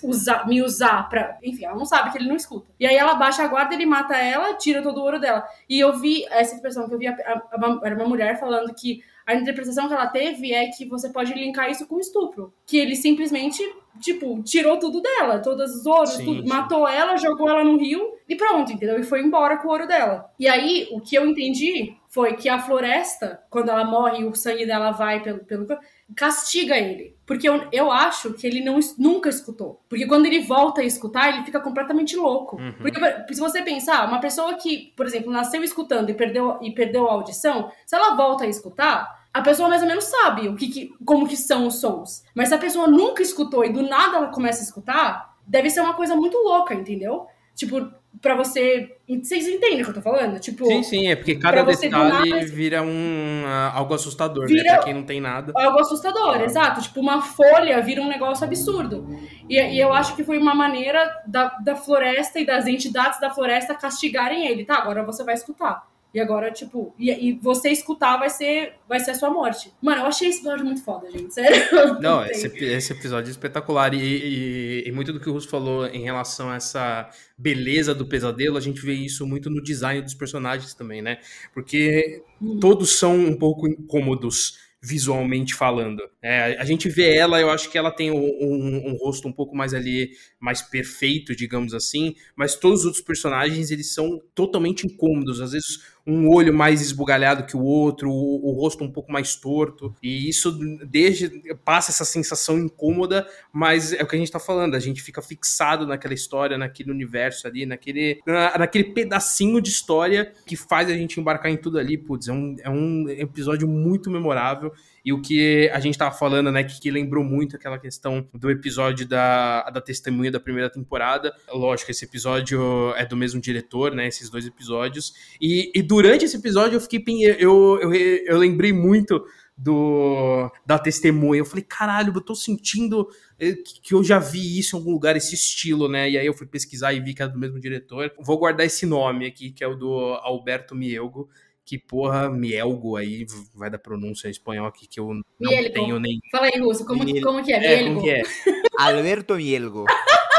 usar, 0.03 0.47
me 0.47 0.63
usar 0.63 1.09
pra. 1.09 1.39
Enfim, 1.43 1.65
ela 1.65 1.77
não 1.77 1.85
sabe 1.85 2.11
que 2.11 2.19
ele 2.19 2.29
não 2.29 2.37
escuta. 2.37 2.71
E 2.79 2.87
aí 2.87 2.97
ela 2.97 3.15
baixa 3.15 3.43
a 3.43 3.49
guarda, 3.49 3.75
ele 3.75 3.87
mata 3.87 4.17
ela, 4.17 4.55
tira 4.55 4.83
todo 4.83 4.99
o 4.99 5.03
ouro 5.03 5.21
dela. 5.21 5.47
E 5.69 5.79
eu 5.79 5.97
vi 5.99 6.25
essa 6.31 6.55
expressão 6.55 6.89
que 6.89 6.95
eu 6.95 6.99
vi, 6.99 7.07
a, 7.07 7.13
a, 7.13 7.35
a, 7.35 7.81
era 7.85 7.95
uma 7.95 8.09
mulher 8.09 8.39
falando 8.39 8.75
que 8.75 9.03
a 9.27 9.35
interpretação 9.35 9.89
que 9.89 9.95
ela 9.95 10.07
teve 10.07 10.53
é 10.53 10.69
que 10.69 10.85
você 10.87 11.09
pode 11.09 11.35
linkar 11.35 11.69
isso 11.69 11.87
com 11.87 11.99
estupro. 11.99 12.53
Que 12.65 12.79
ele 12.79 12.95
simplesmente, 12.95 13.61
tipo, 14.01 14.41
tirou 14.45 14.79
tudo 14.79 15.03
dela, 15.03 15.41
todas 15.41 15.81
as 15.81 15.85
ouros, 15.85 16.11
sim, 16.11 16.25
tudo, 16.25 16.43
sim. 16.43 16.49
matou 16.49 16.87
ela, 16.87 17.17
jogou 17.17 17.49
ela 17.49 17.65
no 17.65 17.77
rio 17.77 18.15
e 18.29 18.37
pronto, 18.37 18.73
entendeu? 18.73 19.01
E 19.01 19.03
foi 19.03 19.21
embora 19.23 19.57
com 19.57 19.67
o 19.67 19.71
ouro 19.73 19.87
dela. 19.87 20.31
E 20.39 20.47
aí, 20.47 20.89
o 20.93 21.01
que 21.01 21.17
eu 21.17 21.27
entendi 21.27 21.97
foi 22.09 22.35
que 22.35 22.49
a 22.49 22.61
floresta, 22.61 23.43
quando 23.51 23.69
ela 23.69 23.85
morre 23.85 24.21
e 24.21 24.25
o 24.25 24.35
sangue 24.35 24.65
dela 24.65 24.93
vai 24.93 25.21
pelo, 25.23 25.41
pelo 25.41 25.67
castiga 26.15 26.77
ele. 26.77 27.16
Porque 27.27 27.49
eu, 27.49 27.67
eu 27.73 27.91
acho 27.91 28.33
que 28.35 28.47
ele 28.47 28.63
não, 28.63 28.79
nunca 28.97 29.29
escutou. 29.29 29.81
Porque 29.89 30.07
quando 30.07 30.27
ele 30.27 30.43
volta 30.43 30.81
a 30.81 30.85
escutar, 30.85 31.29
ele 31.29 31.45
fica 31.45 31.59
completamente 31.59 32.17
louco. 32.17 32.57
Uhum. 32.57 32.73
Porque 32.75 33.35
se 33.35 33.41
você 33.41 33.63
pensar, 33.63 34.07
uma 34.07 34.21
pessoa 34.21 34.55
que, 34.55 34.93
por 34.97 35.05
exemplo, 35.05 35.33
nasceu 35.33 35.65
escutando 35.65 36.09
e 36.09 36.15
perdeu, 36.15 36.59
e 36.63 36.71
perdeu 36.71 37.09
a 37.09 37.13
audição, 37.13 37.71
se 37.85 37.97
ela 37.97 38.15
volta 38.15 38.45
a 38.45 38.49
escutar, 38.49 39.27
a 39.35 39.43
pessoa 39.43 39.69
mais 39.69 39.83
ou 39.83 39.89
menos 39.89 40.05
sabe 40.05 40.49
o 40.49 40.55
que, 40.55 40.69
que, 40.69 40.95
como 41.05 41.29
que 41.29 41.37
são 41.37 41.67
os 41.67 41.81
sons. 41.81 42.23
Mas 42.33 42.49
se 42.49 42.55
a 42.55 42.59
pessoa 42.59 42.87
nunca 42.87 43.23
escutou 43.23 43.65
e 43.65 43.73
do 43.73 43.83
nada 43.83 44.19
ela 44.19 44.29
começa 44.29 44.61
a 44.61 44.65
escutar, 44.65 45.37
deve 45.47 45.69
ser 45.69 45.81
uma 45.81 45.95
coisa 45.95 46.15
muito 46.15 46.39
louca, 46.39 46.75
entendeu? 46.75 47.27
Tipo, 47.55 47.91
para 48.21 48.35
você. 48.35 48.97
Vocês 49.09 49.47
entendem 49.47 49.83
o 49.83 49.85
que 49.85 49.91
eu 49.91 49.95
tô 49.95 50.03
falando? 50.03 50.39
Tipo, 50.41 50.67
sim, 50.67 50.83
sim, 50.83 51.09
é 51.09 51.17
porque 51.17 51.37
cada 51.37 51.63
detalhe 51.63 52.31
nada, 52.31 52.47
vira 52.47 52.83
um 52.83 53.43
uh, 53.45 53.73
algo 53.75 53.95
assustador, 53.95 54.45
né? 54.45 54.49
vira 54.49 54.65
né? 54.65 54.75
Pra 54.75 54.85
quem 54.85 54.95
não 54.95 55.05
tem 55.05 55.21
nada. 55.21 55.53
Algo 55.55 55.79
assustador, 55.79 56.41
exato. 56.41 56.83
Tipo, 56.83 57.01
uma 57.01 57.23
folha 57.23 57.81
vira 57.83 58.01
um 58.01 58.09
negócio 58.09 58.45
absurdo. 58.45 59.07
E, 59.49 59.61
e, 59.61 59.81
eu 59.81 59.93
acho 59.93 60.17
que 60.17 60.25
foi 60.25 60.39
uma 60.39 60.55
maneira 60.55 61.23
da, 61.27 61.57
da 61.63 61.77
floresta 61.77 62.41
e 62.41 62.47
das 62.47 62.67
entidades 62.67 63.21
da 63.21 63.31
floresta 63.31 63.75
castigarem 63.75 64.47
ele. 64.47 64.65
Tá, 64.65 64.77
agora 64.77 65.05
você 65.05 65.23
vai 65.23 65.35
escutar. 65.35 65.87
E 66.17 66.19
agora, 66.19 66.51
tipo, 66.51 66.95
e, 66.99 67.11
e, 67.11 67.39
você 67.43 67.69
escutar 67.69 68.17
vai 68.17 68.31
ser, 68.31 68.73
vai 68.89 68.99
ser 68.99 69.11
a 69.11 69.15
sua 69.15 69.29
morte. 69.29 69.71
Mano, 69.83 70.01
eu 70.01 70.07
achei 70.07 70.29
esse 70.29 70.39
episódio 70.39 70.65
muito 70.65 70.83
foda, 70.83 71.11
gente. 71.11 71.35
Sério. 71.35 71.61
Não, 72.01 72.25
esse, 72.25 72.47
esse, 72.65 72.91
episódio 72.95 73.29
é 73.29 73.33
espetacular. 73.33 73.93
E, 73.93 73.99
e, 73.99 74.89
e, 74.89 74.93
muito 74.93 75.13
do 75.13 75.21
que 75.21 75.29
o 75.29 75.35
Russo 75.35 75.47
falou 75.47 75.85
em 75.87 76.05
relação 76.05 76.49
a 76.49 76.57
essa 76.57 77.11
beleza 77.37 77.95
do 77.95 78.07
pesadelo, 78.07 78.57
a 78.57 78.63
gente 78.63 78.81
vê 78.81 78.95
isso 78.95 79.27
muito 79.27 79.51
no 79.51 79.63
design 79.63 80.01
dos 80.01 80.15
personagens 80.15 80.73
também, 80.73 81.03
né? 81.03 81.19
Porque 81.53 82.23
hum. 82.41 82.59
todos 82.61 82.99
são 82.99 83.15
um 83.15 83.37
pouco 83.37 83.69
incômodos 83.69 84.65
visualmente 84.87 85.53
falando. 85.53 86.01
É, 86.23 86.57
a 86.61 86.65
gente 86.65 86.89
vê 86.89 87.17
ela, 87.17 87.41
eu 87.41 87.51
acho 87.51 87.69
que 87.71 87.77
ela 87.77 87.91
tem 87.91 88.11
um, 88.13 88.17
um, 88.17 88.91
um, 88.91 88.97
rosto 88.97 89.27
um 89.27 89.33
pouco 89.33 89.57
mais 89.57 89.75
ali, 89.75 90.11
mais 90.39 90.63
perfeito, 90.63 91.35
digamos 91.35 91.75
assim, 91.75 92.15
mas 92.37 92.55
todos 92.55 92.81
os 92.81 92.87
outros 92.87 93.03
personagens, 93.03 93.73
eles 93.73 93.93
são 93.93 94.23
totalmente 94.33 94.87
incômodos, 94.87 95.41
às 95.41 95.53
vezes 95.53 95.81
um 96.07 96.29
olho 96.29 96.55
mais 96.55 96.81
esbugalhado 96.81 97.45
que 97.45 97.57
o 97.57 97.63
outro, 97.63 98.09
o, 98.11 98.49
o 98.49 98.53
rosto 98.53 98.85
um 98.85 98.91
pouco 98.91 99.11
mais 99.11 99.35
torto, 99.35 99.95
e 100.01 100.29
isso 100.29 100.53
desde 100.87 101.29
passa 101.65 101.91
essa 101.91 102.05
sensação 102.05 102.59
incômoda, 102.59 103.27
mas 103.53 103.93
é 103.93 104.03
o 104.03 104.07
que 104.07 104.15
a 104.15 104.19
gente 104.19 104.31
tá 104.31 104.39
falando, 104.39 104.77
a 104.77 104.79
gente 104.79 105.03
fica 105.03 105.21
fixado 105.21 105.87
naquela 105.87 106.15
história, 106.15 106.57
naquele 106.57 106.93
universo 106.93 107.49
ali, 107.49 107.67
naquele, 107.67 108.21
na, 108.25 108.59
naquele 108.59 108.85
pedacinho 108.85 109.61
de 109.61 109.71
história 109.71 110.33
que 110.47 110.55
faz 110.55 110.89
a 110.89 110.95
gente 110.95 111.19
embarcar 111.19 111.51
em 111.51 111.57
tudo 111.57 111.79
ali, 111.79 111.99
putz, 111.99 112.29
é 112.29 112.33
um, 112.33 112.57
é 112.61 112.71
um 112.71 113.09
episódio 113.09 113.67
muito 113.67 114.09
memorável, 114.09 114.73
e 115.07 115.13
o 115.13 115.23
que 115.23 115.71
a 115.73 115.79
gente 115.79 115.95
estava 115.95 116.13
falando, 116.13 116.51
né, 116.51 116.65
que, 116.65 116.81
que, 116.81 116.91
lembrou 116.91 117.23
muito 117.23 117.55
aquela 117.55 117.79
questão 117.79 118.29
do 118.35 118.51
episódio 118.51 119.07
da, 119.07 119.71
da 119.71 119.81
testemunha 119.81 120.33
da 120.33 120.41
primeira 120.41 120.69
temporada. 120.69 121.33
Lógico, 121.49 121.93
esse 121.93 122.05
episódio 122.05 122.93
é 122.97 123.07
do 123.07 123.17
mesmo 123.17 123.41
diretor, 123.41 123.95
né, 123.95 124.09
esses 124.09 124.29
dois 124.29 124.45
episódios. 124.45 125.15
E, 125.41 125.71
e 125.73 125.81
durante 125.81 126.25
esse 126.25 126.37
episódio 126.37 126.75
eu 126.75 126.81
fiquei, 126.81 127.05
eu, 127.39 127.79
eu, 127.81 127.95
eu 127.95 128.37
lembrei 128.37 128.73
muito 128.73 129.25
do 129.57 130.51
da 130.67 130.77
testemunha. 130.77 131.41
Eu 131.41 131.47
falei, 131.47 131.65
caralho, 131.65 132.13
eu 132.13 132.21
tô 132.21 132.35
sentindo 132.35 133.09
eh, 133.39 133.55
que 133.83 133.95
eu 133.95 134.03
já 134.03 134.19
vi 134.19 134.59
isso 134.59 134.75
em 134.75 134.81
algum 134.81 134.91
lugar, 134.91 135.17
esse 135.17 135.37
estilo, 135.37 135.89
né? 135.89 136.11
E 136.11 136.19
aí 136.19 136.27
eu 136.27 136.35
fui 136.35 136.49
pesquisar 136.49 136.93
e 136.93 137.01
vi 137.01 137.15
que 137.15 137.23
era 137.23 137.31
do 137.31 137.39
mesmo 137.39 137.61
diretor. 137.61 138.13
Vou 138.19 138.39
guardar 138.39 138.67
esse 138.67 138.85
nome 138.85 139.25
aqui, 139.25 139.53
que 139.53 139.63
é 139.63 139.69
o 139.69 139.77
do 139.77 139.95
Alberto 140.23 140.75
Mielgo 140.75 141.31
que 141.67 141.77
porra, 141.77 142.31
Mielgo 142.31 142.97
aí, 142.97 143.27
vai 143.53 143.69
da 143.69 143.77
pronúncia 143.77 144.29
espanhol 144.29 144.67
aqui 144.67 144.87
que 144.87 145.01
eu 145.01 145.13
não 145.13 145.23
Mielgo. 145.41 145.73
tenho 145.73 145.99
nem. 145.99 146.21
Fala 146.31 146.47
aí, 146.47 146.61
Russo, 146.61 146.87
como, 146.87 147.05
Miel... 147.05 147.21
como 147.25 147.45
que 147.45 147.53
é? 147.53 147.59
Mielgo. 147.59 147.75
É, 147.75 147.89
como 147.89 148.03
que 148.03 148.11
é? 148.11 148.23
Alberto 148.79 149.35
Mielgo. 149.35 149.85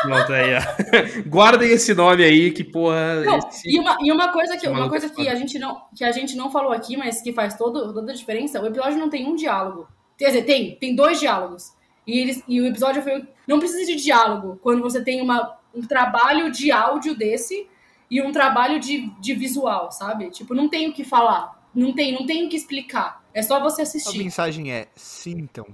Pronto, 0.04 0.32
aí, 0.32 0.56
ó. 0.56 0.60
Guardem 1.28 1.70
esse 1.70 1.94
nome 1.94 2.24
aí, 2.24 2.52
que 2.52 2.64
porra. 2.64 3.16
Não, 3.26 3.40
esse... 3.40 3.70
e, 3.70 3.78
uma, 3.78 3.98
e 4.02 4.10
uma 4.10 4.32
coisa, 4.32 4.56
que, 4.56 4.70
uma 4.70 4.88
coisa 4.88 5.10
que, 5.10 5.28
a 5.28 5.36
gente 5.36 5.60
não, 5.60 5.82
que 5.94 6.06
a 6.06 6.14
gente 6.14 6.38
não 6.38 6.50
falou 6.50 6.72
aqui, 6.72 6.96
mas 6.96 7.22
que 7.22 7.34
faz 7.34 7.58
todo, 7.58 7.94
toda 7.94 8.14
a 8.14 8.16
diferença: 8.16 8.62
o 8.62 8.66
episódio 8.66 8.98
não 8.98 9.10
tem 9.10 9.28
um 9.28 9.36
diálogo. 9.36 9.86
Quer 10.18 10.28
dizer, 10.28 10.44
tem, 10.44 10.76
tem 10.76 10.96
dois 10.96 11.20
diálogos. 11.20 11.74
E, 12.06 12.20
eles, 12.20 12.42
e 12.48 12.62
o 12.62 12.66
episódio 12.66 13.02
foi. 13.02 13.28
Não 13.46 13.60
precisa 13.60 13.86
de 13.86 14.02
diálogo 14.02 14.58
quando 14.64 14.82
você 14.82 15.04
tem 15.04 15.22
uma, 15.22 15.58
um 15.76 15.82
trabalho 15.82 16.50
de 16.52 16.72
áudio 16.72 17.18
desse 17.18 17.68
e 18.10 18.22
um 18.22 18.32
trabalho 18.32 18.80
de, 18.80 19.10
de 19.20 19.34
visual, 19.34 19.92
sabe? 19.92 20.30
Tipo, 20.30 20.54
não 20.54 20.70
tem 20.70 20.90
o 20.90 20.94
que 20.94 21.04
falar. 21.04 21.70
Não 21.74 21.94
tem, 21.94 22.14
não 22.14 22.26
tem 22.26 22.46
o 22.46 22.50
que 22.50 22.56
explicar. 22.56 23.24
É 23.34 23.42
só 23.42 23.60
você 23.60 23.84
assistir. 23.84 24.20
A 24.20 24.24
mensagem 24.24 24.72
é: 24.72 24.88
sintam. 24.96 25.68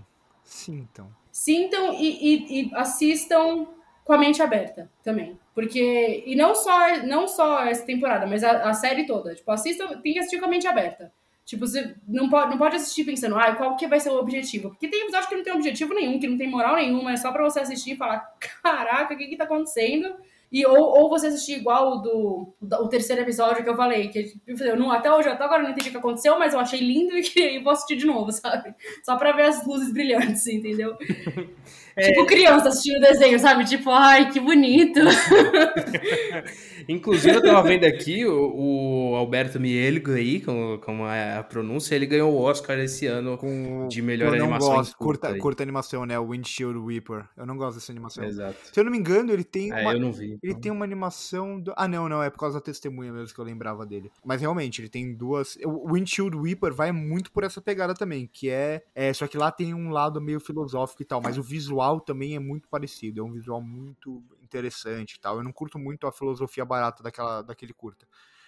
Sintam. 0.44 1.10
Sintam 1.32 1.94
e, 1.94 2.08
e, 2.08 2.62
e 2.70 2.76
assistam 2.76 3.68
com 4.04 4.14
a 4.14 4.18
mente 4.18 4.42
aberta 4.42 4.92
também. 5.04 5.40
Porque. 5.54 6.24
E 6.26 6.36
não 6.36 6.56
só, 6.56 6.98
não 7.04 7.28
só 7.28 7.64
essa 7.64 7.86
temporada, 7.86 8.26
mas 8.26 8.44
a, 8.44 8.70
a 8.70 8.74
série 8.74 9.06
toda. 9.06 9.34
Tipo, 9.36 9.52
assistam, 9.52 9.88
tem 10.02 10.14
que 10.14 10.20
assistir 10.20 10.40
com 10.40 10.46
a 10.46 10.50
mente 10.50 10.68
aberta. 10.68 11.12
Tipo, 11.46 11.68
você 11.68 11.96
não 12.08 12.30
pode, 12.30 12.52
não 12.52 12.58
pode 12.58 12.78
assistir 12.78 13.04
pensando, 13.04 13.36
ah, 13.36 13.54
qual 13.54 13.76
que 13.76 13.86
vai 13.86 14.00
ser 14.00 14.10
o 14.10 14.18
objetivo? 14.18 14.70
Porque 14.70 14.88
tem 14.88 15.02
episódio 15.02 15.28
que 15.28 15.36
não 15.36 15.44
tem 15.44 15.54
objetivo 15.54 15.94
nenhum, 15.94 16.18
que 16.18 16.28
não 16.28 16.38
tem 16.38 16.50
moral 16.50 16.76
nenhuma, 16.76 17.12
é 17.12 17.18
só 17.18 17.32
pra 17.34 17.44
você 17.44 17.60
assistir 17.60 17.92
e 17.92 17.98
falar, 17.98 18.20
caraca, 18.64 19.14
o 19.14 19.18
que 19.18 19.28
que 19.28 19.36
tá 19.36 19.44
acontecendo? 19.44 20.16
E 20.54 20.64
ou, 20.68 20.78
ou 20.78 21.10
você 21.10 21.28
assistir 21.28 21.58
igual 21.58 21.94
o 21.94 21.98
do 21.98 22.56
o 22.62 22.88
terceiro 22.88 23.24
episódio 23.24 23.64
que 23.64 23.70
eu 23.70 23.76
falei, 23.76 24.10
que 24.10 24.40
eu 24.46 24.78
não, 24.78 24.92
até 24.92 25.12
hoje, 25.12 25.28
até 25.28 25.44
agora 25.44 25.64
não 25.64 25.72
entendi 25.72 25.90
o 25.90 25.92
que 25.92 25.98
aconteceu, 25.98 26.38
mas 26.38 26.54
eu 26.54 26.60
achei 26.60 26.80
lindo 26.80 27.18
e, 27.18 27.24
e 27.58 27.64
vou 27.64 27.74
assistir 27.74 27.96
de 27.96 28.06
novo, 28.06 28.32
sabe? 28.32 28.76
Só 29.04 29.18
pra 29.18 29.32
ver 29.32 29.46
as 29.46 29.66
luzes 29.66 29.92
brilhantes, 29.92 30.46
entendeu? 30.46 30.96
É... 31.96 32.08
Tipo 32.08 32.26
criança 32.26 32.70
assistindo 32.70 32.98
o 32.98 33.02
desenho, 33.02 33.40
sabe? 33.40 33.66
Tipo, 33.66 33.92
ai, 33.92 34.32
que 34.32 34.40
bonito. 34.40 35.00
Inclusive, 36.88 37.36
eu 37.36 37.42
tava 37.42 37.68
vendo 37.68 37.86
aqui 37.86 38.26
o, 38.26 39.12
o 39.12 39.16
Alberto 39.16 39.60
Mielgo 39.60 40.12
aí, 40.12 40.42
como, 40.42 40.80
como 40.80 41.08
é 41.08 41.38
a 41.38 41.44
pronúncia, 41.44 41.96
ele 41.96 42.06
ganhou 42.06 42.34
o 42.34 42.42
Oscar 42.42 42.78
esse 42.80 43.06
ano 43.06 43.38
Com... 43.38 43.88
de 43.88 44.02
melhor 44.02 44.36
eu 44.36 44.44
animação. 44.44 44.76
Gosto. 44.76 44.98
Curta, 44.98 45.38
curta 45.38 45.64
animação, 45.64 46.06
né? 46.06 46.20
O 46.20 46.30
Windshield 46.30 46.78
Weeper. 46.78 47.26
Eu 47.38 47.46
não 47.46 47.56
gosto 47.56 47.76
dessa 47.76 47.92
animação. 47.92 48.24
Exato. 48.24 48.58
Se 48.72 48.80
eu 48.80 48.84
não 48.84 48.92
me 48.92 48.98
engano, 48.98 49.32
ele 49.32 49.44
tem. 49.44 49.72
É, 49.72 49.82
uma... 49.82 49.94
eu 49.94 50.00
não 50.00 50.12
vi. 50.12 50.32
Ele 50.32 50.40
então. 50.44 50.62
tem 50.62 50.72
uma 50.72 50.84
animação. 50.84 51.60
Do... 51.60 51.74
Ah, 51.78 51.88
não, 51.88 52.10
não, 52.10 52.22
é 52.22 52.30
por 52.30 52.40
causa 52.40 52.58
da 52.58 52.62
testemunha 52.62 53.14
mesmo 53.14 53.34
que 53.34 53.40
eu 53.40 53.46
lembrava 53.46 53.86
dele. 53.86 54.12
Mas 54.26 54.42
realmente, 54.42 54.82
ele 54.82 54.90
tem 54.90 55.14
duas. 55.14 55.58
O 55.64 55.94
Windshield 55.94 56.36
Weeper 56.36 56.74
vai 56.74 56.92
muito 56.92 57.32
por 57.32 57.44
essa 57.44 57.62
pegada 57.62 57.94
também, 57.94 58.30
que 58.32 58.50
é. 58.50 58.84
é... 58.94 59.14
Só 59.14 59.28
que 59.28 59.38
lá 59.38 59.52
tem 59.52 59.74
um 59.74 59.90
lado 59.90 60.20
meio 60.20 60.40
filosófico 60.40 61.02
e 61.02 61.06
tal, 61.06 61.22
mas 61.22 61.38
o 61.38 61.44
visual 61.44 61.83
também 62.00 62.36
é 62.36 62.40
muito 62.40 62.68
parecido. 62.68 63.22
É 63.22 63.24
um 63.24 63.32
visual 63.32 63.62
muito 63.62 64.24
interessante 64.42 65.14
e 65.14 65.20
tal. 65.20 65.38
Eu 65.38 65.44
não 65.44 65.52
curto 65.52 65.78
muito 65.80 66.08
a 66.08 66.12
filosofia 66.12 66.66
barata 66.66 67.02
daquela, 67.04 67.42
daquele 67.42 67.74
curta. 67.74 68.08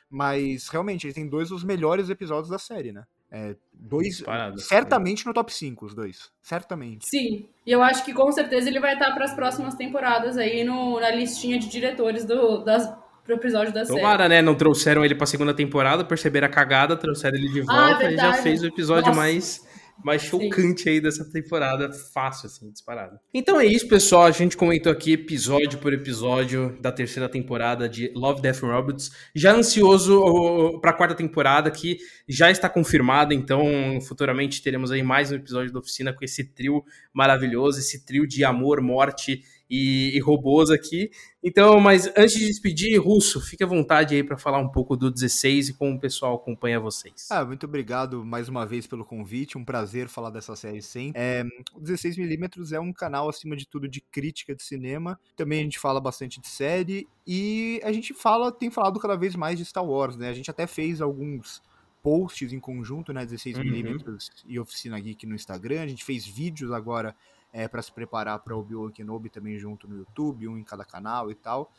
Mas 0.09 0.67
realmente, 0.67 1.07
ele 1.07 1.13
tem 1.13 1.27
dois 1.27 1.49
dos 1.49 1.63
melhores 1.63 2.09
episódios 2.09 2.49
da 2.49 2.59
série, 2.59 2.91
né? 2.91 3.05
É, 3.31 3.55
dois. 3.73 4.21
Parada, 4.21 4.57
certamente 4.57 5.25
no 5.25 5.33
top 5.33 5.53
5, 5.53 5.85
os 5.85 5.95
dois. 5.95 6.31
Certamente. 6.41 7.07
Sim. 7.07 7.49
E 7.65 7.71
eu 7.71 7.81
acho 7.81 8.05
que 8.05 8.13
com 8.13 8.31
certeza 8.31 8.69
ele 8.69 8.79
vai 8.79 8.93
estar 8.93 9.11
para 9.13 9.25
as 9.25 9.33
próximas 9.33 9.75
temporadas 9.75 10.37
aí 10.37 10.63
no, 10.63 10.99
na 10.99 11.09
listinha 11.09 11.57
de 11.57 11.67
diretores 11.67 12.23
do, 12.23 12.63
das, 12.63 12.87
pro 13.23 13.35
episódio 13.35 13.73
da 13.73 13.83
série. 13.83 13.99
Tomara, 13.99 14.29
né? 14.29 14.41
Não 14.41 14.55
trouxeram 14.55 15.03
ele 15.03 15.15
pra 15.15 15.25
segunda 15.25 15.53
temporada, 15.53 16.05
perceberam 16.05 16.47
a 16.47 16.49
cagada, 16.49 16.95
trouxeram 16.95 17.35
ele 17.37 17.49
de 17.49 17.61
ah, 17.61 17.65
volta 17.65 18.07
ah, 18.07 18.11
e 18.11 18.15
já 18.15 18.33
fez 18.33 18.61
o 18.61 18.67
episódio 18.67 19.07
Nossa. 19.07 19.19
mais 19.19 19.67
mais 20.03 20.21
chocante 20.21 20.83
Sim. 20.83 20.89
aí 20.89 21.01
dessa 21.01 21.25
temporada, 21.31 21.91
fácil, 21.91 22.47
assim, 22.47 22.69
disparado. 22.71 23.19
Então 23.33 23.59
é 23.59 23.65
isso, 23.65 23.87
pessoal. 23.87 24.23
A 24.23 24.31
gente 24.31 24.57
comentou 24.57 24.91
aqui 24.91 25.13
episódio 25.13 25.79
por 25.79 25.93
episódio 25.93 26.77
da 26.81 26.91
terceira 26.91 27.29
temporada 27.29 27.87
de 27.87 28.11
Love, 28.15 28.41
Death 28.41 28.63
and 28.63 28.67
Robots. 28.67 29.11
Já 29.33 29.53
ansioso 29.53 30.79
para 30.81 30.91
a 30.91 30.93
quarta 30.93 31.15
temporada, 31.15 31.71
que 31.71 31.97
já 32.27 32.51
está 32.51 32.69
confirmada, 32.69 33.33
então 33.33 33.65
futuramente 34.07 34.61
teremos 34.61 34.91
aí 34.91 35.03
mais 35.03 35.31
um 35.31 35.35
episódio 35.35 35.71
da 35.71 35.79
oficina 35.79 36.13
com 36.13 36.23
esse 36.23 36.43
trio 36.43 36.83
maravilhoso, 37.13 37.79
esse 37.79 38.05
trio 38.05 38.27
de 38.27 38.43
amor, 38.43 38.81
morte 38.81 39.43
e, 39.69 40.15
e, 40.15 40.19
robôs 40.19 40.69
aqui. 40.69 41.09
Então, 41.43 41.79
mas 41.79 42.07
antes 42.15 42.33
de 42.33 42.47
despedir, 42.47 42.99
Russo, 43.01 43.41
fique 43.41 43.63
à 43.63 43.67
vontade 43.67 44.15
aí 44.15 44.23
para 44.23 44.37
falar 44.37 44.59
um 44.59 44.69
pouco 44.69 44.95
do 44.95 45.11
16 45.11 45.69
e 45.69 45.73
como 45.73 45.95
o 45.95 45.99
pessoal 45.99 46.35
acompanha 46.35 46.79
vocês. 46.79 47.27
Ah, 47.29 47.45
muito 47.45 47.65
obrigado 47.65 48.23
mais 48.25 48.49
uma 48.49 48.65
vez 48.65 48.87
pelo 48.87 49.05
convite, 49.05 49.57
um 49.57 49.65
prazer 49.65 50.07
falar 50.07 50.29
dessa 50.29 50.55
série 50.55 50.81
sempre. 50.81 51.21
É, 51.21 51.43
o 51.73 51.81
16mm 51.81 52.71
é 52.73 52.79
um 52.79 52.93
canal, 52.93 53.29
acima 53.29 53.55
de 53.55 53.67
tudo, 53.67 53.87
de 53.87 54.01
crítica 54.01 54.55
de 54.55 54.63
cinema. 54.63 55.19
Também 55.35 55.59
a 55.59 55.63
gente 55.63 55.79
fala 55.79 55.99
bastante 55.99 56.39
de 56.39 56.47
série 56.47 57.07
e 57.25 57.79
a 57.83 57.91
gente 57.91 58.13
fala, 58.13 58.51
tem 58.51 58.69
falado 58.69 58.99
cada 58.99 59.15
vez 59.15 59.35
mais 59.35 59.57
de 59.57 59.65
Star 59.65 59.85
Wars, 59.85 60.15
né? 60.15 60.29
A 60.29 60.33
gente 60.33 60.49
até 60.49 60.67
fez 60.67 61.01
alguns 61.01 61.61
posts 62.05 62.53
em 62.53 62.59
conjunto, 62.59 63.11
né, 63.11 63.25
16mm 63.25 64.07
uhum. 64.07 64.17
e 64.47 64.59
Oficina 64.59 64.99
Geek 64.99 65.25
no 65.25 65.33
Instagram. 65.33 65.81
A 65.81 65.87
gente 65.87 66.05
fez 66.05 66.23
vídeos 66.23 66.71
agora 66.71 67.15
é, 67.55 67.69
para 67.69 67.81
se 67.81 67.89
preparar 67.89 68.39
para 68.39 68.53
Obi-Wan 68.53 68.91
Kenobi 68.91 69.29
também 69.29 69.57
junto 69.57 69.87
no 69.87 69.95
YouTube, 69.95 70.45
um 70.45 70.57
em 70.57 70.63
cada 70.63 70.83
canal 70.83 71.31
e 71.31 71.35
tal. 71.35 71.71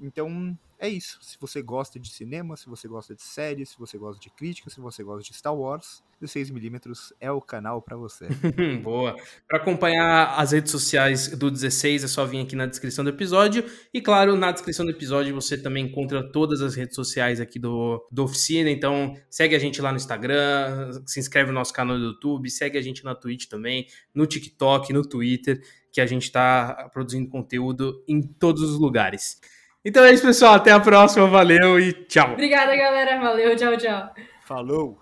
Então, 0.00 0.56
é 0.78 0.88
isso. 0.88 1.18
Se 1.22 1.36
você 1.40 1.62
gosta 1.62 1.98
de 1.98 2.10
cinema, 2.10 2.56
se 2.56 2.66
você 2.66 2.86
gosta 2.86 3.14
de 3.14 3.22
séries, 3.22 3.70
se 3.70 3.78
você 3.78 3.96
gosta 3.96 4.20
de 4.20 4.28
crítica, 4.30 4.68
se 4.68 4.80
você 4.80 5.02
gosta 5.02 5.22
de 5.22 5.36
Star 5.36 5.54
Wars, 5.54 6.02
16mm 6.22 7.12
é 7.20 7.30
o 7.30 7.40
canal 7.40 7.80
para 7.80 7.96
você. 7.96 8.28
Boa. 8.82 9.16
Para 9.48 9.58
acompanhar 9.58 10.34
as 10.38 10.52
redes 10.52 10.70
sociais 10.70 11.28
do 11.28 11.50
16 11.50 12.04
é 12.04 12.08
só 12.08 12.24
vir 12.24 12.40
aqui 12.40 12.56
na 12.56 12.66
descrição 12.66 13.04
do 13.04 13.10
episódio. 13.10 13.64
E 13.92 14.00
claro, 14.00 14.36
na 14.36 14.52
descrição 14.52 14.84
do 14.84 14.90
episódio 14.90 15.34
você 15.34 15.56
também 15.56 15.86
encontra 15.86 16.22
todas 16.30 16.60
as 16.60 16.74
redes 16.74 16.94
sociais 16.94 17.40
aqui 17.40 17.58
do, 17.58 18.06
do 18.10 18.24
Oficina. 18.24 18.70
Então 18.70 19.14
segue 19.30 19.54
a 19.54 19.58
gente 19.58 19.80
lá 19.80 19.90
no 19.90 19.96
Instagram, 19.96 21.02
se 21.06 21.20
inscreve 21.20 21.48
no 21.48 21.54
nosso 21.54 21.72
canal 21.72 21.96
do 21.96 22.04
YouTube, 22.04 22.50
segue 22.50 22.78
a 22.78 22.82
gente 22.82 23.04
na 23.04 23.14
Twitch 23.14 23.46
também, 23.46 23.86
no 24.14 24.26
TikTok, 24.26 24.92
no 24.92 25.02
Twitter, 25.02 25.62
que 25.92 26.00
a 26.00 26.06
gente 26.06 26.24
está 26.24 26.90
produzindo 26.92 27.28
conteúdo 27.28 28.04
em 28.08 28.20
todos 28.20 28.62
os 28.62 28.78
lugares. 28.78 29.40
Então 29.84 30.04
é 30.04 30.12
isso, 30.12 30.24
pessoal. 30.24 30.54
Até 30.54 30.72
a 30.72 30.80
próxima. 30.80 31.26
Valeu 31.26 31.78
e 31.78 31.92
tchau. 31.92 32.32
Obrigada, 32.32 32.74
galera. 32.74 33.20
Valeu. 33.20 33.54
Tchau, 33.56 33.76
tchau. 33.76 34.14
Falou. 34.44 34.98